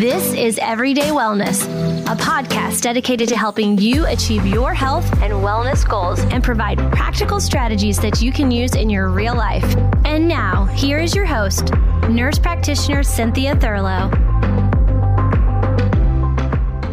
This 0.00 0.32
is 0.32 0.58
Everyday 0.62 1.08
Wellness, 1.10 1.66
a 2.10 2.16
podcast 2.16 2.80
dedicated 2.80 3.28
to 3.28 3.36
helping 3.36 3.76
you 3.76 4.06
achieve 4.06 4.46
your 4.46 4.72
health 4.72 5.04
and 5.20 5.30
wellness 5.34 5.86
goals 5.86 6.20
and 6.32 6.42
provide 6.42 6.78
practical 6.90 7.38
strategies 7.38 7.98
that 7.98 8.22
you 8.22 8.32
can 8.32 8.50
use 8.50 8.76
in 8.76 8.88
your 8.88 9.10
real 9.10 9.34
life. 9.34 9.62
And 10.06 10.26
now, 10.26 10.64
here 10.64 11.00
is 11.00 11.14
your 11.14 11.26
host, 11.26 11.74
nurse 12.08 12.38
practitioner 12.38 13.02
Cynthia 13.02 13.54
Thurlow. 13.56 14.08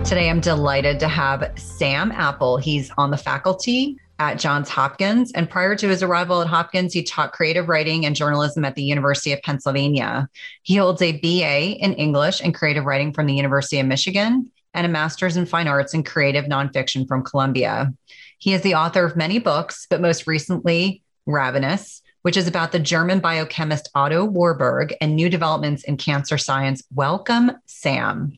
Today, 0.03 0.29
I'm 0.29 0.41
delighted 0.41 0.99
to 0.99 1.07
have 1.07 1.53
Sam 1.55 2.11
Apple. 2.11 2.57
He's 2.57 2.91
on 2.97 3.09
the 3.09 3.17
faculty 3.17 4.01
at 4.19 4.39
Johns 4.39 4.69
Hopkins. 4.69 5.31
And 5.33 5.49
prior 5.49 5.75
to 5.75 5.87
his 5.87 6.01
arrival 6.01 6.41
at 6.41 6.47
Hopkins, 6.47 6.93
he 6.93 7.03
taught 7.03 7.33
creative 7.33 7.69
writing 7.69 8.05
and 8.05 8.15
journalism 8.15 8.65
at 8.65 8.75
the 8.75 8.83
University 8.83 9.31
of 9.31 9.41
Pennsylvania. 9.41 10.29
He 10.63 10.75
holds 10.75 11.01
a 11.01 11.19
BA 11.19 11.77
in 11.83 11.93
English 11.93 12.41
and 12.41 12.53
creative 12.53 12.85
writing 12.85 13.13
from 13.13 13.27
the 13.27 13.35
University 13.35 13.79
of 13.79 13.87
Michigan 13.87 14.51
and 14.73 14.85
a 14.85 14.89
master's 14.89 15.37
in 15.37 15.45
fine 15.45 15.67
arts 15.67 15.93
and 15.93 16.05
creative 16.05 16.45
nonfiction 16.45 17.07
from 17.07 17.23
Columbia. 17.23 17.93
He 18.39 18.53
is 18.53 18.61
the 18.61 18.75
author 18.75 19.05
of 19.05 19.15
many 19.15 19.39
books, 19.39 19.87
but 19.89 20.01
most 20.01 20.27
recently, 20.27 21.01
Ravenous, 21.25 22.01
which 22.21 22.37
is 22.37 22.47
about 22.47 22.71
the 22.71 22.79
German 22.79 23.19
biochemist 23.19 23.89
Otto 23.95 24.25
Warburg 24.25 24.95
and 25.01 25.15
new 25.15 25.29
developments 25.29 25.83
in 25.83 25.97
cancer 25.97 26.37
science. 26.37 26.83
Welcome, 26.93 27.51
Sam. 27.65 28.37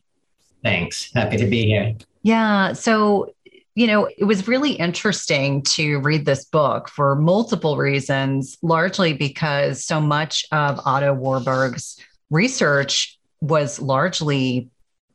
Thanks. 0.62 1.12
Happy 1.14 1.36
to 1.36 1.46
be 1.46 1.66
here. 1.66 1.94
Yeah. 2.22 2.74
So 2.74 3.34
you 3.74 3.86
know, 3.86 4.08
it 4.16 4.24
was 4.24 4.48
really 4.48 4.72
interesting 4.72 5.62
to 5.62 6.00
read 6.00 6.24
this 6.24 6.44
book 6.44 6.88
for 6.88 7.14
multiple 7.14 7.76
reasons, 7.76 8.58
largely 8.62 9.12
because 9.12 9.84
so 9.84 10.00
much 10.00 10.44
of 10.50 10.80
Otto 10.84 11.14
Warburg's 11.14 11.96
research 12.30 13.18
was 13.40 13.80
largely 13.80 14.70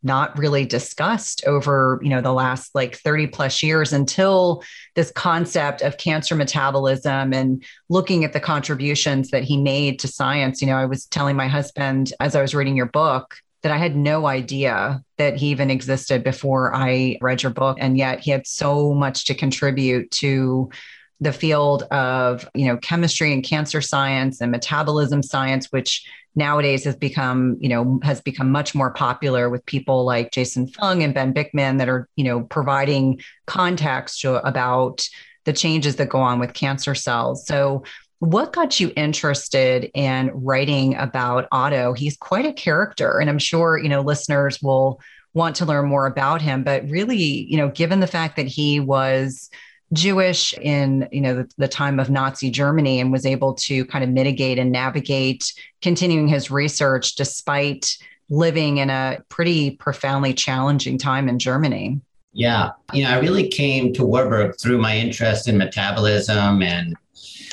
not 0.06 0.38
really 0.38 0.66
discussed 0.66 1.44
over 1.48 2.00
you 2.04 2.10
know 2.10 2.22
the 2.22 2.32
last 2.32 2.76
like 2.76 2.96
30 2.96 3.28
plus 3.28 3.64
years 3.64 3.92
until 3.92 4.64
this 4.94 5.12
concept 5.12 5.82
of 5.82 5.98
cancer 5.98 6.36
metabolism 6.36 7.34
and 7.34 7.64
looking 7.90 8.24
at 8.24 8.32
the 8.32 8.40
contributions 8.40 9.32
that 9.32 9.44
he 9.44 9.58
made 9.58 9.98
to 9.98 10.08
science. 10.08 10.62
You 10.62 10.68
know 10.68 10.78
i 10.78 10.86
was 10.86 11.08
telling 11.08 11.36
my 11.36 11.48
husband 11.48 12.14
as 12.20 12.36
i 12.36 12.42
was 12.42 12.54
reading 12.54 12.78
your 12.78 12.86
book 12.86 13.36
that 13.66 13.72
I 13.72 13.78
had 13.78 13.96
no 13.96 14.28
idea 14.28 15.04
that 15.18 15.38
he 15.38 15.48
even 15.48 15.72
existed 15.72 16.24
before 16.24 16.76
I 16.76 17.18
read 17.20 17.42
your 17.42 17.52
book. 17.52 17.80
And 17.82 17.98
yet 17.98 18.20
he 18.20 18.30
had 18.30 18.46
so 18.46 18.94
much 18.94 19.26
to 19.26 19.34
contribute 19.34 20.12
to 20.12 20.70
the 21.20 21.34
field 21.34 21.82
of, 21.90 22.48
you 22.54 22.68
know, 22.68 22.78
chemistry 22.78 23.34
and 23.34 23.44
cancer 23.44 23.82
science 23.82 24.40
and 24.40 24.52
metabolism 24.52 25.24
science, 25.24 25.72
which 25.72 26.08
nowadays 26.36 26.84
has 26.84 26.96
become, 26.96 27.58
you 27.60 27.70
know, 27.70 28.00
has 28.04 28.22
become 28.22 28.52
much 28.52 28.76
more 28.76 28.92
popular 28.92 29.50
with 29.50 29.66
people 29.66 30.06
like 30.06 30.32
Jason 30.32 30.68
Fung 30.68 31.02
and 31.02 31.16
Ben 31.16 31.34
Bikman 31.34 31.80
that 31.80 31.90
are, 31.90 32.08
you 32.16 32.24
know, 32.24 32.42
providing 32.42 33.20
context 33.48 34.24
about 34.26 35.10
the 35.46 35.54
changes 35.54 35.96
that 35.96 36.10
go 36.10 36.20
on 36.20 36.38
with 36.38 36.54
cancer 36.54 36.94
cells. 36.94 37.48
So 37.48 37.84
what 38.20 38.54
got 38.54 38.80
you 38.80 38.92
interested 38.96 39.92
in 39.94 40.32
writing 40.34 40.96
about 40.96 41.48
Otto? 41.52 41.94
He's 41.94 42.18
quite 42.18 42.46
a 42.46 42.54
character, 42.54 43.20
and 43.20 43.30
I'm 43.30 43.40
sure 43.40 43.78
you 43.78 43.90
know 43.90 44.02
listeners 44.02 44.62
will 44.62 45.00
want 45.34 45.58
to 45.58 45.66
learn 45.66 45.88
more 45.88 46.06
about 46.06 46.42
him. 46.42 46.64
But 46.64 46.90
really, 46.90 47.18
you 47.18 47.58
know, 47.58 47.70
given 47.70 48.00
the 48.00 48.08
fact 48.08 48.38
that 48.38 48.48
he 48.48 48.80
was 48.80 49.50
Jewish 49.94 50.54
in 50.54 51.08
you 51.12 51.22
know 51.22 51.36
the, 51.36 51.52
the, 51.58 51.68
time 51.68 52.00
of 52.00 52.10
Nazi 52.10 52.50
Germany 52.50 53.00
and 53.00 53.12
was 53.12 53.26
able 53.26 53.54
to 53.54 53.86
kind 53.86 54.04
of 54.04 54.10
mitigate 54.10 54.58
and 54.58 54.72
navigate 54.72 55.54
continuing 55.82 56.28
his 56.28 56.50
research 56.50 57.16
despite 57.16 57.98
living 58.30 58.78
in 58.78 58.90
a 58.90 59.20
pretty 59.30 59.72
profoundly 59.72 60.34
challenging 60.34 60.98
time 60.98 61.30
in 61.30 61.38
Germany. 61.38 62.02
Yeah, 62.34 62.72
you 62.92 63.04
know, 63.04 63.12
I 63.12 63.20
really 63.20 63.48
came 63.48 63.94
to 63.94 64.06
Warburg 64.06 64.56
through 64.60 64.80
my 64.80 64.98
interest 64.98 65.48
in 65.48 65.58
metabolism 65.58 66.64
and 66.64 66.96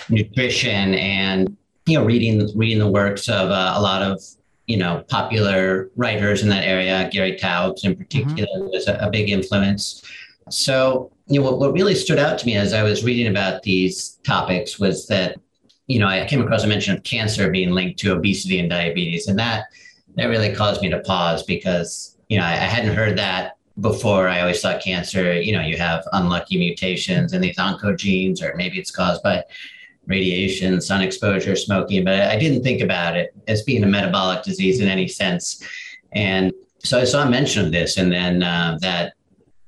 nutrition 0.09 0.95
and 0.95 1.57
you 1.87 1.99
know 1.99 2.05
reading 2.05 2.49
reading 2.57 2.79
the 2.79 2.91
works 2.91 3.29
of 3.29 3.51
uh, 3.51 3.75
a 3.77 3.81
lot 3.81 4.03
of 4.03 4.21
you 4.67 4.77
know 4.77 5.05
popular 5.09 5.91
writers 5.97 6.43
in 6.43 6.49
that 6.49 6.67
area 6.67 7.09
gary 7.11 7.37
taubes 7.37 7.85
in 7.85 7.97
particular 7.97 8.49
mm-hmm. 8.57 8.69
was 8.69 8.87
a, 8.89 8.97
a, 8.97 9.11
big 9.11 9.29
influence 9.29 10.03
so 10.49 11.11
you 11.27 11.41
know 11.41 11.45
what, 11.45 11.59
what 11.59 11.73
really 11.73 11.95
stood 11.95 12.19
out 12.19 12.39
to 12.39 12.47
me 12.47 12.57
as 12.57 12.73
i 12.73 12.83
was 12.83 13.05
reading 13.05 13.29
about 13.29 13.63
these 13.63 14.19
topics 14.25 14.79
was 14.79 15.07
that 15.07 15.37
you 15.87 15.99
know 15.99 16.07
i 16.07 16.25
came 16.27 16.41
across 16.41 16.65
a 16.65 16.69
mention 16.69 16.97
of 16.97 17.03
cancer 17.03 17.51
being 17.51 17.71
linked 17.71 17.99
to 17.99 18.13
obesity 18.13 18.59
and 18.59 18.71
diabetes 18.71 19.27
and 19.27 19.39
that 19.39 19.65
that 20.15 20.27
really 20.27 20.55
caused 20.55 20.81
me 20.83 20.89
to 20.89 21.01
pause 21.01 21.43
because 21.43 22.17
you 22.29 22.39
know 22.39 22.45
i, 22.45 22.53
I 22.53 22.69
hadn't 22.75 22.95
heard 22.95 23.19
that 23.19 23.57
before 23.81 24.29
I 24.29 24.41
always 24.41 24.61
thought 24.61 24.83
cancer, 24.83 25.41
you 25.41 25.53
know, 25.53 25.63
you 25.63 25.77
have 25.77 26.07
unlucky 26.13 26.59
mutations 26.59 27.33
in 27.33 27.41
these 27.41 27.57
oncogenes, 27.57 28.43
or 28.43 28.55
maybe 28.57 28.79
it's 28.79 28.91
caused 28.91 29.23
by 29.23 29.43
radiation, 30.07 30.81
sun 30.81 31.03
exposure, 31.03 31.57
smoking, 31.57 32.05
but 32.05 32.21
I 32.21 32.39
didn't 32.39 32.63
think 32.63 32.81
about 32.81 33.17
it 33.17 33.35
as 33.49 33.63
being 33.63 33.85
a 33.85 33.87
metabolic 33.87 34.43
disease 34.43 34.81
in 34.81 34.89
any 34.89 35.09
sense. 35.09 35.63
And 36.13 36.53
so 36.79 36.99
I 36.99 37.05
saw 37.05 37.27
a 37.27 37.31
mention 37.31 37.65
of 37.65 37.73
this, 37.73 37.97
and 37.97 38.11
then 38.11 38.43
uh, 38.43 38.79
that 38.81 39.15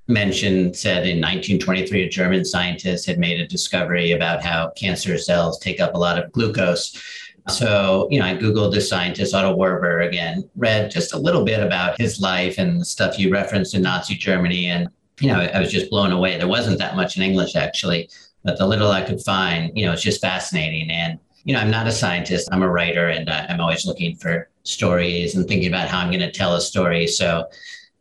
mention 0.08 0.74
said 0.74 1.06
in 1.06 1.20
1923 1.20 2.02
a 2.02 2.08
German 2.08 2.44
scientist 2.44 3.06
had 3.06 3.18
made 3.18 3.40
a 3.40 3.46
discovery 3.46 4.12
about 4.12 4.42
how 4.42 4.70
cancer 4.76 5.16
cells 5.16 5.58
take 5.58 5.80
up 5.80 5.94
a 5.94 5.98
lot 5.98 6.22
of 6.22 6.30
glucose. 6.32 7.00
So, 7.48 8.08
you 8.10 8.18
know, 8.18 8.26
I 8.26 8.34
Googled 8.34 8.72
the 8.72 8.80
scientist 8.80 9.34
Otto 9.34 9.54
Warburg 9.54 10.08
again, 10.08 10.48
read 10.56 10.90
just 10.90 11.14
a 11.14 11.18
little 11.18 11.44
bit 11.44 11.62
about 11.62 12.00
his 12.00 12.20
life 12.20 12.58
and 12.58 12.80
the 12.80 12.84
stuff 12.84 13.18
you 13.18 13.30
referenced 13.30 13.74
in 13.74 13.82
Nazi 13.82 14.14
Germany. 14.14 14.66
And, 14.66 14.88
you 15.20 15.28
know, 15.28 15.40
I 15.40 15.60
was 15.60 15.70
just 15.70 15.90
blown 15.90 16.10
away. 16.10 16.36
There 16.38 16.48
wasn't 16.48 16.78
that 16.78 16.96
much 16.96 17.16
in 17.16 17.22
English, 17.22 17.54
actually 17.54 18.08
but 18.44 18.58
the 18.58 18.66
little 18.66 18.90
I 18.90 19.02
could 19.02 19.20
find, 19.22 19.76
you 19.76 19.86
know, 19.86 19.92
it's 19.92 20.02
just 20.02 20.20
fascinating. 20.20 20.90
And, 20.90 21.18
you 21.44 21.54
know, 21.54 21.60
I'm 21.60 21.70
not 21.70 21.86
a 21.86 21.92
scientist, 21.92 22.48
I'm 22.52 22.62
a 22.62 22.70
writer, 22.70 23.08
and 23.08 23.28
uh, 23.28 23.46
I'm 23.48 23.60
always 23.60 23.86
looking 23.86 24.16
for 24.16 24.48
stories 24.62 25.34
and 25.34 25.46
thinking 25.46 25.68
about 25.68 25.88
how 25.88 25.98
I'm 25.98 26.10
going 26.10 26.20
to 26.20 26.30
tell 26.30 26.54
a 26.54 26.60
story. 26.60 27.06
So 27.06 27.48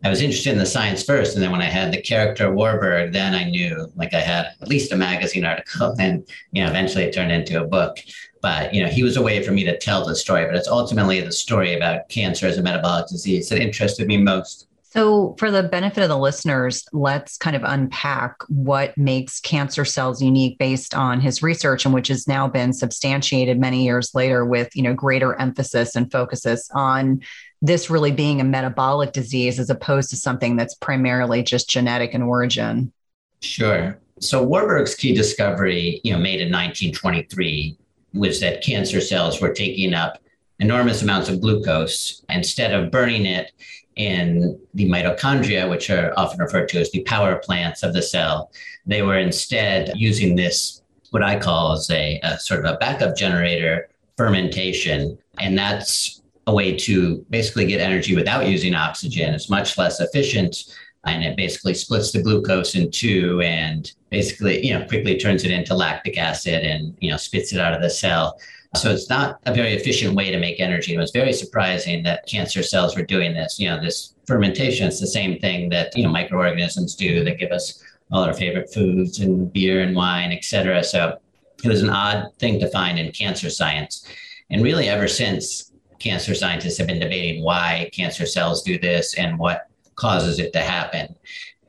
I 0.03 0.09
was 0.09 0.21
interested 0.21 0.51
in 0.51 0.59
the 0.59 0.65
science 0.65 1.03
first. 1.03 1.35
And 1.35 1.43
then 1.43 1.51
when 1.51 1.61
I 1.61 1.69
had 1.69 1.93
the 1.93 2.01
character 2.01 2.51
Warburg, 2.51 3.13
then 3.13 3.33
I 3.33 3.45
knew 3.45 3.89
like 3.95 4.13
I 4.13 4.19
had 4.19 4.47
at 4.61 4.67
least 4.67 4.91
a 4.91 4.97
magazine 4.97 5.45
article. 5.45 5.95
And, 5.99 6.27
you 6.51 6.63
know, 6.63 6.69
eventually 6.69 7.05
it 7.05 7.13
turned 7.13 7.31
into 7.31 7.61
a 7.61 7.65
book. 7.65 7.99
But, 8.41 8.73
you 8.73 8.83
know, 8.83 8.89
he 8.89 9.03
was 9.03 9.15
a 9.15 9.21
way 9.21 9.41
for 9.41 9.51
me 9.51 9.63
to 9.63 9.77
tell 9.77 10.05
the 10.05 10.15
story. 10.15 10.45
But 10.45 10.55
it's 10.55 10.67
ultimately 10.67 11.21
the 11.21 11.31
story 11.31 11.73
about 11.73 12.09
cancer 12.09 12.47
as 12.47 12.57
a 12.57 12.61
metabolic 12.61 13.07
disease 13.07 13.47
that 13.47 13.61
interested 13.61 14.07
me 14.07 14.17
most. 14.17 14.67
So, 14.95 15.33
for 15.39 15.49
the 15.49 15.63
benefit 15.63 16.03
of 16.03 16.09
the 16.09 16.19
listeners, 16.19 16.85
let's 16.93 17.35
kind 17.37 17.55
of 17.55 17.63
unpack 17.65 18.35
what 18.47 18.95
makes 18.95 19.39
cancer 19.39 19.85
cells 19.85 20.21
unique 20.21 20.59
based 20.59 20.93
on 20.93 21.19
his 21.19 21.41
research, 21.41 21.83
and 21.83 21.95
which 21.95 22.09
has 22.09 22.27
now 22.27 22.47
been 22.47 22.73
substantiated 22.73 23.59
many 23.59 23.85
years 23.85 24.13
later 24.13 24.45
with 24.45 24.69
you 24.75 24.83
know 24.83 24.93
greater 24.93 25.33
emphasis 25.39 25.95
and 25.95 26.11
focuses 26.11 26.69
on 26.75 27.21
this 27.59 27.89
really 27.89 28.11
being 28.11 28.39
a 28.39 28.43
metabolic 28.43 29.13
disease 29.13 29.59
as 29.59 29.71
opposed 29.71 30.11
to 30.11 30.15
something 30.15 30.57
that's 30.57 30.75
primarily 30.75 31.41
just 31.41 31.67
genetic 31.67 32.13
in 32.13 32.21
origin. 32.21 32.93
Sure. 33.41 33.99
So 34.19 34.43
Warburg's 34.43 34.93
key 34.93 35.15
discovery, 35.15 36.01
you 36.03 36.13
know, 36.13 36.19
made 36.19 36.39
in 36.39 36.51
1923 36.51 37.75
was 38.13 38.39
that 38.41 38.63
cancer 38.63 39.01
cells 39.01 39.41
were 39.41 39.53
taking 39.53 39.95
up 39.95 40.19
enormous 40.59 41.01
amounts 41.01 41.29
of 41.29 41.41
glucose 41.41 42.23
instead 42.29 42.73
of 42.73 42.91
burning 42.91 43.25
it 43.25 43.51
in 43.95 44.59
the 44.73 44.89
mitochondria, 44.89 45.69
which 45.69 45.89
are 45.89 46.13
often 46.17 46.39
referred 46.39 46.69
to 46.69 46.79
as 46.79 46.91
the 46.91 47.03
power 47.03 47.37
plants 47.37 47.83
of 47.83 47.93
the 47.93 48.01
cell. 48.01 48.51
They 48.85 49.01
were 49.01 49.17
instead 49.17 49.91
using 49.95 50.35
this, 50.35 50.81
what 51.11 51.23
I 51.23 51.39
call 51.39 51.73
as 51.73 51.89
a, 51.89 52.19
a 52.23 52.39
sort 52.39 52.65
of 52.65 52.73
a 52.73 52.77
backup 52.77 53.15
generator 53.15 53.89
fermentation. 54.17 55.17
And 55.39 55.57
that's 55.57 56.21
a 56.47 56.53
way 56.53 56.75
to 56.75 57.25
basically 57.29 57.65
get 57.65 57.79
energy 57.79 58.15
without 58.15 58.47
using 58.47 58.75
oxygen. 58.75 59.33
It's 59.33 59.49
much 59.49 59.77
less 59.77 59.99
efficient 59.99 60.65
and 61.05 61.23
it 61.23 61.35
basically 61.35 61.73
splits 61.73 62.11
the 62.11 62.21
glucose 62.21 62.75
in 62.75 62.89
two 62.89 63.41
and 63.41 63.91
basically 64.09 64.65
you 64.65 64.77
know 64.77 64.85
quickly 64.85 65.17
turns 65.17 65.43
it 65.43 65.51
into 65.51 65.75
lactic 65.75 66.17
acid 66.17 66.63
and 66.63 66.95
you 66.99 67.11
know 67.11 67.17
spits 67.17 67.53
it 67.53 67.59
out 67.59 67.73
of 67.73 67.81
the 67.81 67.89
cell 67.89 68.39
so 68.75 68.91
it's 68.91 69.09
not 69.09 69.39
a 69.45 69.53
very 69.53 69.73
efficient 69.73 70.15
way 70.15 70.31
to 70.31 70.39
make 70.39 70.59
energy. 70.59 70.95
It 70.95 70.97
was 70.97 71.11
very 71.11 71.33
surprising 71.33 72.03
that 72.03 72.25
cancer 72.25 72.63
cells 72.63 72.95
were 72.95 73.03
doing 73.03 73.33
this. 73.33 73.59
You 73.59 73.69
know, 73.69 73.79
this 73.79 74.15
fermentation 74.25 74.87
is 74.87 74.99
the 74.99 75.07
same 75.07 75.39
thing 75.39 75.69
that, 75.69 75.95
you 75.95 76.03
know, 76.03 76.09
microorganisms 76.09 76.95
do 76.95 77.23
that 77.23 77.39
give 77.39 77.51
us 77.51 77.83
all 78.11 78.23
our 78.23 78.33
favorite 78.33 78.73
foods 78.73 79.19
and 79.19 79.51
beer 79.53 79.81
and 79.81 79.95
wine, 79.95 80.31
et 80.31 80.43
cetera. 80.43 80.83
So 80.83 81.17
it 81.63 81.67
was 81.67 81.81
an 81.81 81.89
odd 81.89 82.27
thing 82.39 82.59
to 82.59 82.69
find 82.69 82.99
in 82.99 83.11
cancer 83.11 83.49
science. 83.49 84.07
And 84.49 84.63
really 84.63 84.89
ever 84.89 85.07
since 85.07 85.71
cancer 85.99 86.35
scientists 86.35 86.77
have 86.77 86.87
been 86.87 86.99
debating 86.99 87.43
why 87.43 87.89
cancer 87.93 88.25
cells 88.25 88.63
do 88.63 88.77
this 88.77 89.15
and 89.15 89.39
what 89.39 89.67
causes 89.95 90.39
it 90.39 90.51
to 90.53 90.59
happen. 90.59 91.15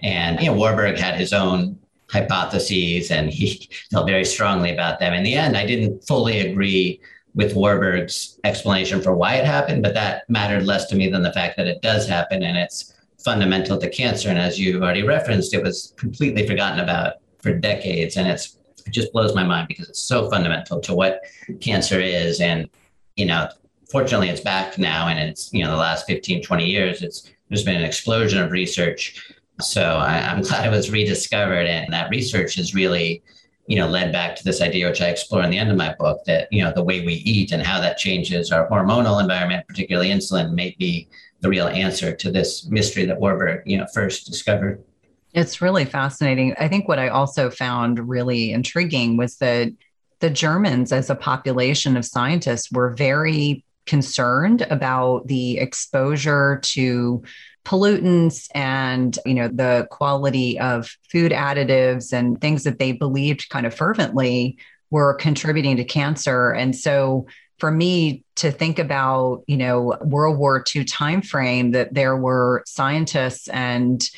And 0.02 0.40
you 0.40 0.46
know, 0.46 0.54
Warburg 0.54 0.98
had 0.98 1.14
his 1.14 1.32
own 1.32 1.78
hypotheses 2.14 3.10
and 3.10 3.30
he 3.30 3.68
felt 3.90 4.06
very 4.06 4.24
strongly 4.24 4.72
about 4.72 4.98
them. 5.00 5.12
In 5.12 5.24
the 5.24 5.34
end, 5.34 5.56
I 5.56 5.66
didn't 5.66 6.06
fully 6.06 6.40
agree 6.40 7.00
with 7.34 7.56
Warburg's 7.56 8.38
explanation 8.44 9.02
for 9.02 9.14
why 9.14 9.34
it 9.34 9.44
happened, 9.44 9.82
but 9.82 9.94
that 9.94 10.22
mattered 10.30 10.64
less 10.64 10.86
to 10.86 10.96
me 10.96 11.08
than 11.08 11.22
the 11.22 11.32
fact 11.32 11.56
that 11.56 11.66
it 11.66 11.82
does 11.82 12.08
happen 12.08 12.44
and 12.44 12.56
it's 12.56 12.94
fundamental 13.24 13.76
to 13.78 13.90
cancer. 13.90 14.28
And 14.28 14.38
as 14.38 14.58
you've 14.58 14.82
already 14.82 15.02
referenced, 15.02 15.52
it 15.52 15.62
was 15.62 15.94
completely 15.96 16.46
forgotten 16.46 16.78
about 16.78 17.14
for 17.42 17.52
decades. 17.52 18.16
And 18.16 18.28
it's 18.28 18.58
it 18.86 18.92
just 18.92 19.12
blows 19.12 19.34
my 19.34 19.42
mind 19.42 19.66
because 19.66 19.88
it's 19.88 20.02
so 20.02 20.30
fundamental 20.30 20.80
to 20.80 20.94
what 20.94 21.22
cancer 21.60 21.98
is. 22.00 22.40
And, 22.40 22.68
you 23.16 23.26
know, 23.26 23.48
fortunately 23.90 24.28
it's 24.28 24.40
back 24.40 24.78
now 24.78 25.08
and 25.08 25.18
it's, 25.18 25.52
you 25.52 25.64
know, 25.64 25.70
the 25.70 25.76
last 25.76 26.06
15, 26.06 26.42
20 26.42 26.66
years, 26.66 27.02
it's 27.02 27.30
there's 27.48 27.64
been 27.64 27.76
an 27.76 27.84
explosion 27.84 28.42
of 28.42 28.50
research. 28.50 29.33
So 29.60 29.82
I, 29.82 30.18
I'm 30.20 30.42
glad 30.42 30.66
it 30.66 30.70
was 30.70 30.90
rediscovered. 30.90 31.66
And 31.66 31.92
that 31.92 32.10
research 32.10 32.56
has 32.56 32.74
really 32.74 33.22
you 33.66 33.76
know, 33.76 33.88
led 33.88 34.12
back 34.12 34.36
to 34.36 34.44
this 34.44 34.60
idea, 34.60 34.88
which 34.88 35.00
I 35.00 35.08
explore 35.08 35.42
in 35.42 35.50
the 35.50 35.58
end 35.58 35.70
of 35.70 35.76
my 35.76 35.94
book, 35.98 36.24
that 36.26 36.48
you 36.52 36.62
know 36.62 36.72
the 36.74 36.84
way 36.84 37.04
we 37.04 37.14
eat 37.14 37.52
and 37.52 37.62
how 37.62 37.80
that 37.80 37.96
changes 37.96 38.52
our 38.52 38.68
hormonal 38.68 39.20
environment, 39.20 39.66
particularly 39.66 40.10
insulin, 40.10 40.52
may 40.52 40.76
be 40.78 41.08
the 41.40 41.48
real 41.48 41.68
answer 41.68 42.14
to 42.14 42.30
this 42.30 42.66
mystery 42.66 43.04
that 43.06 43.20
Warburg, 43.20 43.62
you 43.66 43.78
know, 43.78 43.86
first 43.92 44.26
discovered. 44.26 44.82
It's 45.32 45.60
really 45.60 45.84
fascinating. 45.84 46.54
I 46.58 46.68
think 46.68 46.88
what 46.88 46.98
I 46.98 47.08
also 47.08 47.50
found 47.50 48.08
really 48.08 48.52
intriguing 48.52 49.16
was 49.16 49.36
that 49.38 49.72
the 50.20 50.30
Germans, 50.30 50.92
as 50.92 51.10
a 51.10 51.14
population 51.14 51.96
of 51.96 52.04
scientists, 52.04 52.70
were 52.70 52.90
very 52.90 53.64
concerned 53.86 54.62
about 54.70 55.26
the 55.26 55.58
exposure 55.58 56.60
to 56.62 57.22
pollutants 57.64 58.48
and 58.54 59.18
you 59.24 59.34
know 59.34 59.48
the 59.48 59.86
quality 59.90 60.58
of 60.58 60.96
food 61.10 61.32
additives 61.32 62.12
and 62.12 62.40
things 62.40 62.64
that 62.64 62.78
they 62.78 62.92
believed 62.92 63.48
kind 63.48 63.66
of 63.66 63.74
fervently 63.74 64.58
were 64.90 65.14
contributing 65.14 65.76
to 65.76 65.84
cancer. 65.84 66.52
And 66.52 66.76
so 66.76 67.26
for 67.58 67.70
me 67.70 68.24
to 68.36 68.50
think 68.50 68.78
about 68.78 69.42
you 69.46 69.56
know 69.56 69.96
world 70.02 70.38
war 70.38 70.62
ii 70.74 70.84
timeframe 70.84 71.72
that 71.72 71.94
there 71.94 72.16
were 72.16 72.62
scientists 72.66 73.48
and 73.48 74.08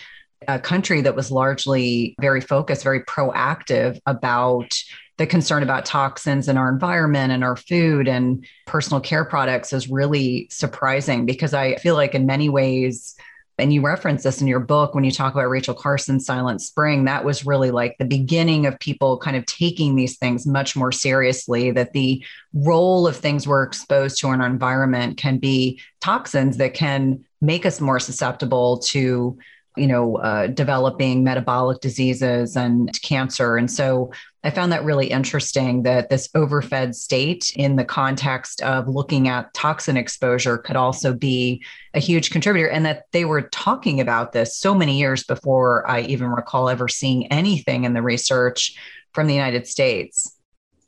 a 0.49 0.59
country 0.59 1.01
that 1.01 1.17
was 1.17 1.31
largely 1.31 2.15
very 2.21 2.41
focused 2.41 2.85
very 2.85 3.03
proactive 3.05 3.99
about 4.07 4.73
the 5.19 5.27
concern 5.27 5.63
about 5.63 5.87
toxins 5.87 6.49
in 6.49 6.59
our 6.59 6.69
environment 6.69 7.33
and 7.33 7.43
our 7.43 7.57
food 7.57 8.07
and 8.07 8.45
personal 8.67 9.01
care 9.01 9.25
products 9.25 9.73
is 9.73 9.89
really 9.89 10.47
surprising 10.51 11.25
because 11.25 11.55
I 11.55 11.77
feel 11.77 11.95
like 11.95 12.15
in 12.15 12.27
many 12.27 12.49
ways 12.49 13.16
and 13.59 13.73
you 13.73 13.81
reference 13.81 14.23
this 14.23 14.41
in 14.41 14.47
your 14.47 14.61
book 14.61 14.95
when 14.95 15.05
you 15.05 15.11
talk 15.11 15.33
about 15.33 15.49
Rachel 15.49 15.75
Carson's 15.75 16.27
Silent 16.27 16.61
Spring, 16.61 17.05
that 17.05 17.25
was 17.25 17.47
really 17.47 17.71
like 17.71 17.97
the 17.99 18.05
beginning 18.05 18.67
of 18.67 18.79
people 18.79 19.19
kind 19.19 19.37
of 19.37 19.47
taking 19.47 19.97
these 19.97 20.19
things 20.19 20.47
much 20.47 20.77
more 20.77 20.93
seriously, 20.93 21.71
that 21.71 21.93
the 21.93 22.25
role 22.53 23.07
of 23.07 23.17
things 23.17 23.49
we're 23.49 23.63
exposed 23.63 24.21
to 24.21 24.31
in 24.33 24.41
our 24.41 24.47
environment 24.47 25.17
can 25.17 25.39
be 25.39 25.81
toxins 26.01 26.59
that 26.59 26.75
can 26.75 27.25
make 27.41 27.65
us 27.65 27.81
more 27.81 28.01
susceptible 28.01 28.79
to 28.79 29.39
you 29.77 29.87
know, 29.87 30.17
uh, 30.17 30.47
developing 30.49 31.23
metabolic 31.23 31.81
diseases 31.81 32.57
and 32.57 32.91
cancer. 33.03 33.57
And 33.57 33.71
so 33.71 34.13
I 34.43 34.51
found 34.51 34.73
that 34.73 34.85
really 34.85 35.09
interesting 35.09 35.83
that 35.83 36.09
this 36.09 36.29
overfed 36.35 36.95
state, 36.95 37.53
in 37.57 37.77
the 37.77 37.85
context 37.85 38.63
of 38.63 38.89
looking 38.89 39.29
at 39.29 39.53
toxin 39.55 39.97
exposure, 39.97 40.57
could 40.57 40.77
also 40.77 41.13
be 41.13 41.65
a 41.95 42.01
huge 42.01 42.31
contributor, 42.31 42.69
and 42.69 42.87
that 42.87 43.05
they 43.13 43.25
were 43.25 43.43
talking 43.43 44.01
about 44.01 44.33
this 44.33 44.57
so 44.57 44.75
many 44.75 44.99
years 44.99 45.25
before 45.25 45.89
I 45.91 46.03
even 46.03 46.29
recall 46.29 46.69
ever 46.69 46.89
seeing 46.89 47.27
anything 47.33 47.85
in 47.85 47.93
the 47.93 48.03
research 48.03 48.77
from 49.13 49.27
the 49.27 49.35
United 49.35 49.67
States. 49.67 50.37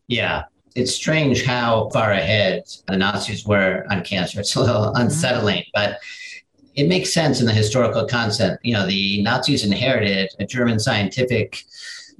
Yeah, 0.06 0.44
it's 0.74 0.94
strange 0.94 1.44
how 1.44 1.88
far 1.92 2.12
ahead 2.12 2.62
the 2.86 2.96
Nazis 2.96 3.44
were 3.44 3.84
on 3.90 4.04
cancer. 4.04 4.40
It's 4.40 4.54
a 4.54 4.60
little 4.60 4.82
mm-hmm. 4.82 5.02
unsettling, 5.02 5.62
mm-hmm. 5.62 5.70
but 5.74 5.98
it 6.78 6.86
makes 6.86 7.12
sense 7.12 7.40
in 7.40 7.46
the 7.46 7.52
historical 7.52 8.06
concept. 8.06 8.64
You 8.64 8.72
know, 8.72 8.86
the 8.86 9.20
Nazis 9.22 9.64
inherited 9.64 10.30
a 10.38 10.46
German 10.46 10.78
scientific 10.78 11.64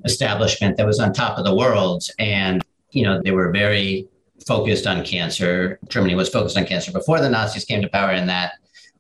establishment 0.05 0.77
that 0.77 0.87
was 0.87 0.99
on 0.99 1.13
top 1.13 1.39
of 1.39 1.45
the 1.45 1.55
world. 1.55 2.03
And, 2.19 2.65
you 2.91 3.05
know, 3.05 3.23
they 3.23 3.31
were 3.31 3.53
very 3.53 4.09
focused 4.49 4.85
on 4.89 5.05
cancer. 5.05 5.79
Germany 5.89 6.17
was 6.17 6.29
focused 6.29 6.59
on 6.59 6.67
cancer 6.67 6.91
before 6.91 7.21
the 7.21 7.31
Nazis 7.31 7.65
came 7.65 7.81
to 7.83 7.89
power, 7.89 8.11
and 8.11 8.29
that 8.29 8.55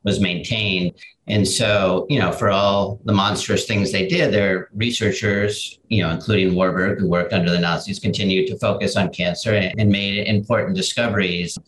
was 0.04 0.20
maintained. 0.20 0.92
And 1.26 1.46
so, 1.46 2.06
you 2.08 2.20
know, 2.20 2.30
for 2.30 2.50
all 2.50 3.00
the 3.04 3.12
monstrous 3.12 3.66
things 3.66 3.90
they 3.90 4.06
did, 4.06 4.32
their 4.32 4.68
researchers, 4.74 5.80
you 5.88 6.04
know, 6.04 6.10
including 6.10 6.54
Warburg, 6.54 7.00
who 7.00 7.08
worked 7.08 7.32
under 7.32 7.50
the 7.50 7.58
Nazis, 7.58 7.98
continued 7.98 8.46
to 8.46 8.58
focus 8.58 8.94
on 8.94 9.12
cancer 9.12 9.54
and 9.54 9.90
made 9.90 10.24
important 10.28 10.76
discoveries 10.76 11.58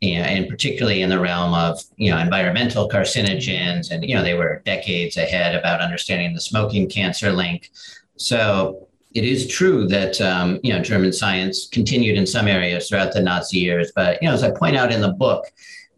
and 0.00 0.48
particularly 0.48 1.02
in 1.02 1.08
the 1.08 1.18
realm 1.18 1.54
of 1.54 1.80
you 1.96 2.10
know 2.10 2.18
environmental 2.18 2.88
carcinogens 2.88 3.90
and 3.90 4.04
you 4.04 4.14
know 4.14 4.22
they 4.22 4.34
were 4.34 4.62
decades 4.64 5.16
ahead 5.16 5.54
about 5.54 5.80
understanding 5.80 6.34
the 6.34 6.40
smoking 6.40 6.88
cancer 6.88 7.32
link. 7.32 7.70
So 8.16 8.86
it 9.14 9.24
is 9.24 9.48
true 9.48 9.88
that 9.88 10.20
um, 10.20 10.60
you 10.62 10.72
know 10.72 10.80
german 10.80 11.12
science 11.12 11.66
continued 11.66 12.16
in 12.16 12.26
some 12.26 12.46
areas 12.46 12.88
throughout 12.88 13.12
the 13.12 13.22
nazi 13.22 13.58
years. 13.58 13.90
But 13.94 14.22
you 14.22 14.28
know 14.28 14.34
as 14.34 14.44
i 14.44 14.50
point 14.50 14.76
out 14.76 14.92
in 14.92 15.00
the 15.00 15.12
book 15.12 15.44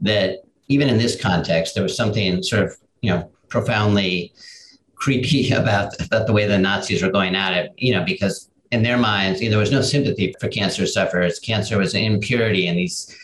that 0.00 0.44
even 0.68 0.88
in 0.88 0.96
this 0.96 1.20
context 1.20 1.74
there 1.74 1.82
was 1.82 1.96
something 1.96 2.42
sort 2.42 2.62
of 2.62 2.76
you 3.02 3.10
know 3.10 3.30
profoundly 3.48 4.32
creepy 4.94 5.50
about, 5.52 6.00
about 6.00 6.26
the 6.26 6.32
way 6.32 6.46
the 6.46 6.58
nazis 6.58 7.02
were 7.02 7.10
going 7.10 7.34
at 7.34 7.52
it 7.52 7.72
you 7.76 7.92
know 7.92 8.04
because 8.04 8.50
in 8.70 8.82
their 8.82 8.96
minds 8.96 9.40
you 9.40 9.48
know, 9.48 9.52
there 9.52 9.60
was 9.60 9.72
no 9.72 9.82
sympathy 9.82 10.34
for 10.40 10.48
cancer 10.48 10.86
sufferers. 10.86 11.38
Cancer 11.38 11.76
was 11.76 11.94
an 11.94 12.02
impurity 12.02 12.68
and 12.68 12.78
these 12.78 13.14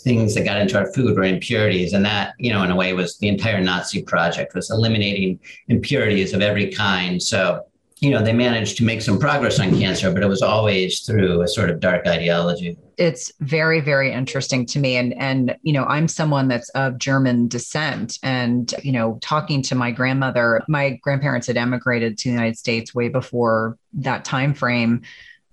things 0.00 0.34
that 0.34 0.44
got 0.44 0.60
into 0.60 0.78
our 0.78 0.92
food 0.92 1.16
were 1.16 1.24
impurities. 1.24 1.92
And 1.92 2.04
that 2.04 2.34
you 2.38 2.52
know 2.52 2.62
in 2.62 2.70
a 2.70 2.76
way 2.76 2.92
was 2.92 3.18
the 3.18 3.28
entire 3.28 3.60
nazi 3.60 4.02
project 4.02 4.54
was 4.54 4.70
eliminating 4.70 5.38
impurities 5.68 6.32
of 6.32 6.40
every 6.40 6.70
kind. 6.72 7.22
So 7.22 7.64
you 8.00 8.10
know 8.10 8.22
they 8.22 8.32
managed 8.32 8.78
to 8.78 8.84
make 8.84 9.02
some 9.02 9.18
progress 9.18 9.60
on 9.60 9.78
cancer 9.78 10.10
but 10.10 10.22
it 10.22 10.26
was 10.26 10.42
always 10.42 11.00
through 11.00 11.42
a 11.42 11.48
sort 11.48 11.70
of 11.70 11.80
dark 11.80 12.06
ideology. 12.06 12.76
It's 12.96 13.32
very 13.40 13.80
very 13.80 14.12
interesting 14.12 14.66
to 14.66 14.78
me. 14.78 14.96
And 14.96 15.14
and 15.14 15.56
you 15.62 15.72
know 15.72 15.84
i'm 15.84 16.08
someone 16.08 16.48
that's 16.48 16.70
of 16.70 16.98
german 16.98 17.48
descent. 17.48 18.18
And 18.22 18.74
you 18.82 18.92
know 18.92 19.18
talking 19.20 19.62
to 19.62 19.74
my 19.74 19.90
grandmother 19.90 20.62
my 20.68 20.98
grandparents 21.02 21.46
had 21.46 21.56
emigrated 21.56 22.18
to 22.18 22.28
the 22.28 22.32
united 22.32 22.56
states 22.56 22.94
way 22.94 23.08
before 23.08 23.78
that 23.92 24.24
time 24.24 24.54
frame 24.54 25.02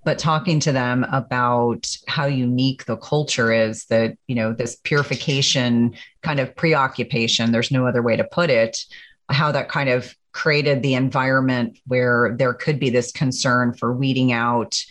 but 0.08 0.18
talking 0.18 0.62
to 0.62 0.72
them 0.72 1.06
about 1.12 1.94
how 2.08 2.28
unique 2.28 2.86
the 2.86 2.96
culture 2.96 3.52
is 3.52 3.84
that 3.88 4.18
you 4.28 4.36
know 4.36 4.54
this 4.54 4.78
purification 4.78 5.94
kind 6.22 6.40
of 6.40 6.56
preoccupation 6.56 7.52
there's 7.52 7.72
no 7.72 7.86
other 7.86 8.02
way 8.02 8.16
to 8.16 8.24
put 8.24 8.50
it 8.50 8.86
how 9.28 9.52
that 9.52 9.68
kind 9.68 9.90
of 9.90 10.16
created 10.32 10.82
the 10.82 10.94
environment 10.94 11.78
where 11.88 12.34
there 12.40 12.54
could 12.54 12.80
be 12.80 12.90
this 12.90 13.12
concern 13.12 13.74
for 13.74 13.92
weeding 13.92 14.32
out 14.32 14.82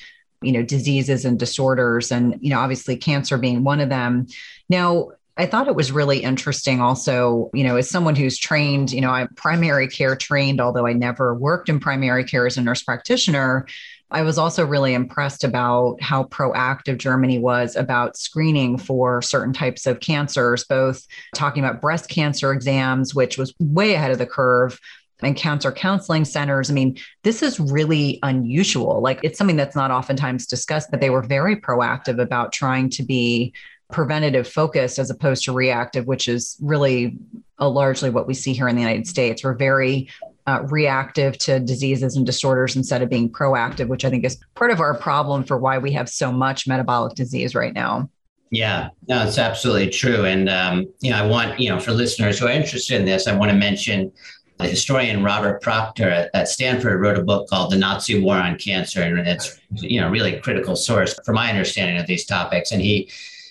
you 0.42 0.52
know 0.52 0.62
diseases 0.62 1.24
and 1.24 1.38
disorders 1.38 2.12
and 2.12 2.36
you 2.42 2.50
know 2.50 2.60
obviously 2.60 2.94
cancer 2.94 3.38
being 3.38 3.64
one 3.64 3.80
of 3.80 3.88
them 3.88 4.26
now 4.68 5.08
I 5.38 5.44
thought 5.44 5.68
it 5.68 5.74
was 5.74 5.92
really 5.92 6.20
interesting 6.20 6.80
also, 6.80 7.50
you 7.52 7.62
know, 7.62 7.76
as 7.76 7.90
someone 7.90 8.16
who's 8.16 8.38
trained, 8.38 8.90
you 8.90 9.02
know, 9.02 9.10
I'm 9.10 9.28
primary 9.34 9.86
care 9.86 10.16
trained, 10.16 10.62
although 10.62 10.86
I 10.86 10.94
never 10.94 11.34
worked 11.34 11.68
in 11.68 11.78
primary 11.78 12.24
care 12.24 12.46
as 12.46 12.56
a 12.56 12.62
nurse 12.62 12.82
practitioner. 12.82 13.66
I 14.10 14.22
was 14.22 14.38
also 14.38 14.64
really 14.64 14.94
impressed 14.94 15.42
about 15.42 16.00
how 16.00 16.24
proactive 16.24 16.98
Germany 16.98 17.38
was 17.38 17.74
about 17.74 18.16
screening 18.16 18.78
for 18.78 19.20
certain 19.20 19.52
types 19.52 19.86
of 19.86 20.00
cancers, 20.00 20.64
both 20.64 21.04
talking 21.34 21.64
about 21.64 21.80
breast 21.80 22.08
cancer 22.08 22.52
exams, 22.52 23.14
which 23.14 23.36
was 23.36 23.52
way 23.58 23.94
ahead 23.94 24.12
of 24.12 24.18
the 24.18 24.26
curve, 24.26 24.78
and 25.20 25.34
cancer 25.34 25.72
counseling 25.72 26.24
centers. 26.24 26.70
I 26.70 26.74
mean, 26.74 26.98
this 27.24 27.42
is 27.42 27.58
really 27.58 28.18
unusual. 28.22 29.00
Like 29.00 29.20
it's 29.22 29.38
something 29.38 29.56
that's 29.56 29.76
not 29.76 29.90
oftentimes 29.90 30.46
discussed, 30.46 30.90
but 30.90 31.00
they 31.00 31.10
were 31.10 31.22
very 31.22 31.56
proactive 31.56 32.20
about 32.20 32.52
trying 32.52 32.90
to 32.90 33.02
be 33.02 33.54
preventative 33.90 34.46
focused 34.46 34.98
as 34.98 35.10
opposed 35.10 35.44
to 35.44 35.52
reactive, 35.52 36.06
which 36.06 36.28
is 36.28 36.56
really 36.60 37.18
largely 37.58 38.10
what 38.10 38.26
we 38.26 38.34
see 38.34 38.52
here 38.52 38.68
in 38.68 38.76
the 38.76 38.82
United 38.82 39.06
States. 39.06 39.42
We're 39.42 39.54
very 39.54 40.10
uh, 40.46 40.62
reactive 40.68 41.36
to 41.38 41.60
diseases 41.60 42.16
and 42.16 42.24
disorders 42.24 42.76
instead 42.76 43.02
of 43.02 43.10
being 43.10 43.30
proactive, 43.30 43.88
which 43.88 44.04
I 44.04 44.10
think 44.10 44.24
is 44.24 44.38
part 44.54 44.70
of 44.70 44.80
our 44.80 44.94
problem 44.94 45.44
for 45.44 45.58
why 45.58 45.78
we 45.78 45.92
have 45.92 46.08
so 46.08 46.30
much 46.30 46.66
metabolic 46.66 47.14
disease 47.14 47.54
right 47.54 47.74
now. 47.74 48.08
Yeah, 48.50 48.90
no, 49.08 49.26
it's 49.26 49.38
absolutely 49.38 49.90
true. 49.90 50.24
And, 50.24 50.48
um, 50.48 50.86
you 51.00 51.10
know, 51.10 51.16
I 51.16 51.26
want, 51.26 51.58
you 51.58 51.68
know, 51.68 51.80
for 51.80 51.92
listeners 51.92 52.38
who 52.38 52.46
are 52.46 52.52
interested 52.52 53.00
in 53.00 53.04
this, 53.04 53.26
I 53.26 53.36
want 53.36 53.50
to 53.50 53.56
mention 53.56 54.12
the 54.58 54.68
historian 54.68 55.24
Robert 55.24 55.60
Proctor 55.60 56.08
at, 56.08 56.30
at 56.32 56.48
Stanford 56.48 57.00
wrote 57.00 57.18
a 57.18 57.24
book 57.24 57.48
called 57.48 57.72
The 57.72 57.76
Nazi 57.76 58.22
War 58.22 58.36
on 58.36 58.56
Cancer. 58.56 59.02
And 59.02 59.18
it's, 59.26 59.60
you 59.74 60.00
know, 60.00 60.08
really 60.08 60.38
critical 60.38 60.76
source 60.76 61.18
for 61.24 61.32
my 61.32 61.50
understanding 61.50 61.98
of 61.98 62.06
these 62.06 62.24
topics. 62.24 62.70
And 62.70 62.80
he, 62.80 63.10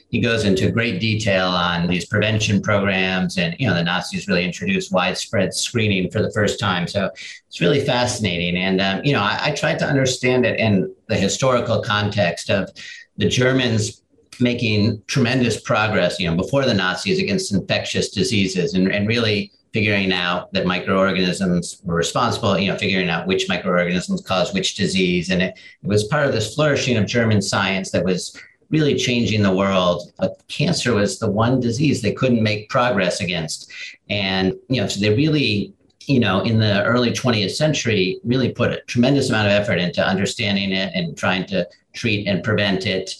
he 0.09 0.19
goes 0.19 0.45
into 0.45 0.71
great 0.71 0.99
detail 0.99 1.47
on 1.47 1.87
these 1.87 2.05
prevention 2.05 2.61
programs 2.61 3.37
and 3.37 3.55
you 3.59 3.67
know 3.67 3.73
the 3.73 3.83
nazis 3.83 4.27
really 4.27 4.45
introduced 4.45 4.91
widespread 4.91 5.53
screening 5.53 6.09
for 6.09 6.21
the 6.21 6.31
first 6.31 6.59
time 6.59 6.87
so 6.87 7.09
it's 7.47 7.61
really 7.61 7.83
fascinating 7.83 8.55
and 8.57 8.81
um, 8.81 9.01
you 9.03 9.13
know 9.13 9.21
I, 9.21 9.39
I 9.43 9.51
tried 9.51 9.79
to 9.79 9.85
understand 9.85 10.45
it 10.45 10.59
in 10.59 10.93
the 11.07 11.15
historical 11.15 11.81
context 11.81 12.49
of 12.49 12.69
the 13.17 13.27
germans 13.27 14.01
making 14.39 15.01
tremendous 15.07 15.59
progress, 15.59 16.19
you 16.19 16.29
know, 16.29 16.35
before 16.35 16.65
the 16.65 16.73
Nazis 16.73 17.19
against 17.19 17.53
infectious 17.53 18.09
diseases 18.09 18.73
and, 18.73 18.91
and 18.91 19.07
really 19.07 19.51
figuring 19.73 20.13
out 20.13 20.51
that 20.53 20.65
microorganisms 20.65 21.81
were 21.83 21.95
responsible, 21.95 22.57
you 22.57 22.71
know, 22.71 22.77
figuring 22.77 23.09
out 23.09 23.27
which 23.27 23.49
microorganisms 23.49 24.21
cause 24.21 24.53
which 24.53 24.75
disease. 24.75 25.29
And 25.29 25.41
it, 25.41 25.53
it 25.83 25.87
was 25.87 26.05
part 26.05 26.25
of 26.25 26.33
this 26.33 26.55
flourishing 26.55 26.97
of 26.97 27.05
German 27.05 27.41
science 27.41 27.91
that 27.91 28.05
was 28.05 28.39
really 28.69 28.95
changing 28.95 29.43
the 29.43 29.53
world. 29.53 30.11
But 30.17 30.41
cancer 30.47 30.93
was 30.93 31.19
the 31.19 31.29
one 31.29 31.59
disease 31.59 32.01
they 32.01 32.13
couldn't 32.13 32.43
make 32.43 32.69
progress 32.69 33.21
against. 33.21 33.71
And, 34.09 34.53
you 34.69 34.81
know, 34.81 34.87
so 34.87 34.99
they 34.99 35.15
really, 35.15 35.73
you 36.07 36.19
know, 36.19 36.41
in 36.41 36.59
the 36.59 36.83
early 36.83 37.11
20th 37.11 37.51
century, 37.51 38.19
really 38.23 38.51
put 38.51 38.71
a 38.71 38.81
tremendous 38.81 39.29
amount 39.29 39.47
of 39.47 39.53
effort 39.53 39.79
into 39.79 40.05
understanding 40.05 40.71
it 40.71 40.91
and 40.93 41.17
trying 41.17 41.45
to 41.47 41.67
treat 41.93 42.27
and 42.27 42.43
prevent 42.43 42.85
it. 42.85 43.15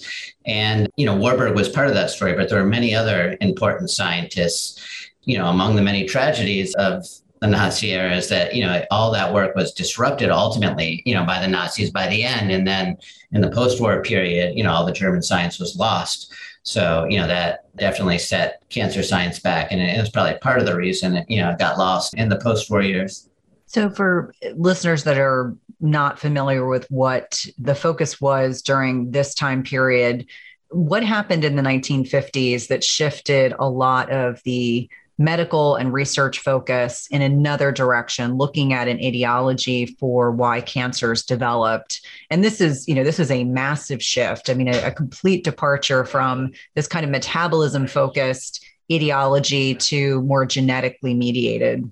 And, 0.45 0.89
you 0.97 1.05
know, 1.05 1.15
Warburg 1.15 1.55
was 1.55 1.69
part 1.69 1.87
of 1.87 1.93
that 1.95 2.09
story, 2.09 2.33
but 2.33 2.49
there 2.49 2.61
were 2.61 2.67
many 2.67 2.93
other 2.93 3.37
important 3.41 3.89
scientists, 3.89 4.79
you 5.23 5.37
know, 5.37 5.47
among 5.47 5.75
the 5.75 5.81
many 5.81 6.05
tragedies 6.05 6.73
of 6.75 7.05
the 7.41 7.47
Nazi 7.47 7.91
era 7.91 8.15
is 8.15 8.29
that, 8.29 8.55
you 8.55 8.65
know, 8.65 8.83
all 8.91 9.11
that 9.11 9.33
work 9.33 9.55
was 9.55 9.73
disrupted 9.73 10.29
ultimately, 10.29 11.03
you 11.05 11.13
know, 11.13 11.25
by 11.25 11.39
the 11.39 11.47
Nazis 11.47 11.91
by 11.91 12.07
the 12.07 12.23
end. 12.23 12.51
And 12.51 12.65
then 12.67 12.97
in 13.31 13.41
the 13.41 13.51
post-war 13.51 14.01
period, 14.01 14.57
you 14.57 14.63
know, 14.63 14.71
all 14.71 14.85
the 14.85 14.91
German 14.91 15.21
science 15.21 15.59
was 15.59 15.75
lost. 15.75 16.33
So, 16.63 17.05
you 17.09 17.19
know, 17.19 17.27
that 17.27 17.65
definitely 17.75 18.17
set 18.17 18.63
cancer 18.69 19.03
science 19.03 19.39
back. 19.39 19.71
And 19.71 19.81
it 19.81 19.99
was 19.99 20.09
probably 20.09 20.39
part 20.39 20.59
of 20.59 20.65
the 20.65 20.75
reason, 20.75 21.17
it, 21.17 21.29
you 21.29 21.41
know, 21.41 21.51
it 21.51 21.59
got 21.59 21.77
lost 21.77 22.13
in 22.15 22.29
the 22.29 22.39
post-war 22.39 22.81
years. 22.81 23.29
So, 23.67 23.89
for 23.89 24.33
listeners 24.55 25.03
that 25.03 25.17
are 25.17 25.55
not 25.81 26.17
familiar 26.17 26.65
with 26.67 26.89
what 26.89 27.45
the 27.57 27.75
focus 27.75 28.21
was 28.21 28.61
during 28.61 29.11
this 29.11 29.35
time 29.35 29.63
period, 29.63 30.25
what 30.69 31.03
happened 31.03 31.43
in 31.43 31.55
the 31.55 31.61
1950s 31.61 32.67
that 32.67 32.83
shifted 32.83 33.53
a 33.59 33.69
lot 33.69 34.09
of 34.11 34.41
the 34.43 34.89
medical 35.17 35.75
and 35.75 35.93
research 35.93 36.39
focus 36.39 37.07
in 37.09 37.21
another 37.21 37.71
direction 37.71 38.35
looking 38.35 38.73
at 38.73 38.87
an 38.87 39.01
etiology 39.01 39.85
for 39.99 40.31
why 40.31 40.59
cancers 40.59 41.23
developed 41.23 42.01
and 42.29 42.43
this 42.43 42.59
is 42.59 42.87
you 42.87 42.93
know 42.93 43.03
this 43.03 43.19
is 43.19 43.31
a 43.31 43.45
massive 43.45 44.03
shift 44.03 44.49
i 44.49 44.53
mean 44.53 44.67
a, 44.67 44.77
a 44.87 44.91
complete 44.91 45.43
departure 45.43 46.03
from 46.03 46.51
this 46.75 46.87
kind 46.87 47.05
of 47.05 47.11
metabolism 47.11 47.87
focused 47.87 48.65
etiology 48.91 49.73
to 49.73 50.21
more 50.23 50.45
genetically 50.45 51.13
mediated 51.13 51.89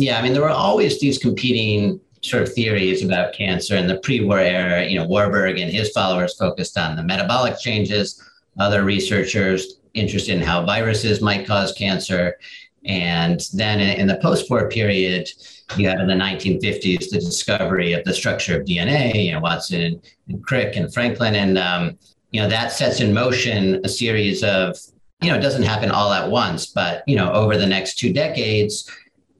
yeah, 0.00 0.18
I 0.18 0.22
mean, 0.22 0.32
there 0.32 0.42
were 0.42 0.48
always 0.48 0.98
these 0.98 1.18
competing 1.18 2.00
sort 2.22 2.42
of 2.42 2.52
theories 2.52 3.04
about 3.04 3.34
cancer 3.34 3.76
in 3.76 3.86
the 3.86 3.98
pre-war 3.98 4.38
era. 4.38 4.86
You 4.86 4.98
know, 4.98 5.06
Warburg 5.06 5.58
and 5.58 5.70
his 5.70 5.90
followers 5.90 6.34
focused 6.36 6.78
on 6.78 6.96
the 6.96 7.02
metabolic 7.02 7.58
changes. 7.60 8.22
Other 8.58 8.82
researchers 8.82 9.79
interested 9.94 10.36
in 10.36 10.42
how 10.42 10.64
viruses 10.64 11.20
might 11.20 11.46
cause 11.46 11.72
cancer. 11.72 12.36
And 12.84 13.40
then 13.54 13.80
in 13.80 14.06
the 14.06 14.18
post-war 14.22 14.68
period, 14.68 15.28
you 15.76 15.88
had 15.88 16.00
in 16.00 16.06
the 16.06 16.14
1950s 16.14 17.10
the 17.10 17.20
discovery 17.20 17.92
of 17.92 18.04
the 18.04 18.14
structure 18.14 18.58
of 18.58 18.66
DNA. 18.66 19.26
You 19.26 19.32
know, 19.32 19.40
Watson 19.40 20.00
and 20.28 20.44
Crick 20.44 20.76
and 20.76 20.92
Franklin, 20.92 21.34
and 21.34 21.58
um, 21.58 21.98
you 22.30 22.40
know 22.40 22.48
that 22.48 22.72
sets 22.72 23.00
in 23.00 23.12
motion 23.12 23.80
a 23.84 23.88
series 23.88 24.42
of 24.42 24.76
you 25.20 25.30
know 25.30 25.36
it 25.36 25.42
doesn't 25.42 25.62
happen 25.62 25.90
all 25.90 26.12
at 26.12 26.30
once, 26.30 26.66
but 26.66 27.04
you 27.06 27.16
know 27.16 27.30
over 27.32 27.56
the 27.56 27.66
next 27.66 27.98
two 27.98 28.12
decades 28.12 28.90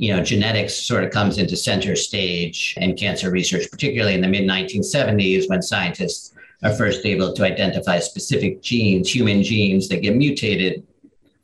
you 0.00 0.16
know, 0.16 0.24
genetics 0.24 0.74
sort 0.74 1.04
of 1.04 1.10
comes 1.10 1.36
into 1.36 1.54
center 1.54 1.94
stage 1.94 2.72
in 2.78 2.96
cancer 2.96 3.30
research, 3.30 3.70
particularly 3.70 4.14
in 4.14 4.22
the 4.22 4.28
mid 4.28 4.48
1970s 4.48 5.46
when 5.46 5.60
scientists 5.60 6.32
are 6.62 6.74
first 6.74 7.06
able 7.06 7.32
to 7.32 7.44
identify 7.44 7.98
specific 7.98 8.62
genes, 8.62 9.14
human 9.14 9.42
genes 9.42 9.88
that 9.88 10.02
get 10.02 10.16
mutated 10.16 10.86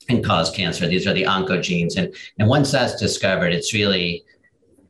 and 0.09 0.25
cause 0.25 0.51
cancer. 0.51 0.87
These 0.87 1.07
are 1.07 1.15
the 1.15 1.25
oncogenes. 1.25 1.97
And, 1.97 2.15
and 2.39 2.49
once 2.49 2.71
that's 2.71 2.97
discovered, 2.97 3.53
it's 3.53 3.73
really, 3.73 4.25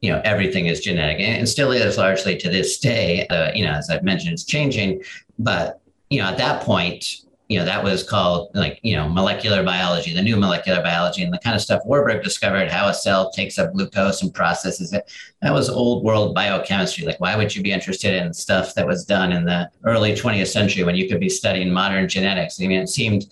you 0.00 0.11
know, 0.11 0.21
everything 0.25 0.66
is 0.66 0.80
genetic 0.80 1.21
and 1.21 1.49
still 1.49 1.73
is 1.73 1.97
largely 1.97 2.37
to 2.37 2.50
this 2.50 2.78
day. 2.78 3.26
Uh, 3.28 3.50
you 3.54 3.64
know, 3.64 3.73
as 3.73 3.88
I've 3.88 4.02
mentioned, 4.02 4.33
it's 4.33 4.45
changing. 4.45 5.02
But, 5.38 5.80
you 6.11 6.21
know, 6.21 6.28
at 6.28 6.38
that 6.38 6.62
point, 6.62 7.23
you 7.48 7.58
know, 7.58 7.64
that 7.64 7.84
was 7.84 8.02
called 8.02 8.50
like, 8.54 8.80
you 8.82 8.96
know, 8.96 9.08
molecular 9.08 9.62
biology, 9.62 10.12
the 10.12 10.22
new 10.22 10.36
molecular 10.36 10.82
biology, 10.82 11.22
and 11.22 11.32
the 11.32 11.38
kind 11.38 11.54
of 11.54 11.62
stuff 11.62 11.80
Warburg 11.84 12.24
discovered 12.24 12.70
how 12.70 12.88
a 12.88 12.94
cell 12.94 13.30
takes 13.30 13.56
up 13.58 13.72
glucose 13.72 14.22
and 14.22 14.34
processes 14.34 14.92
it. 14.92 15.10
That 15.42 15.52
was 15.52 15.70
old 15.70 16.04
world 16.04 16.34
biochemistry. 16.34 17.04
Like, 17.04 17.20
why 17.20 17.36
would 17.36 17.54
you 17.54 17.62
be 17.62 17.70
interested 17.70 18.14
in 18.14 18.34
stuff 18.34 18.74
that 18.74 18.86
was 18.86 19.04
done 19.04 19.32
in 19.32 19.44
the 19.44 19.70
early 19.84 20.12
20th 20.12 20.48
century 20.48 20.82
when 20.82 20.96
you 20.96 21.08
could 21.08 21.20
be 21.20 21.28
studying 21.28 21.72
modern 21.72 22.08
genetics? 22.08 22.60
I 22.60 22.66
mean, 22.66 22.80
it 22.80 22.88
seemed 22.88 23.26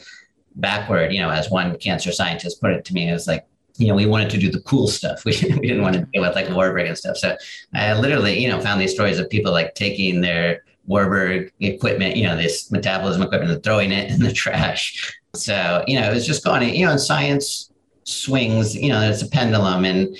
backward, 0.56 1.12
you 1.12 1.20
know, 1.20 1.30
as 1.30 1.50
one 1.50 1.76
cancer 1.78 2.12
scientist 2.12 2.60
put 2.60 2.70
it 2.70 2.84
to 2.84 2.94
me, 2.94 3.08
it 3.08 3.12
was 3.12 3.26
like, 3.26 3.44
you 3.76 3.88
know, 3.88 3.96
we 3.96 4.06
wanted 4.06 4.30
to 4.30 4.38
do 4.38 4.48
the 4.48 4.60
cool 4.60 4.86
stuff. 4.86 5.24
We, 5.24 5.32
we 5.42 5.66
didn't 5.66 5.82
want 5.82 5.96
to 5.96 6.02
deal 6.12 6.22
with 6.22 6.36
like 6.36 6.48
Warburg 6.50 6.86
and 6.86 6.96
stuff. 6.96 7.16
So 7.16 7.36
I 7.74 7.98
literally, 7.98 8.38
you 8.38 8.48
know, 8.48 8.60
found 8.60 8.80
these 8.80 8.94
stories 8.94 9.18
of 9.18 9.28
people 9.28 9.50
like 9.50 9.74
taking 9.74 10.20
their 10.20 10.62
Warburg 10.86 11.52
equipment, 11.60 12.16
you 12.16 12.24
know, 12.26 12.36
this 12.36 12.70
metabolism 12.70 13.22
equipment 13.22 13.52
and 13.52 13.62
throwing 13.62 13.92
it 13.92 14.10
in 14.10 14.20
the 14.20 14.32
trash. 14.32 15.12
So, 15.34 15.84
you 15.86 15.98
know, 15.98 16.10
it 16.10 16.14
was 16.14 16.26
just 16.26 16.44
going, 16.44 16.74
you 16.74 16.84
know, 16.84 16.92
and 16.92 17.00
science 17.00 17.70
swings, 18.04 18.76
you 18.76 18.90
know, 18.90 19.00
it's 19.00 19.22
a 19.22 19.28
pendulum 19.28 19.84
and, 19.84 20.16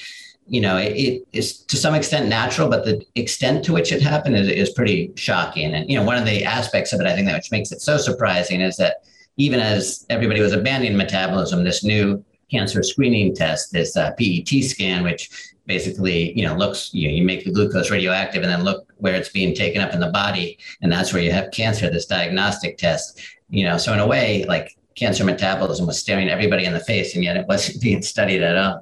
you 0.46 0.60
know, 0.60 0.76
it, 0.76 0.92
it 0.92 1.26
is 1.32 1.58
to 1.58 1.76
some 1.76 1.94
extent 1.94 2.28
natural, 2.28 2.68
but 2.68 2.84
the 2.84 3.06
extent 3.14 3.64
to 3.66 3.72
which 3.72 3.92
it 3.92 4.02
happened 4.02 4.36
is, 4.36 4.48
is 4.48 4.70
pretty 4.70 5.12
shocking. 5.16 5.74
And, 5.74 5.88
you 5.88 5.98
know, 5.98 6.04
one 6.04 6.16
of 6.16 6.24
the 6.24 6.44
aspects 6.44 6.92
of 6.92 7.00
it, 7.00 7.06
I 7.06 7.14
think 7.14 7.26
that 7.26 7.36
which 7.36 7.50
makes 7.50 7.72
it 7.72 7.80
so 7.80 7.96
surprising 7.96 8.60
is 8.60 8.76
that 8.76 9.04
even 9.36 9.60
as 9.60 10.06
everybody 10.10 10.40
was 10.40 10.52
abandoning 10.52 10.96
metabolism, 10.96 11.64
this 11.64 11.84
new 11.84 12.24
cancer 12.50 12.82
screening 12.82 13.34
test, 13.34 13.72
this 13.72 13.96
uh, 13.96 14.12
PET 14.12 14.64
scan, 14.64 15.02
which 15.02 15.54
basically, 15.66 16.32
you 16.38 16.44
know, 16.46 16.54
looks, 16.54 16.92
you, 16.92 17.08
know, 17.08 17.14
you 17.14 17.24
make 17.24 17.44
the 17.44 17.50
glucose 17.50 17.90
radioactive 17.90 18.42
and 18.42 18.52
then 18.52 18.64
look 18.64 18.92
where 19.04 19.14
it's 19.14 19.28
being 19.28 19.54
taken 19.54 19.82
up 19.82 19.92
in 19.92 20.00
the 20.00 20.08
body. 20.08 20.58
And 20.80 20.90
that's 20.90 21.12
where 21.12 21.22
you 21.22 21.30
have 21.30 21.50
cancer, 21.50 21.90
this 21.90 22.06
diagnostic 22.06 22.78
test, 22.78 23.20
you 23.50 23.62
know, 23.62 23.76
so 23.76 23.92
in 23.92 23.98
a 24.00 24.06
way, 24.06 24.46
like 24.48 24.78
cancer 24.94 25.24
metabolism 25.24 25.86
was 25.86 25.98
staring 25.98 26.30
everybody 26.30 26.64
in 26.64 26.72
the 26.72 26.80
face 26.80 27.14
and 27.14 27.22
yet 27.22 27.36
it 27.36 27.46
wasn't 27.46 27.82
being 27.82 28.00
studied 28.00 28.42
at 28.42 28.56
all. 28.56 28.80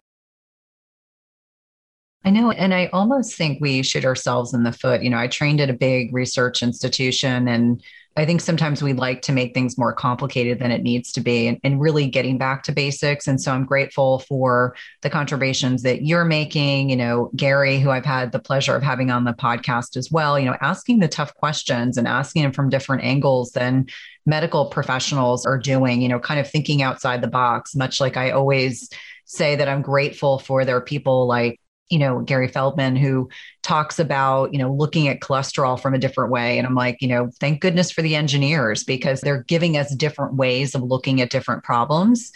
I 2.25 2.31
know. 2.31 2.53
And 2.53 2.73
I 2.73 2.89
almost 2.93 3.35
think 3.35 3.61
we 3.61 3.83
shoot 3.83 4.05
ourselves 4.05 4.55
in 4.55 4.63
the 4.63 4.71
foot. 4.71 5.03
You 5.03 5.11
know, 5.11 5.19
I 5.19 5.27
trained 5.27 5.61
at 5.61 5.71
a 5.71 5.75
big 5.75 6.15
research 6.15 6.63
institution 6.63 7.49
and 7.49 7.83
I 8.17 8.27
think 8.27 8.43
sometimes 8.43 8.83
we 8.83 8.93
like 8.93 9.23
to 9.23 9.33
make 9.33 9.55
things 9.55 9.79
more 9.79 9.93
complicated 9.93 10.59
than 10.59 10.71
it 10.71 10.83
needs 10.83 11.13
to 11.13 11.21
be 11.21 11.47
and, 11.47 11.59
and, 11.65 11.81
really 11.81 12.09
getting 12.09 12.37
back 12.37 12.63
to 12.65 12.73
basics. 12.73 13.27
And 13.27 13.41
so 13.41 13.53
I'm 13.53 13.65
grateful 13.65 14.19
for 14.21 14.77
the 15.01 15.09
contributions 15.09 15.83
that 15.83 16.03
you're 16.03 16.25
making. 16.25 16.91
You 16.91 16.97
know, 16.97 17.31
Gary, 17.35 17.79
who 17.79 17.91
I've 17.91 18.05
had 18.05 18.31
the 18.33 18.39
pleasure 18.39 18.77
of 18.77 18.83
having 18.83 19.11
on 19.11 19.25
the 19.25 19.33
podcast 19.33 19.97
as 19.97 20.11
well, 20.11 20.39
you 20.39 20.45
know, 20.45 20.57
asking 20.61 21.01
the 21.01 21.09
tough 21.09 21.35
questions 21.35 21.97
and 21.97 22.07
asking 22.07 22.43
them 22.43 22.53
from 22.53 22.69
different 22.69 23.03
angles 23.03 23.53
than 23.53 23.87
medical 24.27 24.67
professionals 24.67 25.47
are 25.47 25.59
doing, 25.59 26.03
you 26.03 26.09
know, 26.09 26.21
kind 26.21 26.39
of 26.39 26.49
thinking 26.49 26.83
outside 26.83 27.23
the 27.23 27.29
box, 27.29 27.75
much 27.75 28.01
like 28.01 28.17
I 28.17 28.31
always 28.31 28.91
say 29.25 29.57
that 29.57 29.69
I'm 29.69 29.83
grateful 29.83 30.39
for 30.39 30.65
there 30.65 30.77
are 30.77 30.83
people 30.83 31.27
like 31.27 31.59
you 31.89 31.99
know 31.99 32.21
Gary 32.21 32.49
Feldman 32.49 32.97
who 32.97 33.29
talks 33.63 33.99
about 33.99 34.53
you 34.53 34.59
know 34.59 34.73
looking 34.73 35.09
at 35.09 35.21
cholesterol 35.21 35.81
from 35.81 35.95
a 35.95 35.99
different 35.99 36.31
way 36.31 36.59
and 36.59 36.67
I'm 36.67 36.75
like 36.75 37.01
you 37.01 37.09
know 37.09 37.31
thank 37.41 37.61
goodness 37.61 37.91
for 37.91 38.03
the 38.03 38.17
engineers 38.17 38.85
because 38.85 39.21
they're 39.21 39.43
giving 39.45 39.77
us 39.77 39.95
different 39.95 40.35
ways 40.35 40.75
of 40.75 40.83
looking 40.83 41.21
at 41.21 41.31
different 41.31 41.65
problems 41.65 42.33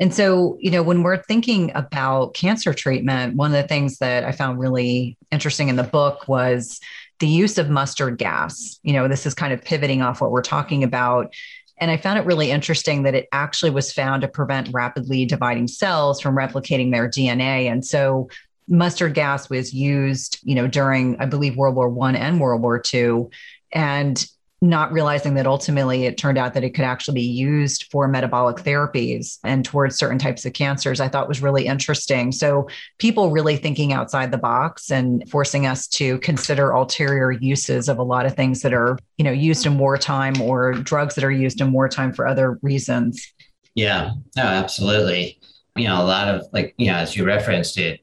and 0.00 0.14
so, 0.14 0.56
you 0.60 0.70
know, 0.70 0.82
when 0.82 1.02
we're 1.02 1.22
thinking 1.22 1.72
about 1.74 2.34
cancer 2.34 2.72
treatment, 2.72 3.34
one 3.34 3.52
of 3.52 3.60
the 3.60 3.68
things 3.68 3.98
that 3.98 4.24
I 4.24 4.32
found 4.32 4.60
really 4.60 5.16
interesting 5.32 5.68
in 5.68 5.76
the 5.76 5.82
book 5.82 6.28
was 6.28 6.80
the 7.18 7.26
use 7.26 7.58
of 7.58 7.68
mustard 7.68 8.16
gas. 8.16 8.78
You 8.82 8.92
know, 8.92 9.08
this 9.08 9.26
is 9.26 9.34
kind 9.34 9.52
of 9.52 9.62
pivoting 9.62 10.02
off 10.02 10.20
what 10.20 10.30
we're 10.30 10.42
talking 10.42 10.84
about. 10.84 11.34
And 11.78 11.90
I 11.90 11.96
found 11.96 12.18
it 12.18 12.26
really 12.26 12.50
interesting 12.50 13.02
that 13.04 13.14
it 13.14 13.28
actually 13.32 13.70
was 13.70 13.92
found 13.92 14.22
to 14.22 14.28
prevent 14.28 14.70
rapidly 14.72 15.24
dividing 15.24 15.66
cells 15.66 16.20
from 16.20 16.36
replicating 16.36 16.92
their 16.92 17.08
DNA. 17.08 17.70
And 17.70 17.84
so 17.84 18.28
mustard 18.68 19.14
gas 19.14 19.50
was 19.50 19.72
used, 19.72 20.38
you 20.42 20.54
know, 20.54 20.66
during 20.66 21.16
I 21.20 21.26
believe 21.26 21.56
World 21.56 21.76
War 21.76 21.88
One 21.88 22.16
and 22.16 22.40
World 22.40 22.62
War 22.62 22.78
Two, 22.78 23.30
and 23.72 24.24
not 24.60 24.92
realizing 24.92 25.34
that 25.34 25.46
ultimately 25.46 26.04
it 26.04 26.18
turned 26.18 26.36
out 26.36 26.54
that 26.54 26.64
it 26.64 26.70
could 26.70 26.84
actually 26.84 27.14
be 27.14 27.26
used 27.26 27.84
for 27.92 28.08
metabolic 28.08 28.56
therapies 28.56 29.38
and 29.44 29.64
towards 29.64 29.96
certain 29.96 30.18
types 30.18 30.44
of 30.44 30.52
cancers, 30.52 31.00
I 31.00 31.06
thought 31.06 31.28
was 31.28 31.40
really 31.40 31.66
interesting. 31.66 32.32
So, 32.32 32.68
people 32.98 33.30
really 33.30 33.56
thinking 33.56 33.92
outside 33.92 34.32
the 34.32 34.38
box 34.38 34.90
and 34.90 35.28
forcing 35.30 35.66
us 35.66 35.86
to 35.88 36.18
consider 36.18 36.70
ulterior 36.70 37.30
uses 37.30 37.88
of 37.88 37.98
a 37.98 38.02
lot 38.02 38.26
of 38.26 38.34
things 38.34 38.62
that 38.62 38.74
are, 38.74 38.98
you 39.16 39.24
know, 39.24 39.30
used 39.30 39.64
in 39.64 39.78
wartime 39.78 40.40
or 40.40 40.72
drugs 40.72 41.14
that 41.14 41.24
are 41.24 41.30
used 41.30 41.60
in 41.60 41.72
wartime 41.72 42.12
for 42.12 42.26
other 42.26 42.58
reasons. 42.62 43.32
Yeah, 43.76 44.10
no, 44.36 44.42
absolutely. 44.42 45.38
You 45.76 45.86
know, 45.86 46.02
a 46.02 46.04
lot 46.04 46.26
of 46.26 46.46
like, 46.52 46.74
you 46.78 46.88
know, 46.88 46.96
as 46.96 47.16
you 47.16 47.24
referenced 47.24 47.78
it, 47.78 48.00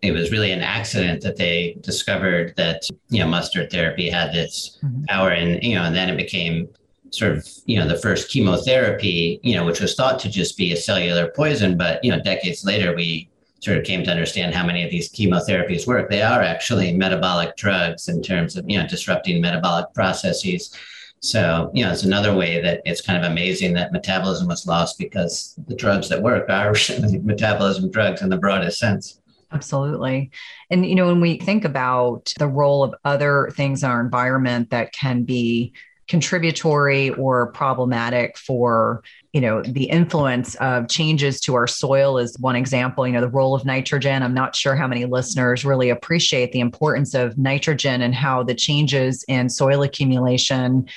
it 0.00 0.12
was 0.12 0.30
really 0.30 0.52
an 0.52 0.60
accident 0.60 1.22
that 1.22 1.36
they 1.36 1.76
discovered 1.80 2.54
that 2.56 2.82
you 3.08 3.20
know 3.20 3.28
mustard 3.28 3.70
therapy 3.70 4.08
had 4.08 4.32
this 4.32 4.78
mm-hmm. 4.82 5.04
power 5.04 5.30
and 5.30 5.62
you 5.62 5.74
know 5.74 5.82
and 5.82 5.94
then 5.94 6.08
it 6.08 6.16
became 6.16 6.68
sort 7.10 7.32
of 7.32 7.48
you 7.64 7.78
know 7.78 7.88
the 7.88 7.98
first 7.98 8.30
chemotherapy 8.30 9.40
you 9.42 9.54
know 9.54 9.64
which 9.64 9.80
was 9.80 9.94
thought 9.94 10.18
to 10.18 10.28
just 10.28 10.56
be 10.56 10.72
a 10.72 10.76
cellular 10.76 11.32
poison 11.34 11.76
but 11.76 12.02
you 12.04 12.10
know 12.10 12.20
decades 12.22 12.64
later 12.64 12.94
we 12.94 13.28
sort 13.60 13.78
of 13.78 13.84
came 13.84 14.04
to 14.04 14.10
understand 14.10 14.54
how 14.54 14.64
many 14.64 14.84
of 14.84 14.90
these 14.90 15.12
chemotherapies 15.12 15.86
work. 15.86 16.08
They 16.08 16.22
are 16.22 16.42
actually 16.42 16.92
metabolic 16.92 17.56
drugs 17.56 18.08
in 18.08 18.22
terms 18.22 18.56
of 18.56 18.68
you 18.68 18.78
know 18.78 18.86
disrupting 18.86 19.40
metabolic 19.40 19.92
processes. 19.94 20.74
So 21.20 21.70
you 21.74 21.84
know 21.84 21.90
it's 21.92 22.04
another 22.04 22.34
way 22.34 22.60
that 22.60 22.82
it's 22.84 23.00
kind 23.00 23.22
of 23.22 23.30
amazing 23.30 23.74
that 23.74 23.92
metabolism 23.92 24.46
was 24.46 24.66
lost 24.66 24.98
because 24.98 25.54
the 25.66 25.74
drugs 25.74 26.08
that 26.08 26.22
work 26.22 26.48
are 26.48 26.74
metabolism 27.22 27.90
drugs 27.90 28.22
in 28.22 28.28
the 28.28 28.36
broadest 28.36 28.78
sense 28.78 29.17
Absolutely. 29.50 30.30
And, 30.70 30.84
you 30.84 30.94
know, 30.94 31.06
when 31.06 31.20
we 31.20 31.38
think 31.38 31.64
about 31.64 32.32
the 32.38 32.48
role 32.48 32.82
of 32.82 32.94
other 33.04 33.50
things 33.54 33.82
in 33.82 33.90
our 33.90 34.00
environment 34.00 34.70
that 34.70 34.92
can 34.92 35.22
be 35.22 35.72
contributory 36.08 37.10
or 37.10 37.52
problematic 37.52 38.36
for 38.38 39.02
you 39.34 39.42
know 39.42 39.62
the 39.62 39.84
influence 39.84 40.54
of 40.56 40.88
changes 40.88 41.38
to 41.38 41.54
our 41.54 41.66
soil 41.66 42.16
is 42.16 42.38
one 42.38 42.56
example 42.56 43.06
you 43.06 43.12
know 43.12 43.20
the 43.20 43.28
role 43.28 43.54
of 43.54 43.66
nitrogen 43.66 44.22
i'm 44.22 44.32
not 44.32 44.56
sure 44.56 44.74
how 44.74 44.86
many 44.86 45.04
listeners 45.04 45.66
really 45.66 45.90
appreciate 45.90 46.50
the 46.52 46.60
importance 46.60 47.12
of 47.12 47.36
nitrogen 47.36 48.00
and 48.00 48.14
how 48.14 48.42
the 48.42 48.54
changes 48.54 49.22
in 49.28 49.50
soil 49.50 49.82
accumulation 49.82 50.88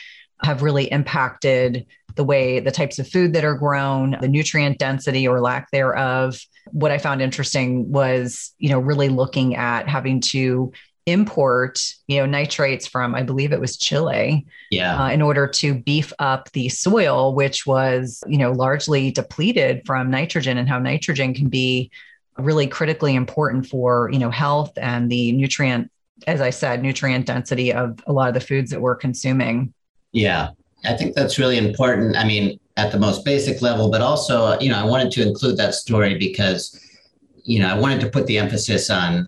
have 0.44 0.64
really 0.64 0.90
impacted 0.92 1.86
the 2.16 2.24
way 2.24 2.60
the 2.60 2.72
types 2.72 3.00
of 3.00 3.08
food 3.08 3.34
that 3.34 3.44
are 3.44 3.56
grown 3.56 4.18
the 4.22 4.28
nutrient 4.28 4.78
density 4.78 5.28
or 5.28 5.42
lack 5.42 5.72
thereof. 5.72 6.40
What 6.72 6.92
i 6.92 6.98
found 6.98 7.22
interesting 7.22 7.92
was 7.92 8.54
you 8.60 8.70
know 8.70 8.80
really 8.80 9.10
looking 9.10 9.56
at 9.56 9.88
having 9.88 10.22
to 10.22 10.72
import 11.08 11.80
you 12.08 12.20
know 12.20 12.28
nitrates 12.28 12.86
from 12.86 13.16
i 13.16 13.24
believe 13.24 13.52
it 13.52 13.60
was 13.60 13.76
chile 13.76 14.46
yeah. 14.70 15.04
uh, 15.04 15.10
in 15.10 15.20
order 15.20 15.48
to 15.48 15.74
beef 15.74 16.14
up 16.20 16.52
the 16.52 16.70
soil 16.70 17.34
which 17.34 17.66
was 17.66 18.24
you 18.28 18.38
know 18.38 18.52
largely 18.52 19.10
depleted 19.10 19.82
from 19.84 20.12
nitrogen 20.12 20.60
and 20.60 20.70
how 20.70 20.78
nitrogen 20.78 21.34
can 21.34 21.50
be 21.50 21.90
really 22.38 22.68
critically 22.68 23.16
important 23.16 23.66
for 23.66 24.12
you 24.14 24.20
know 24.20 24.30
health 24.30 24.72
and 24.78 25.12
the 25.12 25.32
nutrient 25.32 25.90
as 26.28 26.40
i 26.40 26.52
said 26.52 26.84
nutrient 26.84 27.26
density 27.26 27.74
of 27.74 28.00
a 28.06 28.14
lot 28.14 28.28
of 28.28 28.36
the 28.36 28.40
foods 28.40 28.70
that 28.70 28.82
we're 28.82 28.96
consuming. 28.96 29.74
Yeah 30.12 30.50
i 30.86 30.94
think 30.94 31.16
that's 31.16 31.40
really 31.40 31.58
important 31.58 32.16
i 32.16 32.24
mean 32.24 32.60
at 32.78 32.92
the 32.92 33.00
most 33.00 33.26
basic 33.26 33.62
level 33.62 33.90
but 33.90 34.02
also 34.02 34.60
you 34.60 34.70
know 34.70 34.78
i 34.78 34.84
wanted 34.84 35.12
to 35.12 35.22
include 35.22 35.58
that 35.58 35.74
story 35.74 36.18
because 36.18 36.80
you 37.44 37.60
know 37.60 37.70
i 37.70 37.78
wanted 37.78 38.00
to 38.00 38.10
put 38.10 38.26
the 38.28 38.38
emphasis 38.38 38.90
on 38.90 39.28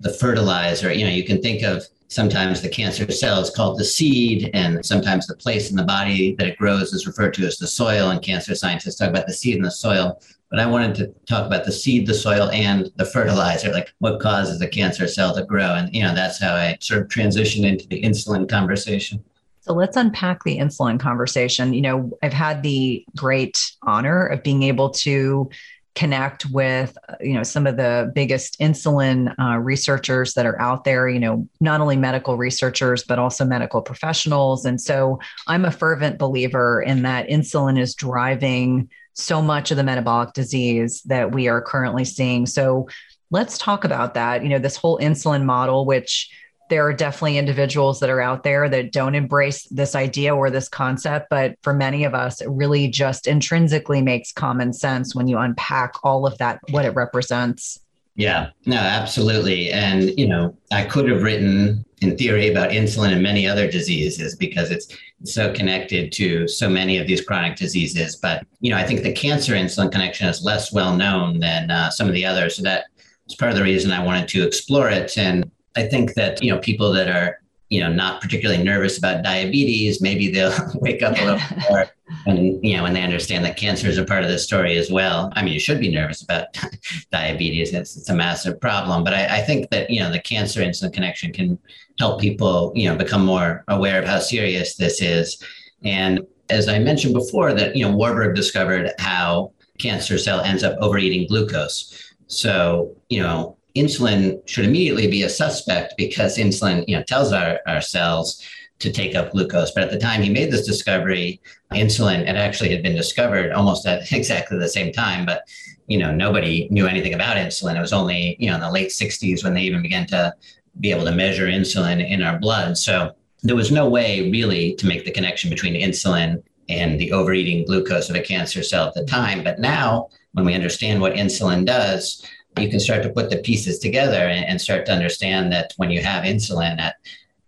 the 0.00 0.12
fertilizer. 0.12 0.92
You 0.92 1.04
know, 1.04 1.12
you 1.12 1.24
can 1.24 1.40
think 1.40 1.62
of 1.62 1.84
sometimes 2.08 2.60
the 2.60 2.68
cancer 2.68 3.10
cell 3.12 3.40
is 3.40 3.50
called 3.50 3.78
the 3.78 3.84
seed, 3.84 4.50
and 4.52 4.84
sometimes 4.84 5.26
the 5.26 5.36
place 5.36 5.70
in 5.70 5.76
the 5.76 5.84
body 5.84 6.34
that 6.36 6.48
it 6.48 6.58
grows 6.58 6.92
is 6.92 7.06
referred 7.06 7.34
to 7.34 7.46
as 7.46 7.58
the 7.58 7.66
soil. 7.66 8.10
And 8.10 8.22
cancer 8.22 8.54
scientists 8.54 8.96
talk 8.96 9.10
about 9.10 9.26
the 9.26 9.34
seed 9.34 9.56
and 9.56 9.64
the 9.64 9.70
soil. 9.70 10.20
But 10.50 10.58
I 10.58 10.66
wanted 10.66 10.96
to 10.96 11.06
talk 11.26 11.46
about 11.46 11.64
the 11.64 11.70
seed, 11.70 12.08
the 12.08 12.14
soil, 12.14 12.50
and 12.50 12.90
the 12.96 13.04
fertilizer, 13.04 13.70
like 13.70 13.94
what 13.98 14.18
causes 14.18 14.60
a 14.60 14.66
cancer 14.66 15.06
cell 15.06 15.32
to 15.36 15.44
grow. 15.44 15.76
And, 15.76 15.94
you 15.94 16.02
know, 16.02 16.12
that's 16.12 16.40
how 16.40 16.54
I 16.54 16.76
sort 16.80 17.02
of 17.02 17.08
transitioned 17.08 17.64
into 17.64 17.86
the 17.86 18.02
insulin 18.02 18.48
conversation. 18.48 19.22
So 19.70 19.74
let's 19.76 19.96
unpack 19.96 20.42
the 20.42 20.58
insulin 20.58 20.98
conversation. 20.98 21.72
You 21.72 21.82
know, 21.82 22.18
I've 22.24 22.32
had 22.32 22.64
the 22.64 23.04
great 23.16 23.70
honor 23.84 24.26
of 24.26 24.42
being 24.42 24.64
able 24.64 24.90
to 24.90 25.48
connect 25.94 26.46
with 26.46 26.98
you 27.20 27.34
know 27.34 27.44
some 27.44 27.68
of 27.68 27.76
the 27.76 28.10
biggest 28.12 28.58
insulin 28.58 29.32
uh, 29.38 29.58
researchers 29.58 30.34
that 30.34 30.44
are 30.44 30.60
out 30.60 30.82
there 30.82 31.08
you 31.08 31.20
know 31.20 31.48
not 31.60 31.80
only 31.80 31.96
medical 31.96 32.36
researchers 32.36 33.04
but 33.04 33.20
also 33.20 33.44
medical 33.44 33.80
professionals. 33.80 34.64
And 34.64 34.80
so 34.80 35.20
i'm 35.46 35.64
a 35.64 35.70
fervent 35.70 36.18
believer 36.18 36.82
in 36.82 37.02
that 37.02 37.28
insulin 37.28 37.78
is 37.78 37.94
driving 37.94 38.88
so 39.12 39.40
much 39.40 39.70
of 39.70 39.76
the 39.76 39.84
metabolic 39.84 40.32
disease 40.32 41.00
that 41.02 41.30
we 41.30 41.46
are 41.46 41.62
currently 41.62 42.04
seeing. 42.04 42.44
So 42.46 42.88
let's 43.30 43.56
talk 43.56 43.84
about 43.84 44.14
that. 44.14 44.42
You 44.42 44.48
know 44.48 44.58
this 44.58 44.76
whole 44.76 44.98
insulin 44.98 45.44
model 45.44 45.86
which 45.86 46.28
there 46.70 46.86
are 46.86 46.94
definitely 46.94 47.36
individuals 47.36 48.00
that 48.00 48.08
are 48.08 48.20
out 48.20 48.42
there 48.42 48.68
that 48.68 48.92
don't 48.92 49.14
embrace 49.14 49.64
this 49.64 49.94
idea 49.94 50.34
or 50.34 50.48
this 50.48 50.68
concept. 50.68 51.26
But 51.28 51.56
for 51.62 51.74
many 51.74 52.04
of 52.04 52.14
us, 52.14 52.40
it 52.40 52.48
really 52.48 52.88
just 52.88 53.26
intrinsically 53.26 54.00
makes 54.00 54.32
common 54.32 54.72
sense 54.72 55.14
when 55.14 55.28
you 55.28 55.36
unpack 55.38 55.94
all 56.02 56.26
of 56.26 56.38
that, 56.38 56.60
what 56.70 56.84
it 56.84 56.94
represents. 56.94 57.80
Yeah, 58.16 58.50
no, 58.66 58.76
absolutely. 58.76 59.70
And, 59.72 60.18
you 60.18 60.26
know, 60.26 60.56
I 60.72 60.84
could 60.84 61.08
have 61.08 61.22
written 61.22 61.84
in 62.00 62.16
theory 62.16 62.48
about 62.48 62.70
insulin 62.70 63.12
and 63.12 63.22
many 63.22 63.46
other 63.46 63.70
diseases 63.70 64.36
because 64.36 64.70
it's 64.70 64.88
so 65.24 65.52
connected 65.52 66.12
to 66.12 66.48
so 66.48 66.68
many 66.68 66.98
of 66.98 67.06
these 67.06 67.20
chronic 67.20 67.56
diseases. 67.56 68.16
But, 68.16 68.44
you 68.60 68.70
know, 68.70 68.76
I 68.76 68.84
think 68.84 69.02
the 69.02 69.12
cancer 69.12 69.54
insulin 69.54 69.92
connection 69.92 70.28
is 70.28 70.44
less 70.44 70.72
well 70.72 70.96
known 70.96 71.38
than 71.40 71.70
uh, 71.70 71.90
some 71.90 72.08
of 72.08 72.14
the 72.14 72.26
others. 72.26 72.56
So 72.56 72.62
that 72.62 72.86
was 73.26 73.36
part 73.36 73.52
of 73.52 73.56
the 73.56 73.64
reason 73.64 73.92
I 73.92 74.04
wanted 74.04 74.28
to 74.28 74.46
explore 74.46 74.90
it. 74.90 75.16
And 75.16 75.50
I 75.76 75.84
think 75.84 76.14
that, 76.14 76.42
you 76.42 76.52
know, 76.52 76.58
people 76.58 76.92
that 76.92 77.08
are, 77.08 77.40
you 77.68 77.80
know, 77.80 77.92
not 77.92 78.20
particularly 78.20 78.62
nervous 78.62 78.98
about 78.98 79.22
diabetes, 79.22 80.00
maybe 80.00 80.30
they'll 80.30 80.52
wake 80.74 81.02
up 81.02 81.16
a 81.16 81.24
little 81.24 81.40
more 81.68 81.86
and, 82.26 82.62
you 82.64 82.76
know, 82.76 82.82
when 82.82 82.92
they 82.92 83.02
understand 83.02 83.44
that 83.44 83.56
cancer 83.56 83.86
is 83.86 83.98
a 83.98 84.04
part 84.04 84.24
of 84.24 84.30
the 84.30 84.38
story 84.38 84.76
as 84.76 84.90
well. 84.90 85.32
I 85.34 85.42
mean, 85.42 85.52
you 85.52 85.60
should 85.60 85.80
be 85.80 85.90
nervous 85.90 86.22
about 86.22 86.46
diabetes. 87.12 87.72
It's, 87.72 87.96
it's 87.96 88.08
a 88.08 88.14
massive 88.14 88.60
problem. 88.60 89.04
But 89.04 89.14
I, 89.14 89.38
I 89.38 89.40
think 89.42 89.70
that, 89.70 89.90
you 89.90 90.00
know, 90.00 90.10
the 90.10 90.20
cancer 90.20 90.60
insulin 90.60 90.92
connection 90.92 91.32
can 91.32 91.58
help 91.98 92.20
people, 92.20 92.72
you 92.74 92.88
know, 92.88 92.96
become 92.96 93.24
more 93.24 93.64
aware 93.68 94.00
of 94.00 94.08
how 94.08 94.18
serious 94.18 94.76
this 94.76 95.00
is. 95.00 95.42
And 95.84 96.20
as 96.50 96.68
I 96.68 96.78
mentioned 96.78 97.14
before, 97.14 97.54
that, 97.54 97.76
you 97.76 97.88
know, 97.88 97.94
Warburg 97.94 98.34
discovered 98.34 98.92
how 98.98 99.52
cancer 99.78 100.18
cell 100.18 100.40
ends 100.40 100.62
up 100.62 100.76
overeating 100.80 101.28
glucose. 101.28 102.14
So, 102.26 102.94
you 103.08 103.22
know, 103.22 103.56
insulin 103.76 104.46
should 104.48 104.64
immediately 104.64 105.08
be 105.08 105.22
a 105.22 105.28
suspect 105.28 105.94
because 105.96 106.38
insulin, 106.38 106.84
you 106.86 106.96
know, 106.96 107.02
tells 107.02 107.32
our, 107.32 107.60
our 107.66 107.80
cells 107.80 108.42
to 108.80 108.90
take 108.92 109.14
up 109.14 109.32
glucose. 109.32 109.70
But 109.70 109.84
at 109.84 109.90
the 109.90 109.98
time 109.98 110.22
he 110.22 110.30
made 110.30 110.50
this 110.50 110.66
discovery, 110.66 111.40
insulin 111.72 112.26
had 112.26 112.36
actually 112.36 112.70
had 112.70 112.82
been 112.82 112.96
discovered 112.96 113.52
almost 113.52 113.86
at 113.86 114.10
exactly 114.12 114.58
the 114.58 114.68
same 114.68 114.92
time. 114.92 115.26
But 115.26 115.42
you 115.86 115.98
know, 115.98 116.12
nobody 116.12 116.68
knew 116.70 116.86
anything 116.86 117.14
about 117.14 117.36
insulin. 117.36 117.76
It 117.76 117.80
was 117.80 117.92
only 117.92 118.36
you 118.38 118.48
know 118.48 118.56
in 118.56 118.60
the 118.60 118.70
late 118.70 118.90
60s 118.90 119.44
when 119.44 119.54
they 119.54 119.62
even 119.62 119.82
began 119.82 120.06
to 120.08 120.34
be 120.78 120.92
able 120.92 121.04
to 121.04 121.12
measure 121.12 121.46
insulin 121.46 122.06
in 122.08 122.22
our 122.22 122.38
blood. 122.38 122.78
So 122.78 123.12
there 123.42 123.56
was 123.56 123.72
no 123.72 123.88
way 123.88 124.30
really 124.30 124.74
to 124.76 124.86
make 124.86 125.04
the 125.04 125.10
connection 125.10 125.50
between 125.50 125.74
insulin 125.74 126.42
and 126.68 127.00
the 127.00 127.12
overeating 127.12 127.64
glucose 127.64 128.08
of 128.08 128.16
a 128.16 128.20
cancer 128.20 128.62
cell 128.62 128.86
at 128.86 128.94
the 128.94 129.04
time. 129.04 129.42
But 129.42 129.58
now, 129.58 130.08
when 130.32 130.44
we 130.44 130.54
understand 130.54 131.00
what 131.00 131.14
insulin 131.14 131.64
does, 131.64 132.24
you 132.58 132.68
can 132.68 132.80
start 132.80 133.02
to 133.02 133.10
put 133.10 133.30
the 133.30 133.38
pieces 133.38 133.78
together 133.78 134.16
and, 134.16 134.44
and 134.44 134.60
start 134.60 134.86
to 134.86 134.92
understand 134.92 135.52
that 135.52 135.72
when 135.76 135.90
you 135.90 136.02
have 136.02 136.24
insulin 136.24 136.78
at, 136.80 136.96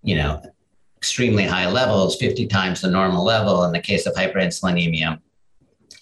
you 0.02 0.16
know, 0.16 0.40
extremely 0.96 1.44
high 1.44 1.68
levels, 1.68 2.16
50 2.16 2.46
times 2.46 2.80
the 2.80 2.90
normal 2.90 3.24
level 3.24 3.64
in 3.64 3.72
the 3.72 3.80
case 3.80 4.06
of 4.06 4.14
hyperinsulinemia, 4.14 5.20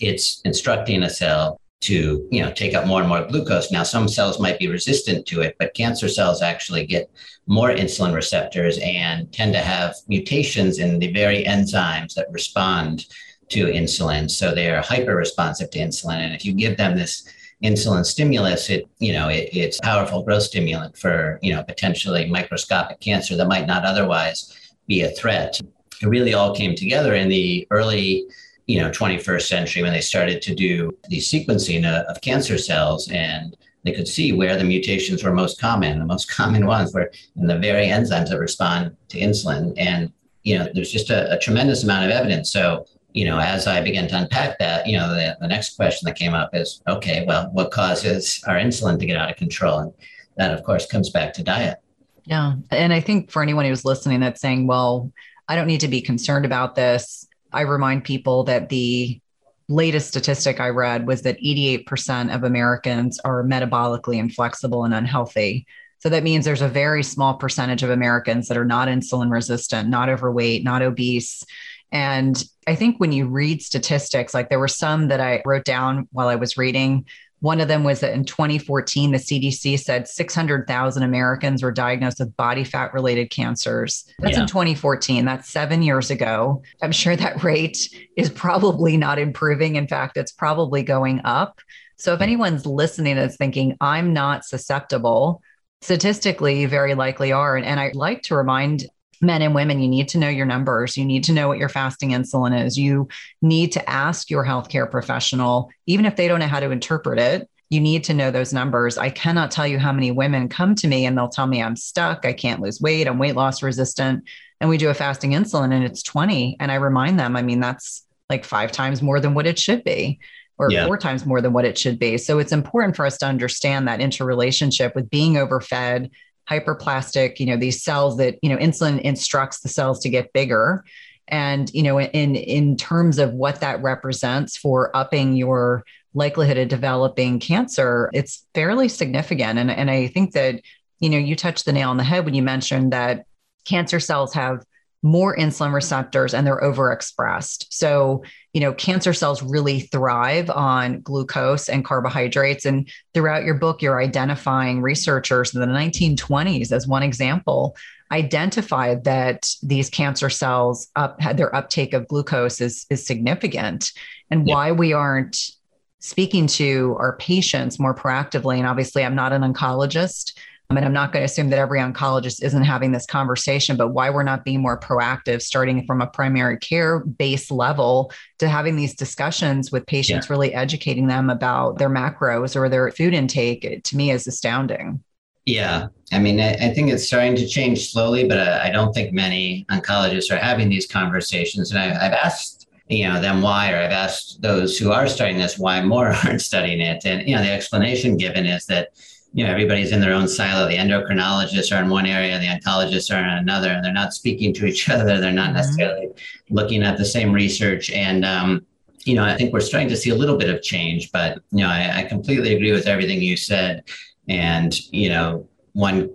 it's 0.00 0.40
instructing 0.42 1.02
a 1.02 1.10
cell 1.10 1.60
to 1.80 2.28
you 2.30 2.42
know 2.42 2.52
take 2.52 2.74
up 2.74 2.86
more 2.86 3.00
and 3.00 3.08
more 3.08 3.24
glucose. 3.24 3.72
Now 3.72 3.82
some 3.82 4.06
cells 4.06 4.38
might 4.38 4.58
be 4.58 4.68
resistant 4.68 5.24
to 5.26 5.40
it 5.40 5.56
but 5.58 5.72
cancer 5.72 6.08
cells 6.08 6.42
actually 6.42 6.84
get 6.84 7.10
more 7.46 7.70
insulin 7.70 8.14
receptors 8.14 8.78
and 8.82 9.32
tend 9.32 9.54
to 9.54 9.60
have 9.60 9.94
mutations 10.06 10.78
in 10.78 10.98
the 10.98 11.10
very 11.12 11.44
enzymes 11.44 12.14
that 12.14 12.30
respond 12.30 13.06
to 13.48 13.66
insulin. 13.66 14.30
So 14.30 14.54
they 14.54 14.70
are 14.70 14.82
hyper 14.82 15.16
responsive 15.16 15.70
to 15.70 15.78
insulin. 15.78 16.18
And 16.18 16.34
if 16.34 16.44
you 16.44 16.52
give 16.52 16.76
them 16.76 16.96
this 16.96 17.26
insulin 17.62 18.04
stimulus, 18.04 18.70
it 18.70 18.88
you 18.98 19.12
know 19.12 19.28
it, 19.28 19.50
it's 19.52 19.80
powerful 19.80 20.22
growth 20.22 20.44
stimulant 20.44 20.96
for 20.96 21.38
you 21.42 21.54
know 21.54 21.62
potentially 21.62 22.28
microscopic 22.28 23.00
cancer 23.00 23.36
that 23.36 23.48
might 23.48 23.66
not 23.66 23.84
otherwise 23.84 24.56
be 24.86 25.02
a 25.02 25.10
threat. 25.10 25.60
It 26.02 26.06
really 26.06 26.34
all 26.34 26.54
came 26.54 26.74
together 26.74 27.14
in 27.14 27.28
the 27.28 27.66
early 27.70 28.26
you 28.66 28.80
know 28.80 28.90
21st 28.90 29.42
century 29.42 29.82
when 29.82 29.92
they 29.92 30.00
started 30.00 30.40
to 30.42 30.54
do 30.54 30.96
the 31.08 31.18
sequencing 31.18 31.84
of, 31.84 32.20
cancer 32.20 32.56
cells 32.56 33.10
and 33.10 33.56
they 33.82 33.92
could 33.92 34.06
see 34.06 34.32
where 34.32 34.56
the 34.56 34.64
mutations 34.64 35.24
were 35.24 35.32
most 35.32 35.60
common. 35.60 35.98
The 35.98 36.04
most 36.04 36.30
common 36.36 36.66
ones 36.66 36.92
were 36.94 37.10
in 37.36 37.46
the 37.46 37.58
very 37.58 37.86
enzymes 37.86 38.28
that 38.28 38.38
respond 38.38 38.96
to 39.08 39.18
insulin. 39.18 39.74
And 39.76 40.12
you 40.42 40.58
know, 40.58 40.68
there's 40.72 40.92
just 40.92 41.10
a, 41.10 41.32
a 41.34 41.38
tremendous 41.38 41.84
amount 41.84 42.06
of 42.06 42.10
evidence. 42.10 42.50
So 42.50 42.86
you 43.12 43.24
know, 43.24 43.38
as 43.38 43.66
I 43.66 43.80
began 43.82 44.08
to 44.08 44.18
unpack 44.18 44.58
that, 44.58 44.86
you 44.86 44.96
know, 44.96 45.08
the, 45.08 45.36
the 45.40 45.48
next 45.48 45.76
question 45.76 46.06
that 46.06 46.16
came 46.16 46.34
up 46.34 46.50
is, 46.54 46.82
okay, 46.88 47.24
well, 47.26 47.50
what 47.52 47.70
causes 47.70 48.42
our 48.46 48.56
insulin 48.56 48.98
to 48.98 49.06
get 49.06 49.16
out 49.16 49.30
of 49.30 49.36
control? 49.36 49.80
And 49.80 49.92
that, 50.36 50.52
of 50.52 50.62
course, 50.64 50.86
comes 50.86 51.10
back 51.10 51.32
to 51.34 51.42
diet. 51.42 51.78
Yeah. 52.24 52.54
And 52.70 52.92
I 52.92 53.00
think 53.00 53.30
for 53.30 53.42
anyone 53.42 53.64
who's 53.64 53.84
listening 53.84 54.20
that's 54.20 54.40
saying, 54.40 54.66
well, 54.66 55.12
I 55.48 55.56
don't 55.56 55.66
need 55.66 55.80
to 55.80 55.88
be 55.88 56.00
concerned 56.00 56.44
about 56.44 56.74
this, 56.74 57.26
I 57.52 57.62
remind 57.62 58.04
people 58.04 58.44
that 58.44 58.68
the 58.68 59.20
latest 59.68 60.08
statistic 60.08 60.60
I 60.60 60.68
read 60.68 61.06
was 61.06 61.22
that 61.22 61.40
88% 61.40 62.34
of 62.34 62.44
Americans 62.44 63.20
are 63.20 63.44
metabolically 63.44 64.18
inflexible 64.18 64.84
and 64.84 64.94
unhealthy. 64.94 65.66
So 65.98 66.08
that 66.08 66.22
means 66.22 66.44
there's 66.44 66.62
a 66.62 66.68
very 66.68 67.02
small 67.02 67.34
percentage 67.34 67.82
of 67.82 67.90
Americans 67.90 68.48
that 68.48 68.56
are 68.56 68.64
not 68.64 68.88
insulin 68.88 69.30
resistant, 69.30 69.88
not 69.88 70.08
overweight, 70.08 70.64
not 70.64 70.82
obese 70.82 71.44
And 71.92 72.42
I 72.66 72.74
think 72.74 72.98
when 72.98 73.12
you 73.12 73.26
read 73.26 73.62
statistics, 73.62 74.32
like 74.32 74.48
there 74.48 74.60
were 74.60 74.68
some 74.68 75.08
that 75.08 75.20
I 75.20 75.42
wrote 75.44 75.64
down 75.64 76.08
while 76.12 76.28
I 76.28 76.36
was 76.36 76.56
reading. 76.56 77.06
One 77.40 77.60
of 77.60 77.68
them 77.68 77.84
was 77.84 78.00
that 78.00 78.12
in 78.12 78.24
2014, 78.24 79.12
the 79.12 79.18
CDC 79.18 79.80
said 79.80 80.06
600,000 80.06 81.02
Americans 81.02 81.62
were 81.62 81.72
diagnosed 81.72 82.20
with 82.20 82.36
body 82.36 82.64
fat 82.64 82.92
related 82.92 83.30
cancers. 83.30 84.04
That's 84.18 84.36
yeah. 84.36 84.42
in 84.42 84.46
2014. 84.46 85.24
That's 85.24 85.48
seven 85.48 85.82
years 85.82 86.10
ago. 86.10 86.62
I'm 86.82 86.92
sure 86.92 87.16
that 87.16 87.42
rate 87.42 87.88
is 88.16 88.28
probably 88.28 88.96
not 88.96 89.18
improving. 89.18 89.76
In 89.76 89.88
fact, 89.88 90.16
it's 90.16 90.32
probably 90.32 90.82
going 90.82 91.22
up. 91.24 91.60
So 91.96 92.14
if 92.14 92.20
anyone's 92.20 92.66
listening 92.66 93.16
that's 93.16 93.36
thinking, 93.36 93.76
I'm 93.80 94.12
not 94.12 94.44
susceptible, 94.44 95.42
statistically, 95.82 96.60
you 96.60 96.68
very 96.68 96.94
likely 96.94 97.32
are. 97.32 97.56
And, 97.56 97.66
and 97.66 97.80
I 97.80 97.90
like 97.94 98.22
to 98.24 98.36
remind 98.36 98.86
men 99.20 99.42
and 99.42 99.54
women, 99.54 99.80
you 99.80 99.88
need 99.88 100.08
to 100.08 100.18
know 100.18 100.28
your 100.28 100.46
numbers. 100.46 100.96
You 100.96 101.04
need 101.04 101.24
to 101.24 101.32
know 101.32 101.48
what 101.48 101.58
your 101.58 101.68
fasting 101.68 102.10
insulin 102.10 102.64
is. 102.64 102.78
You 102.78 103.08
need 103.42 103.72
to 103.72 103.90
ask 103.90 104.30
your 104.30 104.44
healthcare 104.44 104.90
professional, 104.90 105.70
even 105.86 106.06
if 106.06 106.16
they 106.16 106.28
don't 106.28 106.40
know 106.40 106.46
how 106.46 106.60
to 106.60 106.70
interpret 106.70 107.18
it. 107.18 107.48
You 107.68 107.80
need 107.80 108.02
to 108.04 108.14
know 108.14 108.30
those 108.30 108.52
numbers. 108.52 108.98
I 108.98 109.10
cannot 109.10 109.50
tell 109.52 109.66
you 109.66 109.78
how 109.78 109.92
many 109.92 110.10
women 110.10 110.48
come 110.48 110.74
to 110.76 110.88
me 110.88 111.06
and 111.06 111.16
they'll 111.16 111.28
tell 111.28 111.46
me 111.46 111.62
I'm 111.62 111.76
stuck. 111.76 112.24
I 112.24 112.32
can't 112.32 112.60
lose 112.60 112.80
weight. 112.80 113.06
I'm 113.06 113.18
weight 113.18 113.36
loss 113.36 113.62
resistant. 113.62 114.24
And 114.60 114.68
we 114.68 114.76
do 114.76 114.88
a 114.88 114.94
fasting 114.94 115.32
insulin 115.32 115.72
and 115.72 115.84
it's 115.84 116.02
20. 116.02 116.56
And 116.58 116.72
I 116.72 116.76
remind 116.76 117.20
them, 117.20 117.36
I 117.36 117.42
mean, 117.42 117.60
that's 117.60 118.04
like 118.28 118.44
five 118.44 118.72
times 118.72 119.02
more 119.02 119.20
than 119.20 119.34
what 119.34 119.46
it 119.46 119.58
should 119.58 119.84
be 119.84 120.18
or 120.58 120.70
yeah. 120.70 120.86
four 120.86 120.98
times 120.98 121.24
more 121.24 121.40
than 121.40 121.52
what 121.52 121.64
it 121.64 121.78
should 121.78 121.98
be. 121.98 122.18
So 122.18 122.38
it's 122.38 122.52
important 122.52 122.94
for 122.94 123.06
us 123.06 123.16
to 123.18 123.26
understand 123.26 123.88
that 123.88 124.00
interrelationship 124.00 124.94
with 124.94 125.08
being 125.08 125.38
overfed 125.38 126.10
hyperplastic, 126.50 127.38
you 127.38 127.46
know, 127.46 127.56
these 127.56 127.82
cells 127.82 128.16
that, 128.16 128.36
you 128.42 128.48
know, 128.48 128.56
insulin 128.56 129.00
instructs 129.00 129.60
the 129.60 129.68
cells 129.68 130.00
to 130.00 130.08
get 130.08 130.32
bigger. 130.32 130.84
And, 131.28 131.70
you 131.72 131.84
know, 131.84 132.00
in 132.00 132.34
in 132.34 132.76
terms 132.76 133.18
of 133.18 133.32
what 133.32 133.60
that 133.60 133.82
represents 133.82 134.56
for 134.56 134.94
upping 134.96 135.36
your 135.36 135.84
likelihood 136.12 136.58
of 136.58 136.68
developing 136.68 137.38
cancer, 137.38 138.10
it's 138.12 138.44
fairly 138.52 138.88
significant. 138.88 139.58
And, 139.58 139.70
and 139.70 139.90
I 139.90 140.08
think 140.08 140.32
that, 140.32 140.60
you 140.98 141.08
know, 141.08 141.18
you 141.18 141.36
touched 141.36 141.66
the 141.66 141.72
nail 141.72 141.90
on 141.90 141.98
the 141.98 142.04
head 142.04 142.24
when 142.24 142.34
you 142.34 142.42
mentioned 142.42 142.92
that 142.92 143.26
cancer 143.64 144.00
cells 144.00 144.34
have 144.34 144.64
more 145.02 145.34
insulin 145.36 145.72
receptors 145.72 146.34
and 146.34 146.46
they're 146.46 146.60
overexpressed. 146.60 147.66
So, 147.70 148.22
you 148.52 148.60
know, 148.60 148.72
cancer 148.74 149.12
cells 149.14 149.42
really 149.42 149.80
thrive 149.80 150.50
on 150.50 151.00
glucose 151.00 151.68
and 151.68 151.84
carbohydrates. 151.84 152.66
And 152.66 152.90
throughout 153.14 153.44
your 153.44 153.54
book, 153.54 153.80
you're 153.80 154.00
identifying 154.00 154.82
researchers 154.82 155.54
in 155.54 155.60
the 155.60 155.66
1920s, 155.66 156.70
as 156.70 156.86
one 156.86 157.02
example, 157.02 157.76
identified 158.12 159.04
that 159.04 159.48
these 159.62 159.88
cancer 159.88 160.28
cells 160.28 160.88
up 160.96 161.20
had 161.20 161.36
their 161.36 161.54
uptake 161.54 161.94
of 161.94 162.08
glucose 162.08 162.60
is, 162.60 162.84
is 162.90 163.06
significant 163.06 163.92
and 164.30 164.46
yeah. 164.46 164.54
why 164.54 164.72
we 164.72 164.92
aren't 164.92 165.52
speaking 166.00 166.46
to 166.46 166.96
our 166.98 167.16
patients 167.16 167.78
more 167.78 167.94
proactively. 167.94 168.56
And 168.56 168.66
obviously, 168.66 169.04
I'm 169.04 169.14
not 169.14 169.32
an 169.32 169.42
oncologist. 169.42 170.32
I 170.70 170.74
mean, 170.74 170.84
I'm 170.84 170.92
not 170.92 171.12
going 171.12 171.22
to 171.22 171.24
assume 171.24 171.50
that 171.50 171.58
every 171.58 171.80
oncologist 171.80 172.44
isn't 172.44 172.62
having 172.62 172.92
this 172.92 173.04
conversation, 173.04 173.76
but 173.76 173.88
why 173.88 174.08
we're 174.08 174.22
not 174.22 174.44
being 174.44 174.62
more 174.62 174.78
proactive, 174.78 175.42
starting 175.42 175.84
from 175.84 176.00
a 176.00 176.06
primary 176.06 176.58
care 176.58 177.00
base 177.00 177.50
level 177.50 178.12
to 178.38 178.48
having 178.48 178.76
these 178.76 178.94
discussions 178.94 179.72
with 179.72 179.84
patients, 179.86 180.26
yeah. 180.26 180.32
really 180.32 180.54
educating 180.54 181.08
them 181.08 181.28
about 181.28 181.78
their 181.78 181.90
macros 181.90 182.54
or 182.54 182.68
their 182.68 182.88
food 182.92 183.14
intake, 183.14 183.82
to 183.82 183.96
me 183.96 184.12
is 184.12 184.28
astounding. 184.28 185.02
Yeah. 185.44 185.88
I 186.12 186.20
mean, 186.20 186.38
I, 186.38 186.52
I 186.52 186.72
think 186.72 186.90
it's 186.90 187.04
starting 187.04 187.34
to 187.34 187.48
change 187.48 187.90
slowly, 187.90 188.28
but 188.28 188.38
I, 188.38 188.68
I, 188.68 188.70
don't 188.70 188.92
think 188.92 189.12
many 189.12 189.66
oncologists 189.70 190.30
are 190.30 190.36
having 190.36 190.68
these 190.68 190.86
conversations. 190.86 191.72
And 191.72 191.80
I, 191.80 192.06
I've 192.06 192.12
asked 192.12 192.68
you 192.88 193.06
know 193.06 193.20
them 193.20 193.40
why 193.40 193.72
or 193.72 193.76
i've 193.76 193.92
asked 193.92 194.42
those 194.42 194.76
who 194.76 194.90
are 194.90 195.06
studying 195.06 195.38
this 195.38 195.56
why 195.56 195.80
more 195.80 196.08
aren't 196.24 196.42
studying 196.42 196.80
it 196.80 197.06
and 197.06 197.26
you 197.26 197.36
know 197.36 197.40
the 197.40 197.48
explanation 197.48 198.16
given 198.16 198.44
is 198.44 198.66
that 198.66 198.88
you 199.32 199.44
know 199.44 199.50
everybody's 199.50 199.92
in 199.92 200.00
their 200.00 200.12
own 200.12 200.28
silo. 200.28 200.68
The 200.68 200.76
endocrinologists 200.76 201.76
are 201.76 201.82
in 201.82 201.88
one 201.88 202.06
area 202.06 202.38
the 202.38 202.46
oncologists 202.46 203.14
are 203.14 203.22
in 203.22 203.38
another 203.38 203.68
and 203.68 203.84
they're 203.84 203.92
not 203.92 204.12
speaking 204.12 204.52
to 204.54 204.66
each 204.66 204.88
other. 204.94 205.20
They're 205.20 205.32
not 205.32 205.48
mm-hmm. 205.48 205.56
necessarily 205.56 206.08
looking 206.48 206.82
at 206.82 206.98
the 206.98 207.04
same 207.04 207.32
research. 207.32 207.90
And 207.90 208.24
um, 208.24 208.66
you 209.04 209.14
know 209.14 209.24
i 209.24 209.34
think 209.34 209.52
we're 209.52 209.60
starting 209.60 209.88
to 209.88 209.96
see 209.96 210.10
a 210.10 210.14
little 210.14 210.36
bit 210.36 210.50
of 210.50 210.60
change 210.62 211.10
but 211.10 211.40
you 211.52 211.62
know 211.64 211.70
I, 211.70 212.00
I 212.00 212.04
completely 212.04 212.54
agree 212.54 212.72
with 212.72 212.86
everything 212.86 213.22
you 213.22 213.36
said. 213.36 213.84
And 214.28 214.78
you 214.92 215.08
know 215.08 215.48
one 215.72 216.10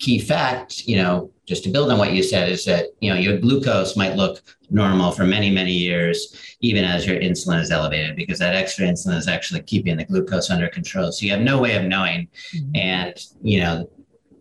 key 0.00 0.18
fact 0.18 0.86
you 0.88 0.96
know 0.96 1.30
just 1.46 1.62
to 1.62 1.68
build 1.68 1.90
on 1.90 1.98
what 1.98 2.12
you 2.12 2.22
said 2.22 2.48
is 2.48 2.64
that 2.64 2.86
you 3.00 3.10
know 3.10 3.18
your 3.18 3.38
glucose 3.38 3.96
might 3.96 4.16
look 4.16 4.42
normal 4.70 5.12
for 5.12 5.24
many 5.24 5.50
many 5.50 5.72
years 5.72 6.56
even 6.60 6.84
as 6.84 7.06
your 7.06 7.20
insulin 7.20 7.60
is 7.60 7.70
elevated 7.70 8.16
because 8.16 8.38
that 8.38 8.54
extra 8.54 8.86
insulin 8.86 9.16
is 9.16 9.28
actually 9.28 9.60
keeping 9.62 9.96
the 9.96 10.04
glucose 10.04 10.50
under 10.50 10.68
control 10.68 11.12
so 11.12 11.24
you 11.24 11.30
have 11.30 11.40
no 11.40 11.60
way 11.60 11.76
of 11.76 11.84
knowing 11.84 12.26
mm-hmm. 12.54 12.76
and 12.76 13.26
you 13.42 13.60
know 13.60 13.88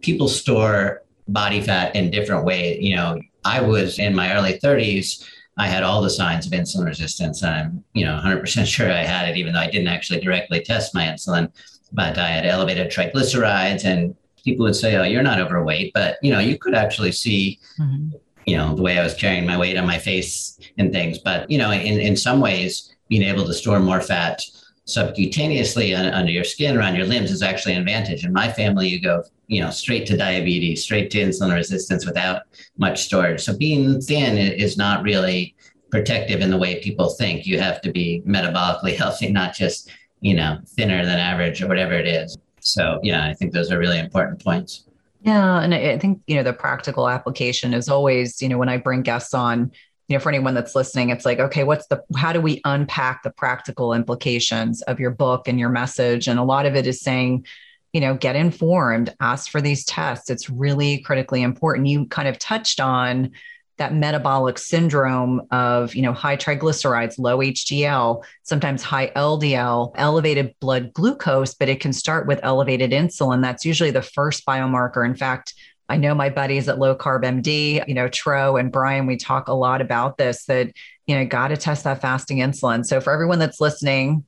people 0.01 0.29
store 0.29 1.03
body 1.27 1.61
fat 1.61 1.93
in 1.95 2.09
different 2.09 2.45
ways 2.45 2.77
you 2.81 2.95
know 2.95 3.19
i 3.43 3.61
was 3.61 3.99
in 3.99 4.15
my 4.15 4.33
early 4.33 4.57
30s 4.59 5.25
I 5.57 5.67
had 5.67 5.83
all 5.83 6.01
the 6.01 6.09
signs 6.09 6.47
of 6.47 6.53
insulin 6.53 6.85
resistance. 6.85 7.43
I'm, 7.43 7.83
you 7.93 8.05
know, 8.05 8.17
100% 8.23 8.65
sure 8.75 8.89
I 8.89 9.03
had 9.03 9.27
it, 9.27 9.35
even 9.35 9.51
though 9.51 9.59
I 9.59 9.69
didn't 9.69 9.89
actually 9.89 10.21
directly 10.21 10.61
test 10.61 10.95
my 10.95 11.03
insulin. 11.03 11.51
But 11.91 12.17
I 12.17 12.29
had 12.29 12.45
elevated 12.45 12.89
triglycerides 12.89 13.83
and 13.83 14.15
people 14.43 14.65
would 14.65 14.75
say, 14.75 14.95
"Oh, 14.95 15.03
you're 15.03 15.23
not 15.23 15.39
overweight," 15.39 15.91
but 15.93 16.17
you 16.21 16.31
know, 16.31 16.39
you 16.39 16.57
could 16.57 16.75
actually 16.75 17.11
see, 17.11 17.59
mm-hmm. 17.79 18.09
you 18.45 18.57
know, 18.57 18.75
the 18.75 18.81
way 18.81 18.97
I 18.97 19.03
was 19.03 19.13
carrying 19.13 19.45
my 19.45 19.57
weight 19.57 19.77
on 19.77 19.85
my 19.85 19.97
face 19.97 20.59
and 20.77 20.91
things. 20.91 21.19
But 21.19 21.49
you 21.49 21.57
know, 21.57 21.71
in 21.71 21.99
in 21.99 22.15
some 22.15 22.39
ways, 22.39 22.95
being 23.07 23.23
able 23.23 23.45
to 23.45 23.53
store 23.53 23.79
more 23.79 24.01
fat 24.01 24.41
subcutaneously 24.89 25.95
under 26.13 26.31
your 26.31 26.43
skin 26.43 26.75
around 26.75 26.95
your 26.95 27.05
limbs 27.05 27.31
is 27.31 27.43
actually 27.43 27.73
an 27.73 27.79
advantage. 27.79 28.25
In 28.25 28.33
my 28.33 28.51
family, 28.51 28.87
you 28.87 28.99
go, 28.99 29.23
you 29.47 29.61
know, 29.61 29.69
straight 29.69 30.05
to 30.07 30.17
diabetes, 30.17 30.83
straight 30.83 31.11
to 31.11 31.19
insulin 31.19 31.53
resistance 31.53 32.05
without 32.05 32.43
much 32.77 33.03
storage. 33.03 33.41
So 33.41 33.55
being 33.55 34.01
thin 34.01 34.37
is 34.37 34.77
not 34.77 35.03
really 35.03 35.55
protective 35.91 36.41
in 36.41 36.49
the 36.49 36.57
way 36.57 36.81
people 36.81 37.09
think. 37.09 37.45
You 37.45 37.59
have 37.59 37.81
to 37.81 37.91
be 37.91 38.23
metabolically 38.25 38.95
healthy, 38.97 39.31
not 39.31 39.53
just 39.53 39.91
you 40.21 40.33
know 40.33 40.59
thinner 40.75 41.05
than 41.05 41.19
average 41.19 41.61
or 41.61 41.67
whatever 41.67 41.93
it 41.93 42.07
is. 42.07 42.37
So 42.61 42.99
yeah, 43.03 43.25
I 43.25 43.33
think 43.33 43.53
those 43.53 43.71
are 43.71 43.79
really 43.79 43.99
important 43.99 44.43
points. 44.43 44.85
Yeah, 45.21 45.59
and 45.59 45.73
I 45.73 45.97
think 45.97 46.21
you 46.27 46.35
know 46.35 46.43
the 46.43 46.53
practical 46.53 47.09
application 47.09 47.73
is 47.73 47.89
always 47.89 48.41
you 48.41 48.49
know 48.49 48.57
when 48.57 48.69
I 48.69 48.77
bring 48.77 49.01
guests 49.01 49.33
on, 49.33 49.71
you 50.07 50.15
know 50.15 50.19
for 50.19 50.29
anyone 50.29 50.53
that's 50.53 50.75
listening, 50.75 51.09
it's 51.09 51.25
like 51.25 51.39
okay, 51.39 51.63
what's 51.63 51.87
the 51.87 52.03
how 52.15 52.31
do 52.31 52.39
we 52.39 52.61
unpack 52.65 53.23
the 53.23 53.31
practical 53.31 53.93
implications 53.93 54.81
of 54.83 54.99
your 54.99 55.11
book 55.11 55.47
and 55.47 55.59
your 55.59 55.69
message? 55.69 56.27
And 56.27 56.39
a 56.39 56.43
lot 56.43 56.65
of 56.65 56.75
it 56.75 56.87
is 56.87 57.01
saying, 57.01 57.45
you 57.93 57.99
know, 57.99 58.15
get 58.15 58.35
informed, 58.35 59.13
ask 59.19 59.51
for 59.51 59.61
these 59.61 59.83
tests. 59.83 60.29
It's 60.29 60.49
really 60.49 60.99
critically 60.99 61.41
important. 61.41 61.87
You 61.87 62.05
kind 62.05 62.27
of 62.27 62.39
touched 62.39 62.79
on 62.79 63.31
that 63.79 63.93
metabolic 63.93 64.57
syndrome 64.57 65.41
of 65.51 65.95
you 65.95 66.01
know 66.01 66.13
high 66.13 66.37
triglycerides 66.37 67.17
low 67.17 67.39
hdl 67.39 68.23
sometimes 68.43 68.83
high 68.83 69.07
ldl 69.15 69.91
elevated 69.95 70.53
blood 70.59 70.93
glucose 70.93 71.53
but 71.53 71.69
it 71.69 71.79
can 71.79 71.91
start 71.91 72.27
with 72.27 72.39
elevated 72.43 72.91
insulin 72.91 73.41
that's 73.41 73.65
usually 73.65 73.91
the 73.91 74.01
first 74.01 74.45
biomarker 74.45 75.05
in 75.05 75.15
fact 75.15 75.53
I 75.91 75.97
know 75.97 76.13
my 76.13 76.29
buddies 76.29 76.69
at 76.69 76.77
Low 76.77 76.95
Carb 76.95 77.23
MD, 77.23 77.83
you 77.87 77.95
know, 77.95 78.07
Tro 78.07 78.57
and 78.57 78.71
Brian, 78.71 79.07
we 79.07 79.17
talk 79.17 79.47
a 79.47 79.53
lot 79.53 79.81
about 79.81 80.19
this 80.19 80.45
that, 80.45 80.71
you 81.07 81.15
know, 81.15 81.25
got 81.25 81.47
to 81.47 81.57
test 81.57 81.83
that 81.85 81.99
fasting 81.99 82.37
insulin. 82.37 82.85
So 82.85 83.01
for 83.01 83.11
everyone 83.11 83.39
that's 83.39 83.59
listening, 83.59 84.23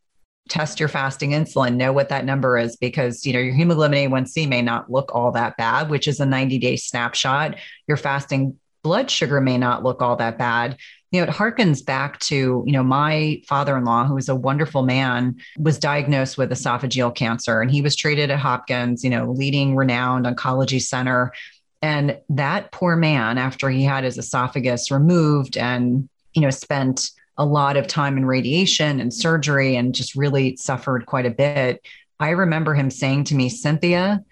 test 0.50 0.80
your 0.80 0.90
fasting 0.90 1.32
insulin, 1.32 1.76
know 1.76 1.94
what 1.94 2.10
that 2.10 2.26
number 2.26 2.58
is 2.58 2.76
because, 2.76 3.28
you 3.28 3.34
know, 3.34 3.40
your 3.40 3.54
hemoglobin 3.54 4.10
A1C 4.10 4.50
may 4.50 4.64
not 4.64 4.92
look 4.92 5.14
all 5.14 5.32
that 5.34 5.56
bad, 5.56 5.92
which 5.92 6.08
is 6.08 6.20
a 6.20 6.26
90 6.26 6.58
day 6.58 6.76
snapshot. 6.76 7.56
Your 7.88 7.98
fasting 7.98 8.58
blood 8.84 9.10
sugar 9.12 9.42
may 9.42 9.58
not 9.58 9.84
look 9.84 10.02
all 10.02 10.16
that 10.18 10.38
bad. 10.38 10.78
You 11.12 11.20
know 11.20 11.28
it 11.28 11.34
harkens 11.34 11.86
back 11.86 12.20
to 12.22 12.64
you 12.66 12.72
know 12.72 12.84
my 12.84 13.42
father-in-law 13.48 14.06
who 14.06 14.18
is 14.18 14.30
a 14.30 14.36
wonderful 14.36 14.84
man 14.84 15.36
was 15.60 15.78
diagnosed 15.78 16.38
with 16.38 16.52
esophageal 16.52 17.14
cancer 17.14 17.60
and 17.60 17.70
he 17.70 17.82
was 17.82 17.98
treated 17.98 18.32
at 18.32 18.40
hopkins 18.40 19.04
you 19.04 19.10
know 19.10 19.32
leading 19.32 19.76
renowned 19.76 20.26
oncology 20.26 20.82
center. 20.82 21.34
And 21.82 22.18
that 22.30 22.72
poor 22.72 22.96
man 22.96 23.38
after 23.38 23.70
he 23.70 23.84
had 23.84 24.04
his 24.04 24.18
esophagus 24.18 24.90
removed 24.90 25.58
and 25.58 26.08
you 26.34 26.42
know 26.42 26.50
spent 26.50 27.12
a 27.38 27.46
lot 27.46 27.78
of 27.78 27.88
time 27.88 28.18
in 28.18 28.26
radiation 28.26 29.00
and 29.00 29.14
surgery 29.14 29.76
and 29.76 29.96
just 29.96 30.16
really 30.16 30.56
suffered 30.58 31.06
quite 31.06 31.26
a 31.26 31.32
bit 31.32 31.86
i 32.20 32.30
remember 32.30 32.74
him 32.74 32.90
saying 32.90 33.24
to 33.24 33.36
me 33.36 33.50
cynthia 33.50 34.24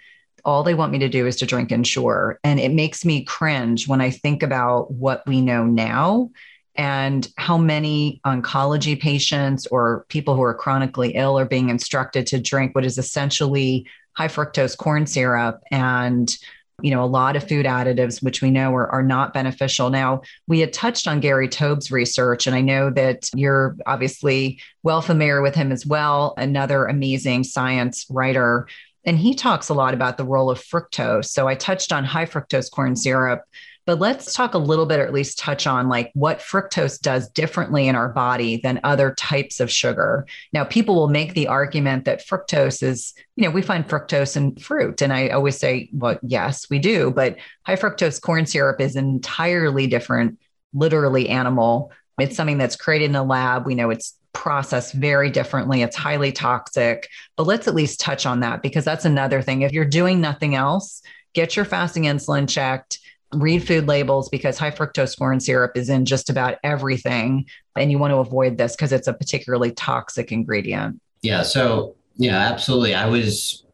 all 0.45 0.63
they 0.63 0.73
want 0.73 0.91
me 0.91 0.99
to 0.99 1.09
do 1.09 1.27
is 1.27 1.35
to 1.37 1.45
drink 1.45 1.71
and 1.71 1.79
Ensure. 1.79 2.39
And 2.43 2.59
it 2.59 2.71
makes 2.71 3.05
me 3.05 3.23
cringe 3.23 3.87
when 3.87 4.01
I 4.01 4.09
think 4.09 4.43
about 4.43 4.91
what 4.91 5.23
we 5.25 5.41
know 5.41 5.65
now 5.65 6.31
and 6.75 7.27
how 7.37 7.57
many 7.57 8.21
oncology 8.25 8.99
patients 8.99 9.65
or 9.67 10.05
people 10.09 10.35
who 10.35 10.43
are 10.43 10.53
chronically 10.53 11.11
ill 11.15 11.37
are 11.37 11.45
being 11.45 11.69
instructed 11.69 12.27
to 12.27 12.39
drink 12.39 12.75
what 12.75 12.85
is 12.85 12.97
essentially 12.97 13.87
high 14.13 14.27
fructose 14.27 14.77
corn 14.77 15.05
syrup 15.05 15.61
and 15.71 16.37
you 16.81 16.91
know, 16.91 17.03
a 17.03 17.05
lot 17.05 17.35
of 17.35 17.47
food 17.47 17.65
additives, 17.65 18.23
which 18.23 18.41
we 18.41 18.51
know 18.51 18.73
are, 18.73 18.89
are 18.89 19.03
not 19.03 19.33
beneficial. 19.33 19.89
Now, 19.89 20.21
we 20.47 20.59
had 20.59 20.73
touched 20.73 21.07
on 21.07 21.19
Gary 21.19 21.47
Taubes' 21.47 21.91
research, 21.91 22.47
and 22.47 22.55
I 22.55 22.61
know 22.61 22.89
that 22.91 23.29
you're 23.35 23.75
obviously 23.85 24.59
well 24.83 25.01
familiar 25.01 25.41
with 25.41 25.55
him 25.55 25.71
as 25.71 25.85
well, 25.85 26.33
another 26.37 26.85
amazing 26.85 27.43
science 27.43 28.05
writer. 28.09 28.67
And 29.09 29.17
he 29.17 29.33
talks 29.33 29.69
a 29.69 29.73
lot 29.73 29.93
about 29.93 30.17
the 30.17 30.23
role 30.23 30.51
of 30.51 30.63
fructose. 30.63 31.25
So 31.25 31.47
I 31.47 31.55
touched 31.55 31.91
on 31.91 32.05
high 32.05 32.27
fructose 32.27 32.69
corn 32.71 32.95
syrup 32.95 33.41
but 33.89 33.97
let's 33.97 34.33
talk 34.33 34.53
a 34.53 34.59
little 34.59 34.85
bit, 34.85 34.99
or 34.99 35.03
at 35.07 35.13
least 35.13 35.39
touch 35.39 35.65
on 35.65 35.89
like 35.89 36.11
what 36.13 36.41
fructose 36.41 37.01
does 37.01 37.27
differently 37.29 37.87
in 37.87 37.95
our 37.95 38.09
body 38.09 38.57
than 38.57 38.79
other 38.83 39.15
types 39.15 39.59
of 39.59 39.71
sugar. 39.71 40.27
Now, 40.53 40.63
people 40.63 40.93
will 40.93 41.07
make 41.07 41.33
the 41.33 41.47
argument 41.47 42.05
that 42.05 42.23
fructose 42.23 42.83
is, 42.83 43.15
you 43.35 43.43
know, 43.43 43.49
we 43.49 43.63
find 43.63 43.87
fructose 43.87 44.37
in 44.37 44.57
fruit. 44.57 45.01
And 45.01 45.11
I 45.11 45.29
always 45.29 45.57
say, 45.57 45.89
well, 45.91 46.19
yes, 46.21 46.69
we 46.69 46.77
do. 46.77 47.09
But 47.09 47.37
high 47.65 47.77
fructose 47.77 48.21
corn 48.21 48.45
syrup 48.45 48.79
is 48.79 48.95
entirely 48.95 49.87
different, 49.87 50.37
literally 50.71 51.27
animal. 51.27 51.91
It's 52.19 52.35
something 52.35 52.59
that's 52.59 52.75
created 52.75 53.05
in 53.05 53.15
a 53.15 53.23
lab. 53.23 53.65
We 53.65 53.73
know 53.73 53.89
it's 53.89 54.13
processed 54.33 54.93
very 54.93 55.29
differently. 55.29 55.81
It's 55.81 55.95
highly 55.95 56.31
toxic. 56.31 57.09
But 57.35 57.47
let's 57.47 57.67
at 57.67 57.75
least 57.75 57.99
touch 57.99 58.25
on 58.25 58.41
that 58.41 58.61
because 58.61 58.85
that's 58.85 59.05
another 59.05 59.41
thing. 59.41 59.61
If 59.61 59.71
you're 59.71 59.85
doing 59.85 60.21
nothing 60.21 60.55
else, 60.55 61.01
get 61.33 61.55
your 61.55 61.65
fasting 61.65 62.03
insulin 62.03 62.47
checked 62.47 62.99
read 63.33 63.65
food 63.65 63.87
labels 63.87 64.29
because 64.29 64.57
high 64.57 64.71
fructose 64.71 65.17
corn 65.17 65.39
syrup 65.39 65.73
is 65.75 65.89
in 65.89 66.05
just 66.05 66.29
about 66.29 66.57
everything. 66.63 67.45
And 67.75 67.91
you 67.91 67.99
want 67.99 68.11
to 68.11 68.17
avoid 68.17 68.57
this 68.57 68.75
because 68.75 68.91
it's 68.91 69.07
a 69.07 69.13
particularly 69.13 69.71
toxic 69.71 70.31
ingredient. 70.31 70.99
Yeah. 71.21 71.43
So, 71.43 71.95
yeah, 72.17 72.37
absolutely. 72.37 72.95
I 72.95 73.05
was 73.05 73.65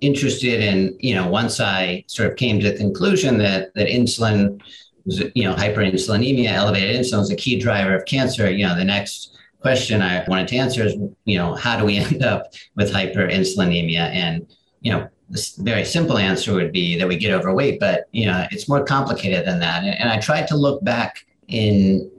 interested 0.00 0.60
in, 0.60 0.96
you 1.00 1.14
know, 1.14 1.28
once 1.28 1.60
I 1.60 2.04
sort 2.06 2.30
of 2.30 2.36
came 2.36 2.60
to 2.60 2.70
the 2.70 2.76
conclusion 2.76 3.38
that 3.38 3.74
that 3.74 3.88
insulin 3.88 4.60
was, 5.04 5.22
you 5.34 5.44
know, 5.44 5.54
hyperinsulinemia, 5.54 6.50
elevated 6.50 6.96
insulin 6.96 7.22
is 7.22 7.30
a 7.30 7.36
key 7.36 7.58
driver 7.58 7.94
of 7.94 8.04
cancer, 8.04 8.50
you 8.50 8.66
know, 8.66 8.76
the 8.76 8.84
next 8.84 9.31
question 9.62 10.02
I 10.02 10.24
wanted 10.28 10.48
to 10.48 10.56
answer 10.56 10.84
is, 10.84 10.94
you 11.24 11.38
know, 11.38 11.54
how 11.54 11.78
do 11.78 11.84
we 11.84 11.96
end 12.04 12.22
up 12.22 12.52
with 12.76 12.92
hyperinsulinemia? 12.92 14.12
And, 14.12 14.46
you 14.80 14.92
know, 14.92 15.08
the 15.32 15.52
very 15.58 15.84
simple 15.84 16.18
answer 16.18 16.52
would 16.52 16.72
be 16.72 16.96
that 16.98 17.08
we 17.08 17.16
get 17.16 17.32
overweight, 17.32 17.80
but 17.80 18.04
you 18.12 18.26
know 18.26 18.46
it's 18.50 18.68
more 18.68 18.84
complicated 18.84 19.46
than 19.46 19.58
that. 19.60 19.82
And, 19.82 19.98
and 19.98 20.10
I 20.10 20.18
tried 20.18 20.46
to 20.48 20.56
look 20.56 20.84
back 20.84 21.24
in 21.48 22.10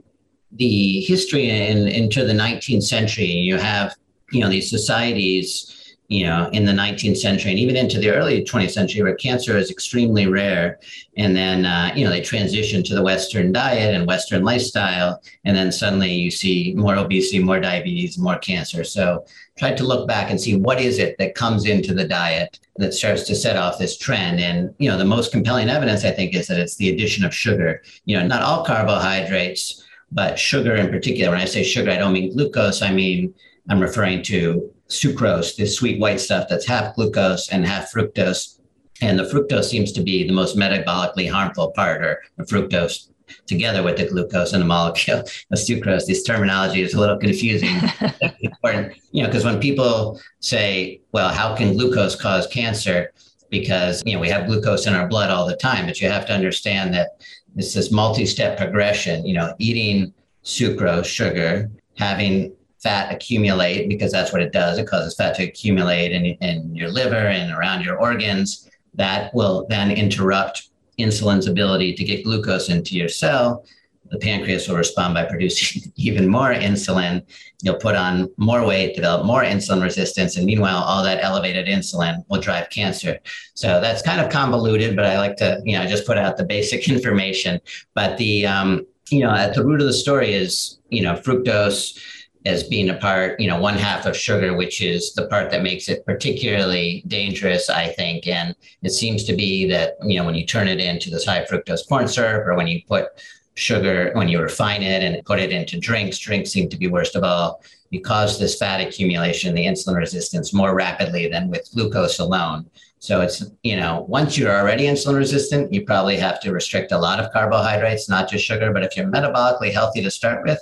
the 0.50 1.00
history 1.00 1.48
in, 1.48 1.86
into 1.86 2.24
the 2.24 2.32
19th 2.32 2.82
century. 2.82 3.26
You 3.26 3.56
have 3.56 3.94
you 4.32 4.40
know 4.40 4.48
these 4.48 4.68
societies 4.68 5.83
you 6.08 6.24
know, 6.26 6.50
in 6.52 6.66
the 6.66 6.72
19th 6.72 7.16
century 7.16 7.50
and 7.50 7.58
even 7.58 7.76
into 7.76 7.98
the 7.98 8.10
early 8.10 8.44
20th 8.44 8.72
century, 8.72 9.02
where 9.02 9.14
cancer 9.14 9.56
is 9.56 9.70
extremely 9.70 10.26
rare. 10.26 10.78
And 11.16 11.34
then, 11.34 11.64
uh, 11.64 11.92
you 11.96 12.04
know, 12.04 12.10
they 12.10 12.20
transition 12.20 12.82
to 12.84 12.94
the 12.94 13.02
Western 13.02 13.52
diet 13.52 13.94
and 13.94 14.06
Western 14.06 14.44
lifestyle. 14.44 15.22
And 15.44 15.56
then 15.56 15.72
suddenly 15.72 16.12
you 16.12 16.30
see 16.30 16.74
more 16.76 16.96
obesity, 16.96 17.38
more 17.38 17.58
diabetes, 17.58 18.18
more 18.18 18.38
cancer. 18.38 18.84
So 18.84 19.24
tried 19.56 19.78
to 19.78 19.84
look 19.84 20.06
back 20.06 20.30
and 20.30 20.38
see 20.38 20.56
what 20.56 20.80
is 20.80 20.98
it 20.98 21.16
that 21.18 21.34
comes 21.34 21.64
into 21.66 21.94
the 21.94 22.06
diet 22.06 22.60
that 22.76 22.92
starts 22.92 23.22
to 23.22 23.34
set 23.34 23.56
off 23.56 23.78
this 23.78 23.96
trend. 23.96 24.40
And, 24.40 24.74
you 24.78 24.90
know, 24.90 24.98
the 24.98 25.04
most 25.06 25.32
compelling 25.32 25.70
evidence, 25.70 26.04
I 26.04 26.10
think, 26.10 26.34
is 26.34 26.48
that 26.48 26.58
it's 26.58 26.76
the 26.76 26.90
addition 26.90 27.24
of 27.24 27.34
sugar. 27.34 27.82
You 28.04 28.18
know, 28.18 28.26
not 28.26 28.42
all 28.42 28.64
carbohydrates, 28.64 29.82
but 30.12 30.38
sugar 30.38 30.74
in 30.74 30.90
particular. 30.90 31.32
When 31.32 31.40
I 31.40 31.46
say 31.46 31.62
sugar, 31.62 31.90
I 31.90 31.96
don't 31.96 32.12
mean 32.12 32.32
glucose. 32.32 32.82
I 32.82 32.92
mean, 32.92 33.34
I'm 33.68 33.80
referring 33.80 34.22
to 34.24 34.70
sucrose, 34.88 35.56
this 35.56 35.76
sweet 35.76 36.00
white 36.00 36.20
stuff 36.20 36.48
that's 36.48 36.66
half 36.66 36.94
glucose 36.94 37.48
and 37.48 37.66
half 37.66 37.92
fructose. 37.92 38.60
And 39.00 39.18
the 39.18 39.24
fructose 39.24 39.64
seems 39.64 39.92
to 39.92 40.02
be 40.02 40.26
the 40.26 40.32
most 40.32 40.56
metabolically 40.56 41.30
harmful 41.30 41.70
part, 41.72 42.02
or 42.02 42.22
the 42.36 42.44
fructose 42.44 43.08
together 43.46 43.82
with 43.82 43.96
the 43.96 44.06
glucose 44.06 44.52
in 44.52 44.60
the 44.60 44.66
molecule 44.66 45.20
of 45.20 45.58
sucrose. 45.58 46.06
This 46.06 46.22
terminology 46.22 46.82
is 46.82 46.94
a 46.94 47.00
little 47.00 47.18
confusing. 47.18 47.76
important, 48.40 48.94
you 49.12 49.22
know, 49.22 49.28
because 49.28 49.44
when 49.44 49.60
people 49.60 50.20
say, 50.40 51.00
well, 51.12 51.30
how 51.30 51.54
can 51.54 51.72
glucose 51.72 52.14
cause 52.14 52.46
cancer? 52.46 53.12
Because, 53.50 54.02
you 54.04 54.14
know, 54.14 54.20
we 54.20 54.28
have 54.28 54.46
glucose 54.46 54.86
in 54.86 54.94
our 54.94 55.08
blood 55.08 55.30
all 55.30 55.46
the 55.46 55.56
time, 55.56 55.86
but 55.86 56.00
you 56.00 56.08
have 56.08 56.26
to 56.26 56.32
understand 56.32 56.92
that 56.94 57.22
it's 57.56 57.74
this 57.74 57.90
multi-step 57.90 58.58
progression, 58.58 59.24
you 59.26 59.34
know, 59.34 59.54
eating 59.58 60.12
sucrose, 60.44 61.04
sugar, 61.04 61.70
having 61.96 62.54
fat 62.84 63.12
accumulate 63.12 63.88
because 63.88 64.12
that's 64.12 64.32
what 64.32 64.42
it 64.42 64.52
does. 64.52 64.78
It 64.78 64.86
causes 64.86 65.16
fat 65.16 65.34
to 65.36 65.42
accumulate 65.42 66.12
in, 66.12 66.26
in 66.26 66.76
your 66.76 66.90
liver 66.90 67.16
and 67.16 67.50
around 67.50 67.82
your 67.82 67.98
organs. 67.98 68.70
That 68.92 69.34
will 69.34 69.66
then 69.68 69.90
interrupt 69.90 70.68
insulin's 70.98 71.48
ability 71.48 71.94
to 71.94 72.04
get 72.04 72.24
glucose 72.24 72.68
into 72.68 72.94
your 72.94 73.08
cell. 73.08 73.64
The 74.10 74.18
pancreas 74.18 74.68
will 74.68 74.76
respond 74.76 75.14
by 75.14 75.24
producing 75.24 75.90
even 75.96 76.28
more 76.28 76.52
insulin. 76.52 77.24
You'll 77.62 77.76
put 77.76 77.96
on 77.96 78.28
more 78.36 78.64
weight, 78.64 78.94
develop 78.94 79.24
more 79.24 79.42
insulin 79.42 79.82
resistance. 79.82 80.36
And 80.36 80.44
meanwhile, 80.44 80.76
all 80.76 81.02
that 81.04 81.24
elevated 81.24 81.66
insulin 81.66 82.22
will 82.28 82.40
drive 82.40 82.68
cancer. 82.68 83.18
So 83.54 83.80
that's 83.80 84.02
kind 84.02 84.20
of 84.20 84.30
convoluted, 84.30 84.94
but 84.94 85.06
I 85.06 85.18
like 85.18 85.36
to, 85.36 85.60
you 85.64 85.78
know, 85.78 85.86
just 85.86 86.06
put 86.06 86.18
out 86.18 86.36
the 86.36 86.44
basic 86.44 86.86
information. 86.94 87.60
But 87.94 88.18
the, 88.18 88.46
um, 88.46 88.86
you 89.08 89.20
know, 89.20 89.30
at 89.30 89.54
the 89.54 89.64
root 89.64 89.80
of 89.80 89.86
the 89.86 89.92
story 89.92 90.34
is, 90.34 90.78
you 90.90 91.02
know, 91.02 91.14
fructose 91.14 91.98
as 92.44 92.62
being 92.62 92.90
a 92.90 92.94
part, 92.94 93.40
you 93.40 93.48
know, 93.48 93.58
one 93.58 93.74
half 93.74 94.04
of 94.04 94.16
sugar, 94.16 94.54
which 94.54 94.82
is 94.82 95.14
the 95.14 95.26
part 95.28 95.50
that 95.50 95.62
makes 95.62 95.88
it 95.88 96.04
particularly 96.04 97.02
dangerous, 97.06 97.70
I 97.70 97.88
think. 97.88 98.26
And 98.26 98.54
it 98.82 98.90
seems 98.90 99.24
to 99.24 99.34
be 99.34 99.66
that, 99.70 99.96
you 100.02 100.18
know, 100.18 100.26
when 100.26 100.34
you 100.34 100.44
turn 100.44 100.68
it 100.68 100.78
into 100.78 101.10
this 101.10 101.24
high 101.24 101.44
fructose 101.44 101.88
corn 101.88 102.06
syrup 102.06 102.46
or 102.46 102.54
when 102.54 102.66
you 102.66 102.82
put 102.86 103.08
sugar, 103.54 104.10
when 104.14 104.28
you 104.28 104.40
refine 104.40 104.82
it 104.82 105.02
and 105.02 105.24
put 105.24 105.38
it 105.38 105.52
into 105.52 105.78
drinks, 105.78 106.18
drinks 106.18 106.50
seem 106.50 106.68
to 106.68 106.76
be 106.76 106.86
worst 106.86 107.16
of 107.16 107.24
all. 107.24 107.62
You 107.90 108.02
cause 108.02 108.38
this 108.38 108.58
fat 108.58 108.80
accumulation, 108.80 109.54
the 109.54 109.64
insulin 109.64 109.96
resistance 109.96 110.52
more 110.52 110.74
rapidly 110.74 111.28
than 111.28 111.48
with 111.48 111.70
glucose 111.72 112.18
alone. 112.18 112.68
So 112.98 113.20
it's, 113.20 113.44
you 113.62 113.76
know, 113.76 114.04
once 114.08 114.36
you're 114.36 114.50
already 114.54 114.84
insulin 114.84 115.16
resistant, 115.16 115.72
you 115.72 115.84
probably 115.84 116.16
have 116.16 116.40
to 116.40 116.52
restrict 116.52 116.90
a 116.90 116.98
lot 116.98 117.20
of 117.20 117.30
carbohydrates, 117.32 118.08
not 118.08 118.28
just 118.28 118.44
sugar. 118.44 118.72
But 118.72 118.82
if 118.82 118.96
you're 118.96 119.06
metabolically 119.06 119.72
healthy 119.72 120.02
to 120.02 120.10
start 120.10 120.42
with, 120.42 120.58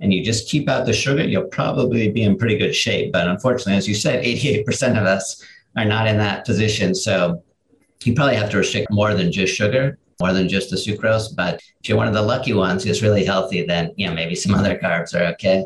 and 0.00 0.12
you 0.12 0.24
just 0.24 0.48
keep 0.48 0.68
out 0.68 0.86
the 0.86 0.92
sugar, 0.92 1.24
you'll 1.24 1.44
probably 1.44 2.10
be 2.10 2.22
in 2.22 2.36
pretty 2.36 2.56
good 2.56 2.74
shape. 2.74 3.12
But 3.12 3.28
unfortunately, 3.28 3.76
as 3.76 3.88
you 3.88 3.94
said, 3.94 4.24
88% 4.24 4.98
of 4.98 5.06
us 5.06 5.44
are 5.76 5.84
not 5.84 6.06
in 6.06 6.18
that 6.18 6.44
position. 6.44 6.94
So 6.94 7.42
you 8.04 8.14
probably 8.14 8.36
have 8.36 8.50
to 8.50 8.58
restrict 8.58 8.90
more 8.90 9.14
than 9.14 9.32
just 9.32 9.54
sugar, 9.54 9.98
more 10.20 10.32
than 10.32 10.48
just 10.48 10.70
the 10.70 10.76
sucrose. 10.76 11.34
But 11.34 11.60
if 11.82 11.88
you're 11.88 11.98
one 11.98 12.08
of 12.08 12.14
the 12.14 12.22
lucky 12.22 12.52
ones 12.52 12.84
who's 12.84 13.02
really 13.02 13.24
healthy, 13.24 13.64
then 13.64 13.92
you 13.96 14.06
know 14.06 14.14
maybe 14.14 14.34
some 14.34 14.54
other 14.58 14.78
carbs 14.78 15.14
are 15.14 15.32
okay. 15.32 15.64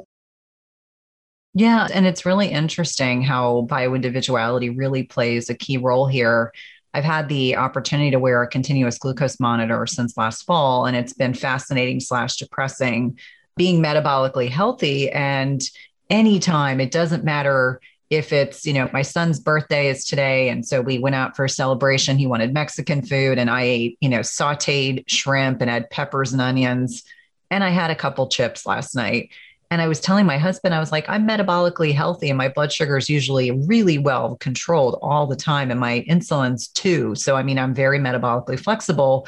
Yeah, 1.55 1.87
and 1.92 2.07
it's 2.07 2.25
really 2.25 2.49
interesting 2.49 3.21
how 3.23 3.66
bioindividuality 3.71 4.77
really 4.77 5.03
plays 5.03 5.51
a 5.51 5.55
key 5.55 5.77
role 5.77 6.07
here. 6.07 6.53
I've 6.95 7.05
had 7.05 7.29
the 7.29 7.57
opportunity 7.57 8.11
to 8.11 8.18
wear 8.18 8.42
a 8.42 8.49
continuous 8.49 8.99
glucose 8.99 9.38
monitor 9.38 9.87
since 9.87 10.16
last 10.16 10.45
fall, 10.45 10.87
and 10.87 10.97
it's 10.97 11.12
been 11.12 11.35
fascinating 11.35 12.01
slash 12.01 12.37
depressing 12.37 13.18
being 13.56 13.82
metabolically 13.82 14.48
healthy 14.48 15.10
and 15.10 15.62
anytime 16.10 16.80
it 16.80 16.90
doesn't 16.90 17.24
matter 17.24 17.80
if 18.12 18.30
it's 18.30 18.66
you 18.66 18.74
know 18.74 18.90
my 18.92 19.00
son's 19.00 19.40
birthday 19.40 19.88
is 19.88 20.04
today 20.04 20.50
and 20.50 20.66
so 20.66 20.82
we 20.82 20.98
went 20.98 21.14
out 21.14 21.34
for 21.34 21.46
a 21.46 21.48
celebration. 21.48 22.18
He 22.18 22.26
wanted 22.26 22.52
mexican 22.52 23.02
food 23.02 23.38
and 23.38 23.50
i 23.50 23.62
ate 23.62 23.98
you 24.00 24.08
know 24.08 24.20
sauteed 24.20 25.04
shrimp 25.08 25.60
and 25.60 25.70
had 25.70 25.90
peppers 25.90 26.32
and 26.32 26.42
onions 26.42 27.04
and 27.50 27.64
i 27.64 27.70
had 27.70 27.90
a 27.90 27.96
couple 27.96 28.28
chips 28.28 28.66
last 28.66 28.94
night. 28.94 29.30
And 29.70 29.80
i 29.80 29.88
was 29.88 30.00
telling 30.00 30.26
my 30.26 30.36
husband 30.36 30.74
i 30.74 30.80
was 30.80 30.92
like 30.92 31.08
i'm 31.08 31.26
metabolically 31.26 31.94
healthy 31.94 32.28
and 32.28 32.36
my 32.36 32.48
blood 32.48 32.70
sugar 32.70 32.98
is 32.98 33.08
usually 33.08 33.50
really 33.50 33.96
well 33.96 34.36
controlled 34.36 34.98
all 35.00 35.26
the 35.26 35.36
time 35.36 35.70
and 35.70 35.80
my 35.80 36.04
insulin's 36.06 36.68
too. 36.68 37.14
So 37.14 37.36
i 37.36 37.42
mean 37.42 37.58
i'm 37.58 37.74
very 37.74 37.98
metabolically 37.98 38.60
flexible 38.60 39.26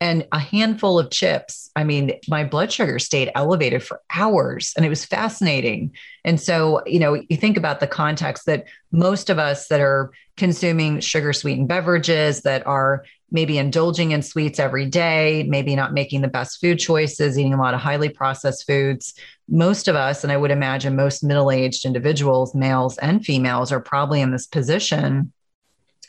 and 0.00 0.26
a 0.32 0.38
handful 0.38 0.98
of 0.98 1.10
chips. 1.10 1.70
I 1.76 1.84
mean, 1.84 2.12
my 2.26 2.42
blood 2.42 2.72
sugar 2.72 2.98
stayed 2.98 3.30
elevated 3.34 3.82
for 3.82 4.00
hours 4.14 4.72
and 4.76 4.86
it 4.86 4.88
was 4.88 5.04
fascinating. 5.04 5.92
And 6.24 6.40
so, 6.40 6.82
you 6.86 6.98
know, 6.98 7.14
you 7.14 7.36
think 7.36 7.58
about 7.58 7.80
the 7.80 7.86
context 7.86 8.46
that 8.46 8.64
most 8.92 9.28
of 9.28 9.38
us 9.38 9.68
that 9.68 9.80
are 9.80 10.10
consuming 10.38 11.00
sugar 11.00 11.34
sweetened 11.34 11.68
beverages, 11.68 12.40
that 12.42 12.66
are 12.66 13.04
maybe 13.30 13.58
indulging 13.58 14.12
in 14.12 14.22
sweets 14.22 14.58
every 14.58 14.86
day, 14.86 15.44
maybe 15.48 15.76
not 15.76 15.92
making 15.92 16.22
the 16.22 16.28
best 16.28 16.60
food 16.60 16.78
choices, 16.78 17.38
eating 17.38 17.54
a 17.54 17.60
lot 17.60 17.74
of 17.74 17.80
highly 17.80 18.08
processed 18.08 18.66
foods. 18.66 19.14
Most 19.48 19.86
of 19.86 19.96
us, 19.96 20.24
and 20.24 20.32
I 20.32 20.36
would 20.36 20.50
imagine 20.50 20.96
most 20.96 21.22
middle 21.22 21.50
aged 21.50 21.84
individuals, 21.84 22.54
males 22.54 22.96
and 22.98 23.24
females, 23.24 23.70
are 23.70 23.80
probably 23.80 24.20
in 24.20 24.32
this 24.32 24.46
position 24.46 25.32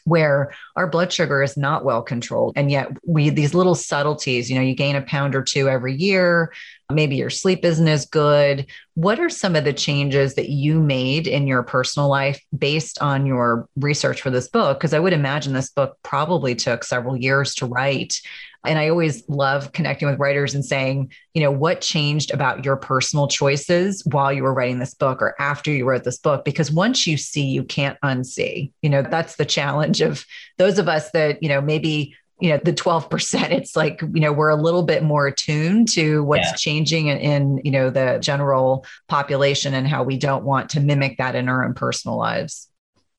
where 0.05 0.53
our 0.75 0.87
blood 0.87 1.11
sugar 1.11 1.41
is 1.41 1.57
not 1.57 1.85
well 1.85 2.01
controlled 2.01 2.53
and 2.55 2.71
yet 2.71 2.89
we 3.05 3.29
these 3.29 3.53
little 3.53 3.75
subtleties 3.75 4.49
you 4.49 4.55
know 4.55 4.61
you 4.61 4.75
gain 4.75 4.95
a 4.95 5.01
pound 5.01 5.35
or 5.35 5.43
two 5.43 5.69
every 5.69 5.95
year 5.95 6.51
maybe 6.91 7.15
your 7.15 7.29
sleep 7.29 7.65
isn't 7.65 7.87
as 7.87 8.05
good. 8.05 8.67
What 8.93 9.19
are 9.19 9.29
some 9.29 9.55
of 9.55 9.63
the 9.63 9.73
changes 9.73 10.35
that 10.35 10.49
you 10.49 10.79
made 10.79 11.27
in 11.27 11.47
your 11.47 11.63
personal 11.63 12.09
life 12.09 12.41
based 12.57 13.01
on 13.01 13.25
your 13.25 13.67
research 13.75 14.21
for 14.21 14.29
this 14.29 14.49
book? 14.49 14.79
Because 14.79 14.93
I 14.93 14.99
would 14.99 15.13
imagine 15.13 15.53
this 15.53 15.71
book 15.71 15.97
probably 16.03 16.55
took 16.55 16.83
several 16.83 17.17
years 17.17 17.55
to 17.55 17.65
write. 17.65 18.19
And 18.65 18.77
I 18.77 18.89
always 18.89 19.27
love 19.27 19.71
connecting 19.71 20.07
with 20.07 20.19
writers 20.19 20.53
and 20.53 20.63
saying, 20.63 21.11
you 21.33 21.41
know, 21.41 21.51
what 21.51 21.81
changed 21.81 22.31
about 22.31 22.63
your 22.63 22.75
personal 22.75 23.27
choices 23.27 24.03
while 24.05 24.31
you 24.31 24.43
were 24.43 24.53
writing 24.53 24.79
this 24.79 24.93
book 24.93 25.21
or 25.21 25.35
after 25.39 25.71
you 25.71 25.85
wrote 25.85 26.03
this 26.03 26.19
book? 26.19 26.45
Because 26.45 26.71
once 26.71 27.07
you 27.07 27.17
see, 27.17 27.45
you 27.45 27.63
can't 27.63 27.97
unsee. 28.03 28.71
You 28.81 28.89
know, 28.89 29.01
that's 29.01 29.35
the 29.35 29.45
challenge 29.45 30.01
of 30.01 30.25
those 30.57 30.77
of 30.77 30.87
us 30.87 31.09
that, 31.11 31.41
you 31.41 31.49
know, 31.49 31.61
maybe 31.61 32.15
you 32.41 32.49
know 32.49 32.59
the 32.65 32.73
12% 32.73 33.51
it's 33.51 33.75
like 33.75 34.01
you 34.01 34.19
know 34.19 34.33
we're 34.33 34.49
a 34.49 34.55
little 34.55 34.83
bit 34.83 35.03
more 35.03 35.27
attuned 35.27 35.87
to 35.89 36.23
what's 36.23 36.49
yeah. 36.49 36.55
changing 36.55 37.07
in, 37.07 37.17
in, 37.19 37.61
you 37.63 37.71
know 37.71 37.89
the 37.89 38.17
general 38.19 38.83
population 39.07 39.73
and 39.73 39.87
how 39.87 40.03
we 40.03 40.17
don't 40.17 40.43
want 40.43 40.71
to 40.71 40.79
mimic 40.79 41.17
that 41.19 41.35
in 41.35 41.47
our 41.47 41.63
own 41.63 41.75
personal 41.75 42.17
lives 42.17 42.67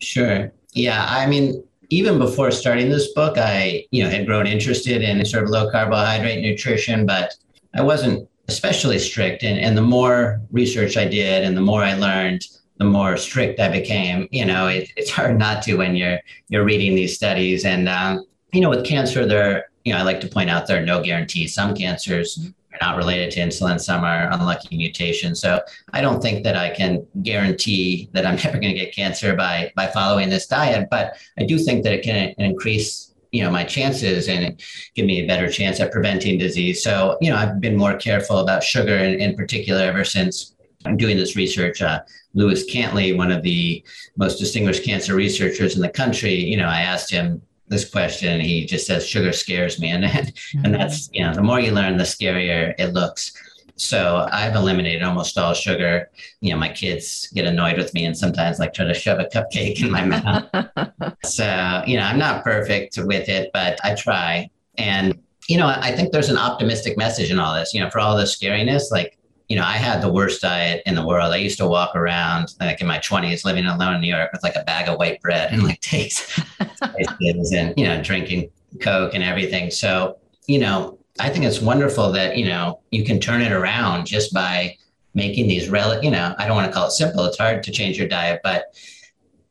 sure 0.00 0.52
yeah 0.72 1.06
i 1.08 1.26
mean 1.26 1.62
even 1.92 2.18
before 2.18 2.50
starting 2.50 2.88
this 2.88 3.12
book 3.12 3.36
i 3.38 3.84
you 3.90 4.02
know 4.02 4.10
had 4.10 4.26
grown 4.26 4.46
interested 4.46 5.02
in 5.02 5.24
sort 5.24 5.44
of 5.44 5.50
low 5.50 5.70
carbohydrate 5.70 6.42
nutrition 6.42 7.04
but 7.06 7.34
i 7.74 7.82
wasn't 7.82 8.28
especially 8.48 8.98
strict 8.98 9.42
and, 9.42 9.58
and 9.58 9.76
the 9.76 9.82
more 9.82 10.40
research 10.50 10.96
i 10.96 11.06
did 11.06 11.44
and 11.44 11.56
the 11.56 11.60
more 11.60 11.82
i 11.82 11.94
learned 11.94 12.44
the 12.82 12.90
more 12.90 13.16
strict 13.16 13.60
I 13.60 13.68
became. 13.68 14.28
You 14.32 14.44
know, 14.44 14.66
it, 14.66 14.90
it's 14.96 15.10
hard 15.10 15.38
not 15.38 15.62
to 15.64 15.76
when 15.76 15.94
you're 15.94 16.18
you're 16.48 16.64
reading 16.64 16.96
these 16.96 17.14
studies. 17.14 17.64
And 17.64 17.88
um, 17.88 18.24
you 18.52 18.60
know, 18.60 18.70
with 18.70 18.84
cancer, 18.84 19.24
there, 19.24 19.66
you 19.84 19.92
know, 19.92 20.00
I 20.00 20.02
like 20.02 20.20
to 20.22 20.28
point 20.28 20.50
out 20.50 20.66
there 20.66 20.82
are 20.82 20.86
no 20.86 21.02
guarantees. 21.02 21.54
Some 21.54 21.74
cancers 21.74 22.50
are 22.72 22.78
not 22.80 22.96
related 22.96 23.30
to 23.32 23.40
insulin, 23.40 23.80
some 23.80 24.04
are 24.04 24.30
unlucky 24.32 24.76
mutations. 24.76 25.40
So 25.40 25.60
I 25.92 26.00
don't 26.00 26.22
think 26.22 26.44
that 26.44 26.56
I 26.56 26.70
can 26.70 27.06
guarantee 27.22 28.08
that 28.12 28.26
I'm 28.26 28.36
never 28.44 28.58
going 28.58 28.74
to 28.74 28.78
get 28.78 28.94
cancer 28.94 29.34
by 29.34 29.72
by 29.76 29.86
following 29.86 30.28
this 30.28 30.46
diet, 30.46 30.88
but 30.90 31.16
I 31.38 31.44
do 31.44 31.58
think 31.58 31.84
that 31.84 31.92
it 31.92 32.02
can 32.02 32.34
increase 32.38 33.12
you 33.32 33.42
know 33.42 33.50
my 33.50 33.64
chances 33.64 34.28
and 34.28 34.62
give 34.94 35.06
me 35.06 35.20
a 35.20 35.26
better 35.26 35.50
chance 35.50 35.80
at 35.80 35.90
preventing 35.90 36.38
disease 36.38 36.84
so 36.84 37.16
you 37.20 37.30
know 37.30 37.36
i've 37.36 37.60
been 37.60 37.76
more 37.76 37.96
careful 37.96 38.38
about 38.38 38.62
sugar 38.62 38.94
in, 38.94 39.18
in 39.20 39.34
particular 39.34 39.80
ever 39.80 40.04
since 40.04 40.54
i'm 40.84 40.98
doing 40.98 41.16
this 41.16 41.34
research 41.34 41.80
uh, 41.80 42.00
lewis 42.34 42.70
cantley 42.70 43.16
one 43.16 43.32
of 43.32 43.42
the 43.42 43.82
most 44.16 44.38
distinguished 44.38 44.84
cancer 44.84 45.14
researchers 45.14 45.76
in 45.76 45.80
the 45.80 45.88
country 45.88 46.34
you 46.34 46.58
know 46.58 46.66
i 46.66 46.82
asked 46.82 47.10
him 47.10 47.40
this 47.72 47.88
question. 47.88 48.40
He 48.40 48.64
just 48.64 48.86
says 48.86 49.06
sugar 49.06 49.32
scares 49.32 49.80
me, 49.80 49.90
and 49.96 50.04
mm-hmm. 50.04 50.64
and 50.64 50.74
that's 50.74 51.10
you 51.12 51.24
know 51.24 51.34
the 51.34 51.42
more 51.42 51.58
you 51.58 51.72
learn, 51.72 51.96
the 51.96 52.04
scarier 52.04 52.74
it 52.78 52.92
looks. 52.92 53.32
So 53.76 54.28
I've 54.30 54.54
eliminated 54.54 55.02
almost 55.02 55.36
all 55.38 55.54
sugar. 55.54 56.08
You 56.40 56.52
know, 56.52 56.58
my 56.58 56.68
kids 56.68 57.28
get 57.34 57.46
annoyed 57.46 57.78
with 57.78 57.92
me 57.94 58.04
and 58.04 58.16
sometimes 58.16 58.58
like 58.58 58.74
try 58.74 58.84
to 58.84 58.94
shove 58.94 59.18
a 59.18 59.24
cupcake 59.24 59.82
in 59.82 59.90
my 59.90 60.04
mouth. 60.04 61.16
so 61.24 61.82
you 61.86 61.96
know, 61.96 62.04
I'm 62.04 62.18
not 62.18 62.44
perfect 62.44 62.98
with 62.98 63.28
it, 63.28 63.50
but 63.52 63.80
I 63.82 63.94
try. 63.94 64.50
And 64.78 65.18
you 65.48 65.56
know, 65.56 65.66
I 65.66 65.90
think 65.90 66.12
there's 66.12 66.28
an 66.28 66.38
optimistic 66.38 66.96
message 66.96 67.30
in 67.30 67.40
all 67.40 67.54
this. 67.54 67.74
You 67.74 67.80
know, 67.80 67.90
for 67.90 67.98
all 67.98 68.16
the 68.16 68.24
scariness, 68.24 68.92
like 68.92 69.18
you 69.52 69.58
know, 69.58 69.66
I 69.66 69.76
had 69.76 70.00
the 70.00 70.10
worst 70.10 70.40
diet 70.40 70.82
in 70.86 70.94
the 70.94 71.06
world. 71.06 71.30
I 71.30 71.36
used 71.36 71.58
to 71.58 71.66
walk 71.66 71.94
around 71.94 72.54
like 72.58 72.80
in 72.80 72.86
my 72.86 72.96
20s, 72.96 73.44
living 73.44 73.66
alone 73.66 73.96
in 73.96 74.00
New 74.00 74.08
York 74.08 74.32
with 74.32 74.42
like 74.42 74.56
a 74.56 74.64
bag 74.64 74.88
of 74.88 74.98
white 74.98 75.20
bread 75.20 75.52
and 75.52 75.62
like 75.62 75.78
takes, 75.80 76.40
and, 76.80 77.74
you 77.76 77.84
know, 77.84 78.02
drinking 78.02 78.48
Coke 78.80 79.12
and 79.12 79.22
everything. 79.22 79.70
So, 79.70 80.16
you 80.46 80.58
know, 80.58 80.98
I 81.20 81.28
think 81.28 81.44
it's 81.44 81.60
wonderful 81.60 82.12
that, 82.12 82.38
you 82.38 82.46
know, 82.46 82.80
you 82.92 83.04
can 83.04 83.20
turn 83.20 83.42
it 83.42 83.52
around 83.52 84.06
just 84.06 84.32
by 84.32 84.74
making 85.12 85.48
these 85.48 85.68
rel, 85.68 86.02
you 86.02 86.10
know, 86.10 86.34
I 86.38 86.46
don't 86.46 86.56
want 86.56 86.68
to 86.68 86.72
call 86.72 86.86
it 86.86 86.92
simple. 86.92 87.26
It's 87.26 87.36
hard 87.36 87.62
to 87.62 87.70
change 87.70 87.98
your 87.98 88.08
diet, 88.08 88.40
but, 88.42 88.74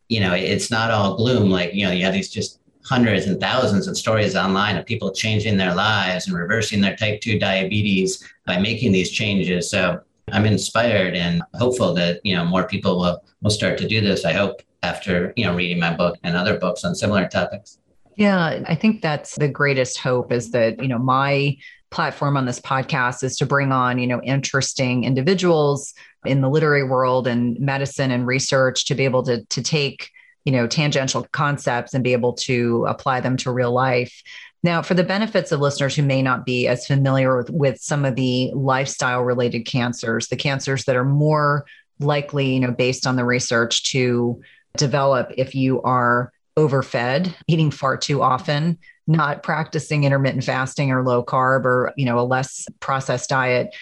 you 0.10 0.20
know, 0.20 0.34
it's 0.34 0.72
not 0.72 0.90
all 0.90 1.16
gloom. 1.16 1.52
Like, 1.52 1.76
you 1.76 1.86
know, 1.86 1.92
you 1.92 2.06
have 2.06 2.14
these 2.16 2.32
just 2.32 2.60
hundreds 2.84 3.28
and 3.28 3.40
thousands 3.40 3.88
of 3.88 3.98
stories 3.98 4.36
online 4.36 4.78
of 4.78 4.86
people 4.86 5.12
changing 5.12 5.58
their 5.58 5.76
lives 5.76 6.28
and 6.28 6.36
reversing 6.36 6.82
their 6.82 6.96
type 6.96 7.22
2 7.22 7.40
diabetes 7.40 8.28
by 8.46 8.58
making 8.58 8.92
these 8.92 9.12
changes. 9.12 9.70
So 9.70 10.02
i'm 10.32 10.46
inspired 10.46 11.16
and 11.16 11.42
hopeful 11.56 11.94
that 11.94 12.20
you 12.24 12.36
know 12.36 12.46
more 12.46 12.68
people 12.68 13.00
will 13.00 13.24
will 13.42 13.50
start 13.50 13.78
to 13.78 13.88
do 13.88 14.02
this 14.02 14.26
i 14.26 14.34
hope 14.34 14.62
after 14.84 15.34
you 15.36 15.46
know 15.46 15.56
reading 15.56 15.80
my 15.80 15.94
book 15.94 16.18
and 16.24 16.36
other 16.36 16.58
books 16.58 16.84
on 16.84 16.96
similar 16.96 17.28
topics. 17.28 17.78
Yeah 18.16 18.64
i 18.68 18.76
think 18.76 19.02
that's 19.02 19.36
the 19.36 19.48
greatest 19.48 19.98
hope 19.98 20.32
is 20.32 20.52
that 20.52 20.82
you 20.82 20.88
know 20.88 21.00
my 21.00 21.58
platform 21.92 22.38
on 22.38 22.46
this 22.46 22.60
podcast 22.60 23.24
is 23.24 23.38
to 23.38 23.46
bring 23.46 23.72
on 23.72 24.00
you 24.00 24.08
know 24.08 24.22
interesting 24.22 25.04
individuals 25.04 25.94
in 26.26 26.42
the 26.42 26.50
literary 26.50 26.84
world 26.84 27.28
and 27.28 27.60
medicine 27.60 28.12
and 28.12 28.28
research 28.28 28.86
to 28.86 28.96
be 28.96 29.06
able 29.06 29.24
to 29.24 29.46
to 29.46 29.62
take 29.62 30.12
you 30.46 30.52
know 30.52 30.68
tangential 30.68 31.28
concepts 31.32 31.94
and 31.94 32.04
be 32.04 32.14
able 32.14 32.34
to 32.34 32.86
apply 32.88 33.20
them 33.20 33.38
to 33.38 33.52
real 33.52 33.72
life. 33.72 34.22
Now 34.64 34.82
for 34.82 34.94
the 34.94 35.04
benefits 35.04 35.52
of 35.52 35.60
listeners 35.60 35.96
who 35.96 36.04
may 36.04 36.22
not 36.22 36.46
be 36.46 36.68
as 36.68 36.86
familiar 36.86 37.38
with, 37.38 37.50
with 37.50 37.82
some 37.82 38.06
of 38.06 38.16
the 38.16 38.52
lifestyle 38.54 39.22
related 39.22 39.66
cancers 39.66 40.28
the 40.28 40.36
cancers 40.36 40.86
that 40.86 40.96
are 40.96 41.06
more 41.06 41.66
likely 42.00 42.54
you 42.54 42.60
know 42.60 42.72
based 42.72 43.08
on 43.08 43.16
the 43.16 43.26
research 43.26 43.84
to 43.92 44.42
develop 44.78 45.32
if 45.38 45.56
you 45.56 45.82
are 45.82 46.32
overfed 46.58 47.34
eating 47.48 47.72
far 47.72 47.98
too 47.98 48.22
often 48.22 48.78
not 49.08 49.44
practicing 49.44 50.04
intermittent 50.04 50.44
fasting 50.44 50.92
or 50.92 51.04
low 51.04 51.24
carb 51.24 51.66
or 51.66 51.94
you 51.98 52.06
know 52.06 52.20
a 52.20 52.22
less 52.22 52.66
processed 52.80 53.30
diet 53.30 53.76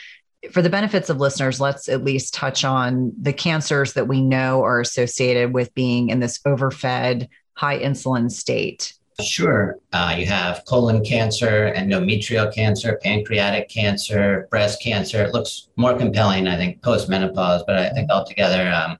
for 0.51 0.61
the 0.61 0.69
benefits 0.69 1.09
of 1.09 1.17
listeners, 1.17 1.59
let's 1.59 1.89
at 1.89 2.03
least 2.03 2.33
touch 2.33 2.63
on 2.63 3.11
the 3.21 3.33
cancers 3.33 3.93
that 3.93 4.07
we 4.07 4.21
know 4.21 4.63
are 4.63 4.79
associated 4.79 5.53
with 5.53 5.73
being 5.73 6.09
in 6.09 6.19
this 6.19 6.39
overfed, 6.45 7.27
high 7.53 7.79
insulin 7.79 8.31
state. 8.31 8.93
Sure. 9.21 9.77
Uh, 9.91 10.15
you 10.17 10.25
have 10.25 10.63
colon 10.65 11.03
cancer, 11.03 11.73
endometrial 11.75 12.53
cancer, 12.53 12.97
pancreatic 13.03 13.67
cancer, 13.67 14.47
breast 14.49 14.81
cancer. 14.81 15.21
It 15.23 15.33
looks 15.33 15.67
more 15.75 15.97
compelling, 15.97 16.47
I 16.47 16.55
think, 16.55 16.81
post 16.81 17.09
menopause, 17.09 17.63
but 17.67 17.75
I 17.75 17.89
think 17.89 18.09
altogether, 18.09 18.71
um, 18.71 18.97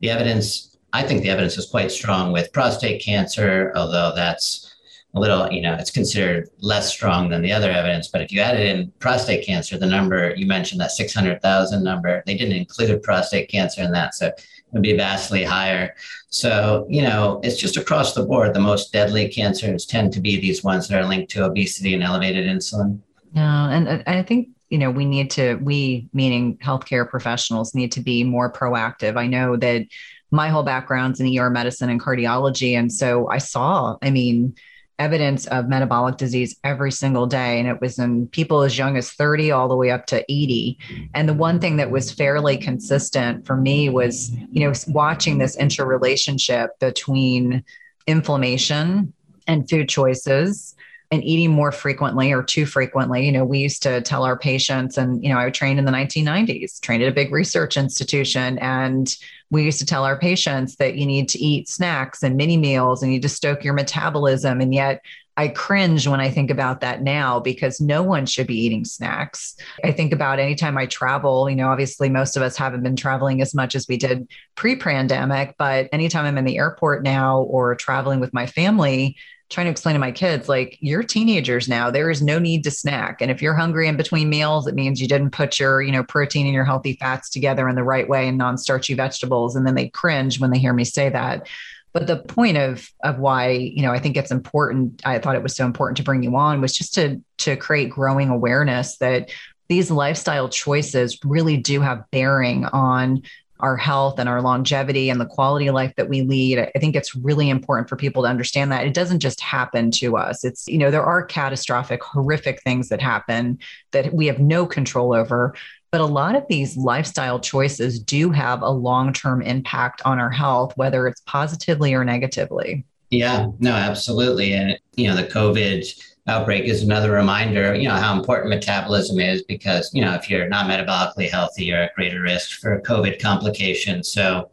the 0.00 0.10
evidence, 0.10 0.76
I 0.92 1.04
think 1.04 1.22
the 1.22 1.30
evidence 1.30 1.56
is 1.56 1.66
quite 1.66 1.92
strong 1.92 2.32
with 2.32 2.52
prostate 2.52 3.00
cancer, 3.04 3.72
although 3.76 4.12
that's 4.14 4.69
a 5.14 5.20
little, 5.20 5.50
you 5.50 5.60
know, 5.60 5.74
it's 5.74 5.90
considered 5.90 6.48
less 6.60 6.92
strong 6.92 7.28
than 7.28 7.42
the 7.42 7.52
other 7.52 7.70
evidence. 7.70 8.08
But 8.08 8.22
if 8.22 8.30
you 8.30 8.40
added 8.40 8.66
in 8.68 8.92
prostate 9.00 9.44
cancer, 9.44 9.76
the 9.76 9.86
number 9.86 10.34
you 10.36 10.46
mentioned, 10.46 10.80
that 10.80 10.92
600,000 10.92 11.82
number, 11.82 12.22
they 12.26 12.36
didn't 12.36 12.56
include 12.56 13.02
prostate 13.02 13.48
cancer 13.48 13.82
in 13.82 13.90
that. 13.92 14.14
So 14.14 14.28
it 14.28 14.44
would 14.70 14.82
be 14.82 14.96
vastly 14.96 15.42
higher. 15.42 15.96
So, 16.28 16.86
you 16.88 17.02
know, 17.02 17.40
it's 17.42 17.56
just 17.56 17.76
across 17.76 18.14
the 18.14 18.24
board. 18.24 18.54
The 18.54 18.60
most 18.60 18.92
deadly 18.92 19.28
cancers 19.28 19.84
tend 19.84 20.12
to 20.12 20.20
be 20.20 20.40
these 20.40 20.62
ones 20.62 20.86
that 20.88 21.00
are 21.00 21.06
linked 21.06 21.30
to 21.32 21.44
obesity 21.44 21.92
and 21.94 22.04
elevated 22.04 22.46
insulin. 22.46 23.00
Yeah. 23.32 23.70
And 23.70 24.04
I 24.06 24.22
think 24.22 24.50
you 24.68 24.78
know 24.78 24.90
we 24.90 25.04
need 25.04 25.32
to 25.32 25.56
we 25.56 26.08
meaning 26.12 26.56
healthcare 26.58 27.08
professionals 27.08 27.74
need 27.74 27.90
to 27.90 28.00
be 28.00 28.22
more 28.22 28.50
proactive 28.52 29.16
i 29.16 29.26
know 29.26 29.56
that 29.56 29.84
my 30.30 30.48
whole 30.48 30.62
background's 30.62 31.18
in 31.18 31.36
er 31.36 31.50
medicine 31.50 31.90
and 31.90 32.00
cardiology 32.00 32.78
and 32.78 32.92
so 32.92 33.28
i 33.28 33.38
saw 33.38 33.96
i 34.00 34.10
mean 34.10 34.54
evidence 35.00 35.46
of 35.46 35.68
metabolic 35.68 36.18
disease 36.18 36.54
every 36.62 36.92
single 36.92 37.26
day. 37.26 37.58
And 37.58 37.66
it 37.66 37.80
was 37.80 37.98
in 37.98 38.28
people 38.28 38.62
as 38.62 38.78
young 38.78 38.96
as 38.96 39.10
30 39.10 39.50
all 39.50 39.66
the 39.66 39.74
way 39.74 39.90
up 39.90 40.06
to 40.06 40.24
80. 40.30 40.78
And 41.14 41.28
the 41.28 41.34
one 41.34 41.58
thing 41.58 41.78
that 41.78 41.90
was 41.90 42.12
fairly 42.12 42.56
consistent 42.56 43.46
for 43.46 43.56
me 43.56 43.88
was, 43.88 44.30
you 44.52 44.60
know, 44.60 44.72
watching 44.88 45.38
this 45.38 45.56
interrelationship 45.56 46.78
between 46.78 47.64
inflammation 48.06 49.12
and 49.48 49.68
food 49.68 49.88
choices 49.88 50.76
and 51.10 51.24
eating 51.24 51.50
more 51.50 51.72
frequently 51.72 52.30
or 52.30 52.42
too 52.42 52.66
frequently. 52.66 53.26
You 53.26 53.32
know, 53.32 53.44
we 53.44 53.58
used 53.58 53.82
to 53.82 54.00
tell 54.02 54.22
our 54.22 54.38
patients, 54.38 54.96
and, 54.96 55.24
you 55.24 55.30
know, 55.30 55.38
I 55.38 55.50
trained 55.50 55.80
in 55.80 55.84
the 55.84 55.90
1990s, 55.90 56.80
trained 56.80 57.02
at 57.02 57.08
a 57.08 57.12
big 57.12 57.32
research 57.32 57.76
institution. 57.76 58.58
And 58.58 59.12
we 59.50 59.64
used 59.64 59.80
to 59.80 59.86
tell 59.86 60.04
our 60.04 60.18
patients 60.18 60.76
that 60.76 60.96
you 60.96 61.06
need 61.06 61.28
to 61.30 61.38
eat 61.38 61.68
snacks 61.68 62.22
and 62.22 62.36
mini 62.36 62.56
meals 62.56 63.02
and 63.02 63.10
you 63.10 63.16
need 63.16 63.22
to 63.22 63.28
stoke 63.28 63.64
your 63.64 63.74
metabolism. 63.74 64.60
And 64.60 64.72
yet, 64.72 65.02
I 65.36 65.48
cringe 65.48 66.06
when 66.06 66.20
I 66.20 66.28
think 66.28 66.50
about 66.50 66.80
that 66.82 67.02
now 67.02 67.40
because 67.40 67.80
no 67.80 68.02
one 68.02 68.26
should 68.26 68.46
be 68.46 68.60
eating 68.60 68.84
snacks. 68.84 69.56
I 69.82 69.90
think 69.90 70.12
about 70.12 70.38
anytime 70.38 70.76
I 70.76 70.84
travel, 70.84 71.48
you 71.48 71.56
know, 71.56 71.68
obviously 71.68 72.10
most 72.10 72.36
of 72.36 72.42
us 72.42 72.58
haven't 72.58 72.82
been 72.82 72.96
traveling 72.96 73.40
as 73.40 73.54
much 73.54 73.74
as 73.74 73.88
we 73.88 73.96
did 73.96 74.28
pre 74.54 74.76
pandemic, 74.76 75.54
but 75.56 75.88
anytime 75.92 76.26
I'm 76.26 76.36
in 76.36 76.44
the 76.44 76.58
airport 76.58 77.04
now 77.04 77.40
or 77.42 77.74
traveling 77.74 78.20
with 78.20 78.34
my 78.34 78.46
family, 78.46 79.16
trying 79.50 79.66
to 79.66 79.70
explain 79.70 79.94
to 79.94 79.98
my 79.98 80.12
kids 80.12 80.48
like 80.48 80.78
you're 80.80 81.02
teenagers 81.02 81.68
now. 81.68 81.90
There 81.90 82.08
is 82.08 82.22
no 82.22 82.38
need 82.38 82.64
to 82.64 82.70
snack. 82.70 83.20
And 83.20 83.30
if 83.30 83.42
you're 83.42 83.54
hungry 83.54 83.88
in 83.88 83.96
between 83.96 84.30
meals 84.30 84.66
it 84.66 84.74
means 84.74 85.00
you 85.00 85.08
didn't 85.08 85.30
put 85.30 85.58
your 85.58 85.82
you 85.82 85.92
know 85.92 86.04
protein 86.04 86.46
and 86.46 86.54
your 86.54 86.64
healthy 86.64 86.94
fats 86.94 87.28
together 87.28 87.68
in 87.68 87.74
the 87.74 87.82
right 87.82 88.08
way 88.08 88.28
and 88.28 88.38
non-starchy 88.38 88.94
vegetables. 88.94 89.56
And 89.56 89.66
then 89.66 89.74
they 89.74 89.88
cringe 89.88 90.40
when 90.40 90.50
they 90.50 90.58
hear 90.58 90.72
me 90.72 90.84
say 90.84 91.08
that. 91.08 91.48
But 91.92 92.06
the 92.06 92.18
point 92.18 92.56
of 92.56 92.88
of 93.02 93.18
why 93.18 93.50
you 93.50 93.82
know 93.82 93.90
i 93.90 93.98
think 93.98 94.16
it's 94.16 94.30
important 94.30 95.02
i 95.04 95.18
thought 95.18 95.34
it 95.34 95.42
was 95.42 95.56
so 95.56 95.66
important 95.66 95.96
to 95.96 96.04
bring 96.04 96.22
you 96.22 96.36
on 96.36 96.60
was 96.60 96.72
just 96.72 96.94
to 96.94 97.20
to 97.38 97.56
create 97.56 97.90
growing 97.90 98.28
awareness 98.28 98.96
that 98.98 99.30
these 99.68 99.90
lifestyle 99.90 100.48
choices 100.48 101.18
really 101.24 101.56
do 101.56 101.80
have 101.80 102.08
bearing 102.12 102.64
on 102.66 103.22
our 103.62 103.76
health 103.76 104.18
and 104.18 104.28
our 104.28 104.42
longevity 104.42 105.10
and 105.10 105.20
the 105.20 105.26
quality 105.26 105.66
of 105.66 105.74
life 105.74 105.94
that 105.96 106.08
we 106.08 106.22
lead. 106.22 106.58
I 106.58 106.78
think 106.78 106.96
it's 106.96 107.14
really 107.14 107.50
important 107.50 107.88
for 107.88 107.96
people 107.96 108.22
to 108.22 108.28
understand 108.28 108.72
that 108.72 108.86
it 108.86 108.94
doesn't 108.94 109.20
just 109.20 109.40
happen 109.40 109.90
to 109.92 110.16
us. 110.16 110.44
It's, 110.44 110.66
you 110.66 110.78
know, 110.78 110.90
there 110.90 111.04
are 111.04 111.24
catastrophic, 111.24 112.02
horrific 112.02 112.62
things 112.62 112.88
that 112.88 113.00
happen 113.00 113.58
that 113.92 114.12
we 114.12 114.26
have 114.26 114.38
no 114.38 114.66
control 114.66 115.14
over. 115.14 115.54
But 115.92 116.00
a 116.00 116.06
lot 116.06 116.36
of 116.36 116.44
these 116.48 116.76
lifestyle 116.76 117.40
choices 117.40 117.98
do 117.98 118.30
have 118.30 118.62
a 118.62 118.70
long 118.70 119.12
term 119.12 119.42
impact 119.42 120.02
on 120.04 120.20
our 120.20 120.30
health, 120.30 120.76
whether 120.76 121.08
it's 121.08 121.20
positively 121.26 121.94
or 121.94 122.04
negatively. 122.04 122.84
Yeah, 123.10 123.48
no, 123.58 123.72
absolutely. 123.72 124.52
And, 124.52 124.78
you 124.94 125.08
know, 125.08 125.16
the 125.16 125.24
COVID 125.24 125.84
outbreak 126.28 126.64
is 126.64 126.82
another 126.82 127.12
reminder, 127.12 127.74
you 127.74 127.88
know, 127.88 127.94
how 127.94 128.16
important 128.16 128.50
metabolism 128.50 129.18
is 129.18 129.42
because, 129.42 129.90
you 129.92 130.02
know, 130.02 130.14
if 130.14 130.28
you're 130.28 130.48
not 130.48 130.66
metabolically 130.66 131.30
healthy, 131.30 131.64
you're 131.64 131.82
at 131.82 131.94
greater 131.94 132.20
risk 132.20 132.60
for 132.60 132.80
COVID 132.82 133.20
complications. 133.20 134.08
So 134.12 134.50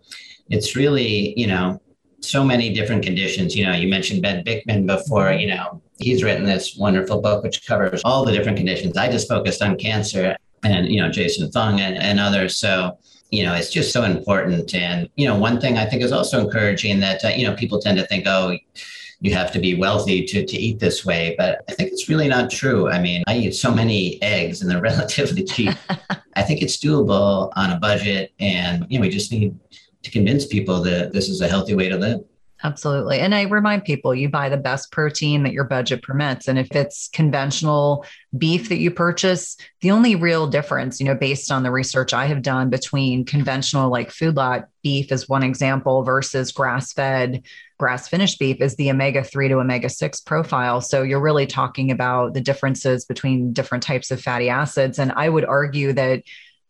it's 0.49 0.75
really, 0.75 1.37
you 1.39 1.47
know, 1.47 1.81
so 2.21 2.43
many 2.43 2.73
different 2.73 3.03
conditions. 3.03 3.55
You 3.55 3.65
know, 3.65 3.73
you 3.73 3.87
mentioned 3.87 4.21
Ben 4.21 4.43
Bikman 4.43 4.87
before, 4.87 5.31
you 5.33 5.47
know, 5.47 5.81
he's 5.99 6.23
written 6.23 6.45
this 6.45 6.75
wonderful 6.77 7.21
book 7.21 7.43
which 7.43 7.65
covers 7.65 8.01
all 8.03 8.25
the 8.25 8.31
different 8.31 8.57
conditions. 8.57 8.97
I 8.97 9.11
just 9.11 9.27
focused 9.27 9.61
on 9.61 9.77
cancer 9.77 10.35
and, 10.63 10.87
you 10.87 11.01
know, 11.01 11.09
Jason 11.09 11.51
Fung 11.51 11.79
and, 11.79 11.97
and 11.97 12.19
others. 12.19 12.57
So, 12.57 12.97
you 13.29 13.43
know, 13.43 13.53
it's 13.53 13.71
just 13.71 13.91
so 13.91 14.03
important. 14.03 14.73
And, 14.73 15.09
you 15.15 15.27
know, 15.27 15.37
one 15.37 15.59
thing 15.59 15.77
I 15.77 15.85
think 15.85 16.01
is 16.01 16.11
also 16.11 16.39
encouraging 16.39 16.99
that, 17.01 17.23
uh, 17.25 17.29
you 17.29 17.45
know, 17.45 17.55
people 17.55 17.79
tend 17.79 17.97
to 17.97 18.07
think, 18.07 18.25
oh, 18.25 18.57
you 19.19 19.33
have 19.33 19.51
to 19.51 19.59
be 19.59 19.75
wealthy 19.75 20.25
to, 20.25 20.45
to 20.45 20.57
eat 20.57 20.79
this 20.79 21.05
way. 21.05 21.35
But 21.37 21.63
I 21.69 21.73
think 21.73 21.91
it's 21.91 22.07
really 22.07 22.27
not 22.27 22.51
true. 22.51 22.89
I 22.89 22.99
mean, 22.99 23.23
I 23.27 23.37
eat 23.37 23.55
so 23.55 23.73
many 23.73 24.21
eggs 24.21 24.61
and 24.61 24.69
they're 24.69 24.81
relatively 24.93 25.43
cheap. 25.43 25.75
I 26.35 26.43
think 26.43 26.61
it's 26.61 26.77
doable 26.77 27.51
on 27.55 27.71
a 27.71 27.79
budget. 27.79 28.33
And, 28.39 28.85
you 28.89 28.99
know, 28.99 29.01
we 29.03 29.09
just 29.09 29.31
need 29.31 29.57
to 30.03 30.11
convince 30.11 30.45
people 30.45 30.81
that 30.83 31.13
this 31.13 31.29
is 31.29 31.41
a 31.41 31.47
healthy 31.47 31.75
way 31.75 31.89
to 31.89 31.97
live. 31.97 32.23
Absolutely. 32.63 33.19
And 33.19 33.35
I 33.35 33.43
remind 33.43 33.83
people 33.83 34.15
you 34.15 34.29
buy 34.29 34.49
the 34.49 34.57
best 34.57 34.91
protein 34.91 35.43
that 35.43 35.53
your 35.53 35.63
budget 35.63 36.01
permits. 36.01 36.47
And 36.47 36.57
if 36.57 36.75
it's 36.75 37.07
conventional 37.09 38.03
beef 38.35 38.69
that 38.69 38.79
you 38.79 38.89
purchase, 38.89 39.57
the 39.81 39.91
only 39.91 40.15
real 40.15 40.47
difference, 40.47 40.99
you 40.99 41.05
know, 41.05 41.13
based 41.13 41.51
on 41.51 41.61
the 41.61 41.69
research 41.69 42.13
I 42.13 42.25
have 42.25 42.41
done 42.41 42.71
between 42.71 43.25
conventional, 43.25 43.91
like 43.91 44.09
food 44.09 44.35
lot 44.35 44.69
beef 44.81 45.11
is 45.11 45.29
one 45.29 45.43
example 45.43 46.01
versus 46.01 46.51
grass 46.51 46.93
fed, 46.93 47.43
grass 47.77 48.07
finished 48.07 48.39
beef 48.39 48.61
is 48.61 48.75
the 48.75 48.89
omega 48.89 49.23
3 49.23 49.49
to 49.49 49.59
omega 49.59 49.89
6 49.89 50.19
profile. 50.21 50.81
So 50.81 51.03
you're 51.03 51.21
really 51.21 51.45
talking 51.45 51.91
about 51.91 52.33
the 52.33 52.41
differences 52.41 53.05
between 53.05 53.53
different 53.53 53.83
types 53.83 54.11
of 54.11 54.21
fatty 54.21 54.49
acids. 54.49 54.99
And 54.99 55.11
I 55.11 55.29
would 55.29 55.45
argue 55.45 55.93
that, 55.93 56.23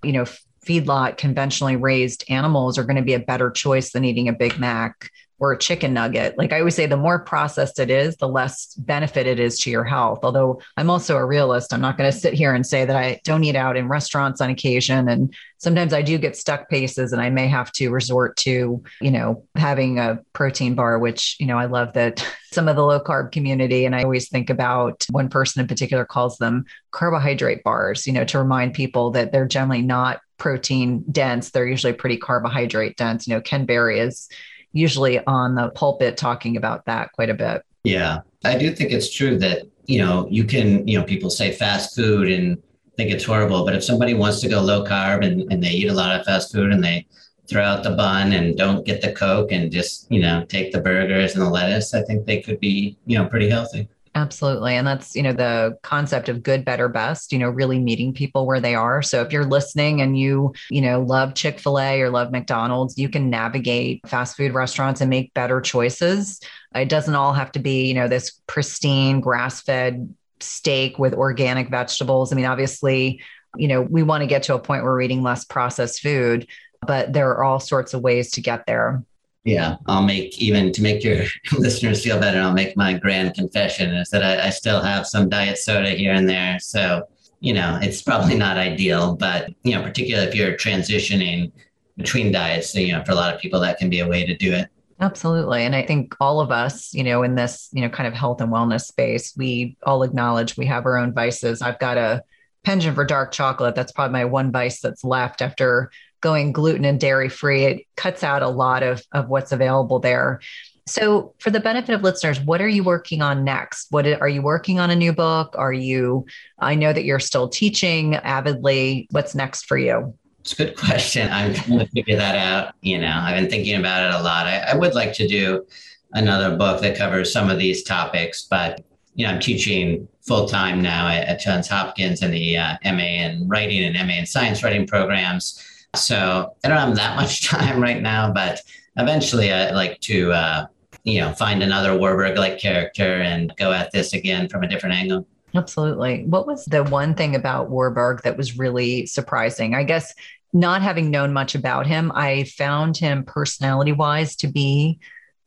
you 0.03 0.11
know, 0.11 0.25
feedlot 0.65 1.17
conventionally 1.17 1.77
raised 1.77 2.25
animals 2.29 2.77
are 2.77 2.83
going 2.83 2.97
to 2.97 3.01
be 3.01 3.13
a 3.13 3.19
better 3.19 3.49
choice 3.49 3.91
than 3.91 4.03
eating 4.03 4.27
a 4.27 4.33
Big 4.33 4.59
Mac 4.59 5.09
or 5.39 5.51
a 5.51 5.57
chicken 5.57 5.93
nugget. 5.93 6.37
Like 6.37 6.51
I 6.51 6.59
always 6.59 6.75
say, 6.75 6.87
the 6.87 6.97
more 6.97 7.19
processed 7.19 7.79
it 7.79 7.91
is, 7.91 8.17
the 8.17 8.27
less 8.27 8.73
benefit 8.75 9.27
it 9.27 9.39
is 9.39 9.59
to 9.59 9.69
your 9.69 9.83
health. 9.83 10.19
Although 10.23 10.61
I'm 10.77 10.89
also 10.89 11.15
a 11.15 11.25
realist, 11.25 11.73
I'm 11.73 11.81
not 11.81 11.97
going 11.97 12.11
to 12.11 12.17
sit 12.17 12.33
here 12.33 12.53
and 12.53 12.65
say 12.65 12.85
that 12.85 12.95
I 12.95 13.21
don't 13.23 13.43
eat 13.43 13.55
out 13.55 13.77
in 13.77 13.87
restaurants 13.87 14.41
on 14.41 14.49
occasion. 14.49 15.07
And 15.07 15.33
sometimes 15.59 15.93
I 15.93 16.01
do 16.01 16.17
get 16.17 16.35
stuck 16.35 16.69
paces 16.69 17.13
and 17.13 17.21
I 17.21 17.29
may 17.29 17.47
have 17.47 17.71
to 17.73 17.89
resort 17.89 18.35
to, 18.37 18.83
you 18.99 19.11
know, 19.11 19.43
having 19.55 19.99
a 19.99 20.19
protein 20.33 20.73
bar, 20.73 20.97
which, 20.97 21.35
you 21.39 21.45
know, 21.45 21.57
I 21.57 21.65
love 21.65 21.93
that 21.93 22.25
some 22.51 22.67
of 22.67 22.75
the 22.75 22.85
low 22.85 22.99
carb 22.99 23.31
community. 23.31 23.85
And 23.85 23.95
I 23.95 24.03
always 24.03 24.29
think 24.29 24.49
about 24.49 25.05
one 25.11 25.29
person 25.29 25.61
in 25.61 25.67
particular 25.67 26.05
calls 26.05 26.37
them 26.37 26.65
carbohydrate 26.91 27.63
bars, 27.63 28.07
you 28.07 28.13
know, 28.13 28.25
to 28.25 28.39
remind 28.39 28.73
people 28.73 29.11
that 29.11 29.31
they're 29.31 29.47
generally 29.47 29.83
not 29.83 30.19
protein 30.37 31.03
dense. 31.11 31.51
They're 31.51 31.67
usually 31.67 31.93
pretty 31.93 32.17
carbohydrate 32.17 32.97
dense. 32.97 33.27
You 33.27 33.35
know, 33.35 33.41
Ken 33.41 33.65
Berry 33.65 33.99
is 33.99 34.29
usually 34.77 35.25
on 35.25 35.55
the 35.55 35.69
pulpit 35.69 36.17
talking 36.17 36.55
about 36.57 36.85
that 36.85 37.11
quite 37.13 37.29
a 37.29 37.33
bit. 37.33 37.63
Yeah, 37.83 38.19
I 38.43 38.57
do 38.57 38.71
think 38.71 38.91
it's 38.91 39.13
true 39.13 39.37
that, 39.39 39.63
you 39.85 39.99
know, 39.99 40.27
you 40.29 40.43
can, 40.43 40.87
you 40.87 40.99
know, 40.99 41.05
people 41.05 41.29
say 41.29 41.51
fast 41.51 41.95
food 41.95 42.29
and 42.29 42.61
think 42.95 43.11
it's 43.11 43.23
horrible, 43.23 43.65
but 43.65 43.75
if 43.75 43.83
somebody 43.83 44.13
wants 44.13 44.41
to 44.41 44.49
go 44.49 44.61
low 44.61 44.83
carb 44.83 45.25
and, 45.25 45.51
and 45.51 45.63
they 45.63 45.69
eat 45.69 45.87
a 45.87 45.93
lot 45.93 46.19
of 46.19 46.25
fast 46.25 46.51
food 46.51 46.71
and 46.71 46.83
they 46.83 47.05
throw 47.47 47.63
out 47.63 47.83
the 47.83 47.91
bun 47.91 48.33
and 48.33 48.57
don't 48.57 48.85
get 48.85 49.01
the 49.01 49.13
Coke 49.13 49.51
and 49.51 49.71
just, 49.71 50.11
you 50.11 50.19
know, 50.19 50.45
take 50.45 50.71
the 50.71 50.81
burgers 50.81 51.33
and 51.33 51.41
the 51.43 51.49
lettuce, 51.49 51.93
I 51.93 52.01
think 52.03 52.25
they 52.25 52.41
could 52.41 52.59
be, 52.59 52.97
you 53.05 53.17
know, 53.17 53.25
pretty 53.25 53.49
healthy. 53.49 53.87
Absolutely. 54.17 54.73
And 54.73 54.87
that's, 54.87 55.15
you 55.15 55.21
know, 55.21 55.31
the 55.31 55.77
concept 55.83 56.27
of 56.27 56.41
good, 56.41 56.65
better, 56.65 56.89
best, 56.89 57.31
you 57.31 57.37
know, 57.37 57.49
really 57.49 57.77
meeting 57.77 58.13
people 58.13 58.47
where 58.47 58.59
they 58.59 58.73
are. 58.73 59.03
So 59.03 59.21
if 59.21 59.31
you're 59.31 59.45
listening 59.45 60.01
and 60.01 60.17
you, 60.17 60.53
you 60.71 60.81
know, 60.81 61.01
love 61.01 61.35
Chick 61.35 61.59
fil 61.59 61.79
A 61.79 62.01
or 62.01 62.09
love 62.09 62.31
McDonald's, 62.31 62.97
you 62.97 63.09
can 63.09 63.29
navigate 63.29 64.01
fast 64.07 64.35
food 64.35 64.55
restaurants 64.55 65.01
and 65.01 65.09
make 65.11 65.35
better 65.35 65.61
choices. 65.61 66.39
It 66.73 66.89
doesn't 66.89 67.13
all 67.13 67.31
have 67.31 67.51
to 67.51 67.59
be, 67.59 67.85
you 67.85 67.93
know, 67.93 68.07
this 68.07 68.41
pristine 68.47 69.19
grass 69.19 69.61
fed 69.61 70.11
steak 70.39 70.97
with 70.97 71.13
organic 71.13 71.69
vegetables. 71.69 72.33
I 72.33 72.37
mean, 72.37 72.45
obviously, 72.45 73.21
you 73.55 73.67
know, 73.67 73.83
we 73.83 74.01
want 74.01 74.21
to 74.21 74.27
get 74.27 74.41
to 74.43 74.55
a 74.55 74.59
point 74.59 74.81
where 74.81 74.93
we're 74.93 75.01
eating 75.01 75.21
less 75.21 75.45
processed 75.45 76.01
food, 76.01 76.47
but 76.87 77.13
there 77.13 77.29
are 77.29 77.43
all 77.43 77.59
sorts 77.59 77.93
of 77.93 78.01
ways 78.01 78.31
to 78.31 78.41
get 78.41 78.65
there 78.65 79.03
yeah, 79.47 79.77
I'll 79.85 80.03
make 80.03 80.37
even 80.39 80.73
to 80.73 80.81
make 80.81 81.05
your 81.05 81.23
listeners 81.57 82.03
feel 82.03 82.19
better. 82.19 82.37
I'll 82.37 82.51
make 82.51 82.75
my 82.75 82.93
grand 82.93 83.33
confession 83.33 83.93
is 83.93 84.09
that 84.09 84.21
I, 84.21 84.47
I, 84.47 84.49
still 84.49 84.81
have 84.81 85.07
some 85.07 85.29
diet 85.29 85.57
soda 85.57 85.91
here 85.91 86.11
and 86.11 86.27
there. 86.27 86.59
So, 86.59 87.07
you 87.39 87.53
know, 87.53 87.79
it's 87.81 88.01
probably 88.01 88.35
not 88.35 88.57
ideal, 88.57 89.15
but, 89.15 89.53
you 89.63 89.73
know, 89.73 89.81
particularly 89.81 90.27
if 90.27 90.35
you're 90.35 90.57
transitioning 90.57 91.53
between 91.95 92.29
diets, 92.29 92.75
you 92.75 92.91
know, 92.91 93.01
for 93.05 93.13
a 93.13 93.15
lot 93.15 93.33
of 93.33 93.39
people, 93.39 93.61
that 93.61 93.77
can 93.77 93.89
be 93.89 94.01
a 94.01 94.07
way 94.07 94.25
to 94.25 94.35
do 94.35 94.51
it. 94.51 94.67
Absolutely. 94.99 95.63
And 95.63 95.73
I 95.73 95.85
think 95.85 96.13
all 96.19 96.41
of 96.41 96.51
us, 96.51 96.93
you 96.93 97.05
know, 97.05 97.23
in 97.23 97.35
this, 97.35 97.69
you 97.71 97.79
know, 97.79 97.89
kind 97.89 98.05
of 98.05 98.13
health 98.13 98.41
and 98.41 98.51
wellness 98.51 98.81
space, 98.81 99.33
we 99.37 99.77
all 99.83 100.03
acknowledge 100.03 100.57
we 100.57 100.65
have 100.65 100.85
our 100.85 100.97
own 100.97 101.13
vices. 101.13 101.61
I've 101.61 101.79
got 101.79 101.95
a 101.97 102.21
penchant 102.65 102.95
for 102.95 103.05
dark 103.05 103.31
chocolate. 103.31 103.75
That's 103.75 103.93
probably 103.93 104.11
my 104.11 104.25
one 104.25 104.51
vice 104.51 104.81
that's 104.81 105.05
left 105.05 105.41
after 105.41 105.89
going 106.21 106.51
gluten 106.51 106.85
and 106.85 106.99
dairy 106.99 107.29
free. 107.29 107.63
It 107.65 107.87
cuts 107.95 108.23
out 108.23 108.41
a 108.41 108.49
lot 108.49 108.83
of, 108.83 109.01
of 109.11 109.29
what's 109.29 109.51
available 109.51 109.99
there. 109.99 110.39
So, 110.85 111.33
for 111.39 111.49
the 111.49 111.59
benefit 111.59 111.93
of 111.93 112.01
listeners, 112.01 112.39
what 112.39 112.61
are 112.61 112.67
you 112.67 112.81
working 112.81 113.21
on 113.21 113.43
next? 113.43 113.87
What 113.91 114.07
are 114.07 114.29
you 114.29 114.41
working 114.41 114.79
on 114.79 114.89
a 114.89 114.95
new 114.95 115.11
book? 115.11 115.53
Are 115.57 115.73
you, 115.73 116.25
I 116.59 116.75
know 116.75 116.93
that 116.93 117.03
you're 117.03 117.19
still 117.19 117.49
teaching 117.49 118.15
avidly. 118.15 119.07
What's 119.11 119.35
next 119.35 119.65
for 119.65 119.77
you? 119.77 120.13
It's 120.39 120.53
a 120.53 120.55
good 120.55 120.77
question. 120.77 121.29
I'm 121.29 121.53
trying 121.53 121.79
to 121.79 121.87
figure 121.87 122.15
that 122.15 122.35
out. 122.35 122.73
You 122.81 122.99
know, 122.99 123.11
I've 123.13 123.35
been 123.35 123.49
thinking 123.49 123.75
about 123.75 124.09
it 124.09 124.17
a 124.17 124.23
lot. 124.23 124.47
I, 124.47 124.59
I 124.59 124.75
would 124.75 124.95
like 124.95 125.11
to 125.15 125.27
do 125.27 125.65
another 126.13 126.55
book 126.55 126.81
that 126.81 126.97
covers 126.97 127.33
some 127.33 127.49
of 127.49 127.59
these 127.59 127.83
topics, 127.83 128.43
but 128.43 128.81
you 129.15 129.25
know, 129.25 129.33
I'm 129.33 129.41
teaching 129.41 130.07
full 130.21 130.47
time 130.47 130.81
now 130.81 131.07
at, 131.07 131.27
at, 131.27 131.39
Johns 131.39 131.67
Hopkins 131.67 132.21
in 132.21 132.31
the 132.31 132.57
uh, 132.57 132.77
MA 132.85 133.25
in 133.25 133.47
writing 133.47 133.83
and 133.83 134.07
MA 134.07 134.13
in 134.13 134.25
science 134.25 134.63
writing 134.63 134.85
programs. 134.85 135.61
So 135.95 136.53
I 136.63 136.67
don't 136.67 136.77
have 136.77 136.95
that 136.95 137.15
much 137.15 137.45
time 137.47 137.81
right 137.81 138.01
now, 138.01 138.31
but 138.31 138.61
eventually 138.97 139.51
I'd 139.51 139.73
like 139.73 139.99
to, 140.01 140.31
uh, 140.31 140.67
you 141.03 141.21
know, 141.21 141.31
find 141.33 141.63
another 141.63 141.97
Warburg 141.97 142.37
like 142.37 142.59
character 142.59 143.21
and 143.21 143.53
go 143.57 143.71
at 143.71 143.91
this 143.91 144.13
again 144.13 144.49
from 144.49 144.63
a 144.63 144.67
different 144.67 144.95
angle. 144.95 145.27
Absolutely. 145.55 146.25
What 146.25 146.45
was 146.45 146.65
the 146.65 146.83
one 146.83 147.15
thing 147.15 147.35
about 147.35 147.69
Warburg 147.69 148.21
that 148.23 148.37
was 148.37 148.57
really 148.57 149.05
surprising? 149.05 149.73
I 149.73 149.83
guess 149.83 150.13
not 150.53 150.81
having 150.81 151.09
known 151.09 151.33
much 151.33 151.55
about 151.55 151.87
him, 151.87 152.11
I 152.13 152.43
found 152.43 152.97
him 152.97 153.23
personality 153.23 153.91
wise 153.91 154.35
to 154.37 154.47
be 154.47 154.99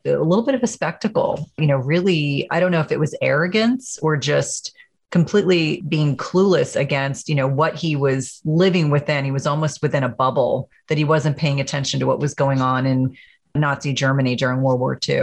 a 0.05 0.13
little 0.13 0.45
bit 0.45 0.55
of 0.55 0.63
a 0.63 0.67
spectacle. 0.67 1.51
You 1.59 1.67
know, 1.67 1.77
really, 1.77 2.47
I 2.51 2.61
don't 2.61 2.71
know 2.71 2.81
if 2.81 2.93
it 2.93 3.01
was 3.01 3.15
arrogance 3.21 3.99
or 4.03 4.17
just 4.17 4.75
completely 5.11 5.83
being 5.89 6.17
clueless 6.17 6.77
against 6.77 7.29
you 7.29 7.35
know 7.35 7.49
what 7.49 7.75
he 7.75 7.97
was 7.97 8.41
living 8.45 8.91
within. 8.91 9.25
He 9.25 9.33
was 9.33 9.47
almost 9.47 9.83
within 9.83 10.03
a 10.03 10.09
bubble 10.09 10.71
that 10.89 10.99
he 10.99 11.05
wasn't 11.05 11.37
paying 11.37 11.61
attention 11.61 12.01
to 12.01 12.07
what 12.07 12.21
was 12.21 12.35
going 12.35 12.61
on 12.61 12.87
in 12.87 13.17
nazi 13.57 13.93
germany 13.93 14.37
during 14.37 14.63
world 14.63 14.79
war 14.79 14.97
ii 15.09 15.23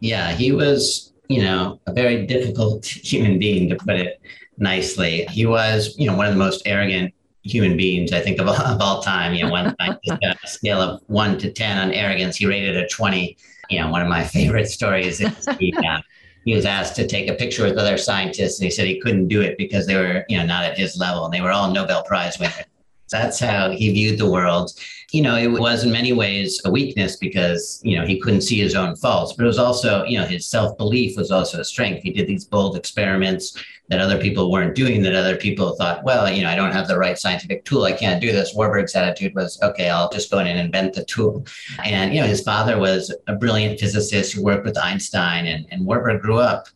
yeah 0.00 0.32
he 0.32 0.50
was 0.50 1.12
you 1.28 1.42
know 1.42 1.78
a 1.86 1.92
very 1.92 2.24
difficult 2.26 2.86
human 3.10 3.38
being 3.38 3.68
to 3.68 3.76
put 3.76 3.96
it 3.96 4.20
nicely. 4.58 5.26
He 5.30 5.46
was 5.46 5.94
you 5.98 6.06
know 6.06 6.16
one 6.16 6.26
of 6.26 6.32
the 6.32 6.38
most 6.38 6.62
arrogant 6.66 7.12
human 7.42 7.76
beings 7.76 8.12
i 8.12 8.18
think 8.18 8.40
of, 8.40 8.48
of 8.48 8.80
all 8.80 9.02
time. 9.02 9.34
You 9.34 9.44
know 9.44 9.50
one 9.50 9.76
a 9.78 10.46
scale 10.46 10.80
of 10.80 11.00
1 11.06 11.38
to 11.38 11.52
10 11.52 11.78
on 11.78 11.92
arrogance 11.92 12.36
he 12.36 12.46
rated 12.46 12.76
a 12.76 12.88
20 12.88 13.36
you 13.70 13.80
know 13.80 13.88
one 13.90 14.02
of 14.02 14.08
my 14.08 14.24
favorite 14.36 14.68
stories 14.68 15.20
is 15.20 15.48
he, 15.58 15.72
uh, 15.76 16.00
he 16.46 16.54
was 16.54 16.64
asked 16.64 16.94
to 16.96 17.06
take 17.06 17.28
a 17.28 17.34
picture 17.34 17.64
with 17.64 17.76
other 17.76 17.98
scientists 17.98 18.58
and 18.58 18.64
he 18.64 18.70
said 18.70 18.86
he 18.86 19.00
couldn't 19.00 19.28
do 19.28 19.42
it 19.42 19.58
because 19.58 19.86
they 19.86 19.96
were 19.96 20.24
you 20.28 20.38
know 20.38 20.46
not 20.46 20.64
at 20.64 20.78
his 20.78 20.96
level 20.96 21.26
and 21.26 21.34
they 21.34 21.42
were 21.42 21.50
all 21.50 21.70
nobel 21.70 22.02
prize 22.04 22.38
winners 22.38 22.64
That's 23.10 23.38
how 23.38 23.70
he 23.70 23.92
viewed 23.92 24.18
the 24.18 24.30
world. 24.30 24.72
You 25.12 25.22
know, 25.22 25.36
it 25.36 25.46
was 25.46 25.84
in 25.84 25.92
many 25.92 26.12
ways 26.12 26.60
a 26.64 26.70
weakness 26.70 27.16
because, 27.16 27.80
you 27.84 27.98
know, 27.98 28.04
he 28.04 28.20
couldn't 28.20 28.40
see 28.40 28.58
his 28.58 28.74
own 28.74 28.96
faults, 28.96 29.32
but 29.32 29.44
it 29.44 29.46
was 29.46 29.58
also, 29.58 30.04
you 30.04 30.18
know, 30.18 30.24
his 30.24 30.46
self 30.46 30.76
belief 30.76 31.16
was 31.16 31.30
also 31.30 31.60
a 31.60 31.64
strength. 31.64 32.02
He 32.02 32.12
did 32.12 32.26
these 32.26 32.44
bold 32.44 32.76
experiments 32.76 33.56
that 33.88 34.00
other 34.00 34.18
people 34.18 34.50
weren't 34.50 34.74
doing, 34.74 35.02
that 35.02 35.14
other 35.14 35.36
people 35.36 35.76
thought, 35.76 36.02
well, 36.02 36.28
you 36.30 36.42
know, 36.42 36.50
I 36.50 36.56
don't 36.56 36.72
have 36.72 36.88
the 36.88 36.98
right 36.98 37.16
scientific 37.16 37.64
tool. 37.64 37.84
I 37.84 37.92
can't 37.92 38.20
do 38.20 38.32
this. 38.32 38.54
Warburg's 38.54 38.96
attitude 38.96 39.34
was, 39.34 39.60
okay, 39.62 39.88
I'll 39.88 40.10
just 40.10 40.30
go 40.30 40.40
in 40.40 40.48
and 40.48 40.58
invent 40.58 40.94
the 40.94 41.04
tool. 41.04 41.46
And, 41.84 42.12
you 42.12 42.20
know, 42.20 42.26
his 42.26 42.42
father 42.42 42.78
was 42.78 43.14
a 43.28 43.36
brilliant 43.36 43.78
physicist 43.78 44.32
who 44.32 44.42
worked 44.42 44.64
with 44.64 44.76
Einstein, 44.76 45.46
and, 45.46 45.66
and 45.70 45.86
Warburg 45.86 46.20
grew 46.20 46.38
up 46.38 46.66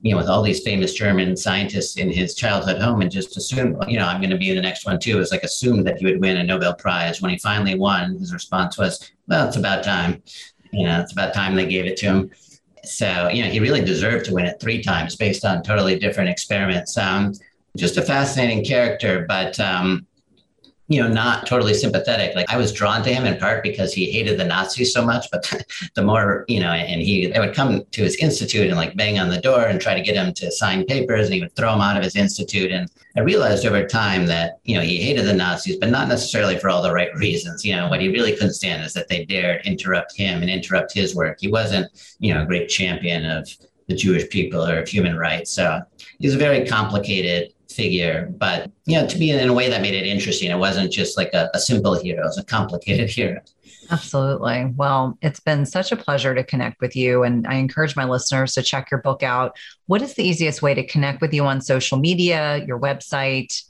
you 0.00 0.12
know, 0.12 0.16
with 0.16 0.28
all 0.28 0.42
these 0.42 0.60
famous 0.60 0.94
German 0.94 1.36
scientists 1.36 1.96
in 1.96 2.10
his 2.10 2.34
childhood 2.34 2.80
home 2.80 3.00
and 3.00 3.10
just 3.10 3.36
assumed, 3.36 3.76
you 3.88 3.98
know, 3.98 4.06
I'm 4.06 4.20
going 4.20 4.30
to 4.30 4.36
be 4.36 4.54
the 4.54 4.60
next 4.60 4.86
one 4.86 5.00
too. 5.00 5.16
It 5.16 5.20
was 5.20 5.32
like 5.32 5.42
assumed 5.42 5.86
that 5.86 5.98
he 5.98 6.04
would 6.06 6.20
win 6.20 6.36
a 6.36 6.44
Nobel 6.44 6.74
Prize. 6.74 7.20
When 7.20 7.32
he 7.32 7.38
finally 7.38 7.74
won, 7.74 8.16
his 8.16 8.32
response 8.32 8.78
was, 8.78 9.10
well, 9.26 9.48
it's 9.48 9.56
about 9.56 9.82
time. 9.82 10.22
You 10.72 10.86
know, 10.86 11.00
it's 11.00 11.12
about 11.12 11.34
time 11.34 11.56
they 11.56 11.66
gave 11.66 11.86
it 11.86 11.96
to 11.98 12.06
him. 12.06 12.30
So, 12.84 13.28
you 13.28 13.42
know, 13.42 13.50
he 13.50 13.58
really 13.58 13.84
deserved 13.84 14.26
to 14.26 14.34
win 14.34 14.46
it 14.46 14.60
three 14.60 14.82
times 14.82 15.16
based 15.16 15.44
on 15.44 15.62
totally 15.62 15.98
different 15.98 16.30
experiments. 16.30 16.96
Um, 16.96 17.32
just 17.76 17.96
a 17.96 18.02
fascinating 18.02 18.64
character, 18.64 19.24
but 19.28 19.58
um, 19.58 20.06
you 20.88 21.02
know, 21.02 21.08
not 21.08 21.46
totally 21.46 21.74
sympathetic. 21.74 22.34
Like 22.34 22.50
I 22.50 22.56
was 22.56 22.72
drawn 22.72 23.02
to 23.02 23.12
him 23.12 23.26
in 23.26 23.38
part 23.38 23.62
because 23.62 23.92
he 23.92 24.10
hated 24.10 24.38
the 24.38 24.44
Nazis 24.44 24.92
so 24.92 25.04
much, 25.04 25.26
but 25.30 25.66
the 25.94 26.02
more, 26.02 26.46
you 26.48 26.60
know, 26.60 26.70
and 26.70 27.02
he 27.02 27.26
they 27.26 27.38
would 27.38 27.54
come 27.54 27.84
to 27.84 28.02
his 28.02 28.16
institute 28.16 28.68
and 28.68 28.76
like 28.76 28.96
bang 28.96 29.18
on 29.18 29.28
the 29.28 29.40
door 29.40 29.64
and 29.64 29.80
try 29.80 29.94
to 29.94 30.02
get 30.02 30.14
him 30.14 30.32
to 30.34 30.50
sign 30.50 30.86
papers 30.86 31.26
and 31.26 31.34
he 31.34 31.40
would 31.42 31.54
throw 31.54 31.74
him 31.74 31.82
out 31.82 31.98
of 31.98 32.02
his 32.02 32.16
institute. 32.16 32.72
And 32.72 32.90
I 33.16 33.20
realized 33.20 33.66
over 33.66 33.86
time 33.86 34.26
that, 34.26 34.60
you 34.64 34.76
know, 34.76 34.82
he 34.82 35.02
hated 35.02 35.26
the 35.26 35.34
Nazis, 35.34 35.76
but 35.76 35.90
not 35.90 36.08
necessarily 36.08 36.58
for 36.58 36.70
all 36.70 36.82
the 36.82 36.92
right 36.92 37.14
reasons. 37.16 37.66
You 37.66 37.76
know, 37.76 37.88
what 37.88 38.00
he 38.00 38.08
really 38.08 38.32
couldn't 38.32 38.54
stand 38.54 38.82
is 38.82 38.94
that 38.94 39.08
they 39.08 39.26
dared 39.26 39.66
interrupt 39.66 40.16
him 40.16 40.40
and 40.40 40.50
interrupt 40.50 40.94
his 40.94 41.14
work. 41.14 41.36
He 41.38 41.48
wasn't, 41.48 41.92
you 42.18 42.32
know, 42.32 42.42
a 42.42 42.46
great 42.46 42.70
champion 42.70 43.26
of 43.26 43.46
the 43.88 43.94
Jewish 43.94 44.28
people 44.30 44.66
or 44.66 44.78
of 44.78 44.88
human 44.88 45.18
rights. 45.18 45.50
So 45.50 45.80
he's 46.18 46.34
a 46.34 46.38
very 46.38 46.66
complicated 46.66 47.52
figure, 47.78 48.28
but 48.36 48.70
you 48.86 49.00
know, 49.00 49.06
to 49.06 49.18
me 49.18 49.30
in 49.30 49.48
a 49.48 49.52
way 49.52 49.70
that 49.70 49.80
made 49.80 49.94
it 49.94 50.04
interesting. 50.04 50.50
It 50.50 50.58
wasn't 50.58 50.92
just 50.92 51.16
like 51.16 51.32
a, 51.32 51.48
a 51.54 51.60
simple 51.60 51.94
hero; 51.94 52.22
it 52.22 52.26
was 52.26 52.38
a 52.38 52.44
complicated 52.44 53.08
hero. 53.18 53.40
Absolutely. 53.90 54.72
Well, 54.76 55.16
it's 55.22 55.40
been 55.40 55.64
such 55.64 55.92
a 55.92 55.96
pleasure 55.96 56.34
to 56.34 56.44
connect 56.44 56.80
with 56.80 56.94
you. 56.94 57.22
And 57.22 57.46
I 57.46 57.54
encourage 57.54 57.96
my 57.96 58.04
listeners 58.04 58.52
to 58.54 58.62
check 58.62 58.90
your 58.90 59.00
book 59.00 59.22
out. 59.22 59.56
What 59.86 60.02
is 60.02 60.14
the 60.14 60.22
easiest 60.22 60.60
way 60.60 60.74
to 60.74 60.86
connect 60.86 61.22
with 61.22 61.32
you 61.32 61.46
on 61.46 61.60
social 61.62 61.98
media, 61.98 62.62
your 62.66 62.78
website? 62.78 63.62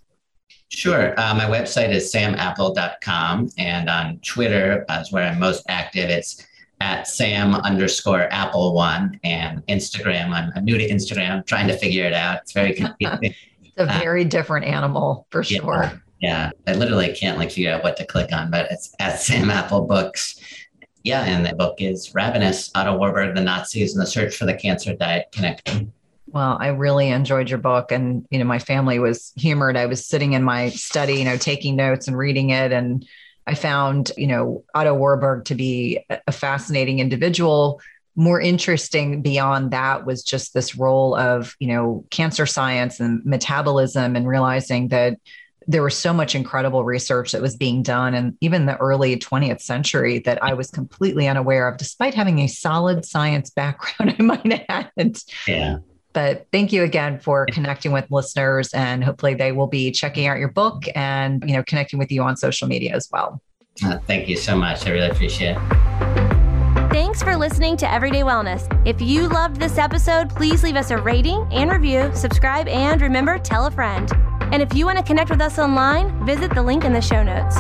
Sure. 0.71 1.15
Uh, 1.19 1.35
my 1.35 1.45
website 1.45 1.91
is 1.91 2.13
samapple.com. 2.13 3.51
And 3.59 3.89
on 3.89 4.19
Twitter 4.19 4.85
is 5.01 5.13
where 5.13 5.25
I'm 5.31 5.39
most 5.39 5.63
active. 5.69 6.11
It's 6.11 6.45
at 6.81 7.07
sam 7.07 7.55
underscore 7.55 8.33
apple 8.33 8.75
one. 8.75 9.21
And 9.23 9.65
Instagram, 9.69 10.31
I'm, 10.31 10.51
I'm 10.57 10.65
new 10.65 10.79
to 10.79 10.89
Instagram, 10.89 11.47
trying 11.47 11.69
to 11.69 11.77
figure 11.77 12.05
it 12.05 12.13
out. 12.13 12.41
It's 12.43 12.53
very 12.53 12.75
confusing 12.81 13.35
a 13.79 13.87
very 13.87 14.25
uh, 14.25 14.29
different 14.29 14.67
animal 14.67 15.27
for 15.31 15.43
yeah, 15.43 15.61
sure. 15.61 16.03
Yeah, 16.21 16.51
I 16.67 16.73
literally 16.75 17.13
can't 17.13 17.39
like 17.39 17.51
figure 17.51 17.73
out 17.73 17.83
what 17.83 17.97
to 17.99 18.05
click 18.05 18.33
on, 18.33 18.51
but 18.51 18.71
it's 18.71 18.95
at 18.99 19.21
Sam 19.21 19.51
Apple 19.51 19.83
Books. 19.83 20.41
Yeah, 21.05 21.23
and 21.23 21.47
the 21.47 21.55
book 21.55 21.81
is 21.81 22.15
Ravenous, 22.15 22.71
Otto 22.75 22.97
Warburg, 22.97 23.35
the 23.35 23.41
Nazis, 23.41 23.95
and 23.95 24.03
the 24.03 24.07
Search 24.07 24.37
for 24.37 24.47
the 24.47 24.55
Cancer 24.55 24.95
Diet 24.95 25.27
Connection. 25.33 25.93
Well, 26.27 26.59
I 26.61 26.69
really 26.69 27.09
enjoyed 27.09 27.49
your 27.49 27.59
book. 27.59 27.91
And, 27.91 28.27
you 28.31 28.39
know, 28.39 28.45
my 28.45 28.59
family 28.59 28.99
was 28.99 29.33
humored. 29.37 29.77
I 29.77 29.87
was 29.87 30.05
sitting 30.05 30.35
in 30.35 30.43
my 30.43 30.69
study, 30.71 31.15
you 31.15 31.25
know, 31.25 31.39
taking 31.39 31.77
notes 31.77 32.07
and 32.07 32.19
reading 32.19 32.51
it. 32.51 32.73
And 32.73 33.07
I 33.47 33.55
found, 33.55 34.13
you 34.17 34.27
know, 34.27 34.65
Otto 34.75 34.95
Warburg 34.95 35.47
to 35.47 35.55
be 35.55 36.05
a 36.27 36.33
fascinating 36.33 36.99
individual 36.99 37.81
more 38.19 38.41
interesting 38.41 39.23
beyond 39.23 39.71
that 39.71 40.05
was 40.05 40.25
just 40.25 40.53
this 40.53 40.75
role 40.75 41.15
of 41.15 41.55
you 41.61 41.69
know 41.69 42.05
cancer 42.11 42.47
science 42.47 42.99
and 42.99 43.25
metabolism 43.25 44.17
and 44.17 44.27
realizing 44.27 44.89
that 44.89 45.17
there 45.69 45.83
was 45.83 45.97
so 45.97 46.13
much 46.13 46.35
incredible 46.35 46.83
research 46.83 47.31
that 47.31 47.41
was 47.41 47.57
being 47.57 47.83
done 47.83 48.15
and 48.15 48.37
even 48.41 48.67
the 48.67 48.77
early 48.79 49.17
20th 49.17 49.61
century 49.61 50.19
that 50.21 50.43
I 50.43 50.55
was 50.55 50.71
completely 50.71 51.29
unaware 51.29 51.69
of, 51.69 51.77
despite 51.77 52.15
having 52.15 52.41
a 52.41 52.49
solid 52.49 53.05
science 53.05 53.51
background 53.61 54.17
I 54.19 54.23
might 54.23 54.65
add. 54.69 54.91
Yeah. 55.47 55.79
But 56.15 56.49
thank 56.51 56.73
you 56.73 56.83
again 56.83 57.21
for 57.21 57.47
connecting 57.53 57.93
with 57.93 58.11
listeners 58.11 58.73
and 58.75 59.05
hopefully 59.05 59.35
they 59.35 59.53
will 59.53 59.67
be 59.69 59.93
checking 59.93 60.27
out 60.27 60.39
your 60.39 60.51
book 60.51 60.85
and 60.97 61.45
you 61.47 61.55
know 61.55 61.63
connecting 61.63 62.01
with 62.01 62.11
you 62.11 62.23
on 62.23 62.37
social 62.37 62.67
media 62.67 62.97
as 62.97 63.09
well. 63.13 63.41
Uh, 63.85 63.99
thank 64.09 64.29
you 64.29 64.37
so 64.37 64.57
much. 64.57 64.87
I 64.87 64.91
really 64.91 65.09
appreciate 65.09 65.57
it. 65.57 65.98
Thanks 67.19 67.33
for 67.33 67.37
listening 67.37 67.77
to 67.79 67.93
Everyday 67.93 68.21
Wellness. 68.21 68.69
If 68.87 69.01
you 69.01 69.27
loved 69.27 69.57
this 69.57 69.77
episode, 69.77 70.31
please 70.31 70.63
leave 70.63 70.77
us 70.77 70.93
a 70.93 70.99
rating 70.99 71.49
and 71.51 71.69
review, 71.69 72.13
subscribe, 72.15 72.69
and 72.69 73.03
remember, 73.03 73.41
tell 73.41 73.67
a 73.67 73.73
friend. 73.73 74.09
And 74.53 74.63
if 74.63 74.73
you 74.73 74.87
want 74.87 74.99
to 74.99 75.05
connect 75.05 75.29
with 75.29 75.41
us 75.41 75.59
online, 75.59 76.25
visit 76.25 76.55
the 76.55 76.63
link 76.63 76.85
in 76.85 76.93
the 76.93 77.01
show 77.01 77.25
notes. 77.25 77.57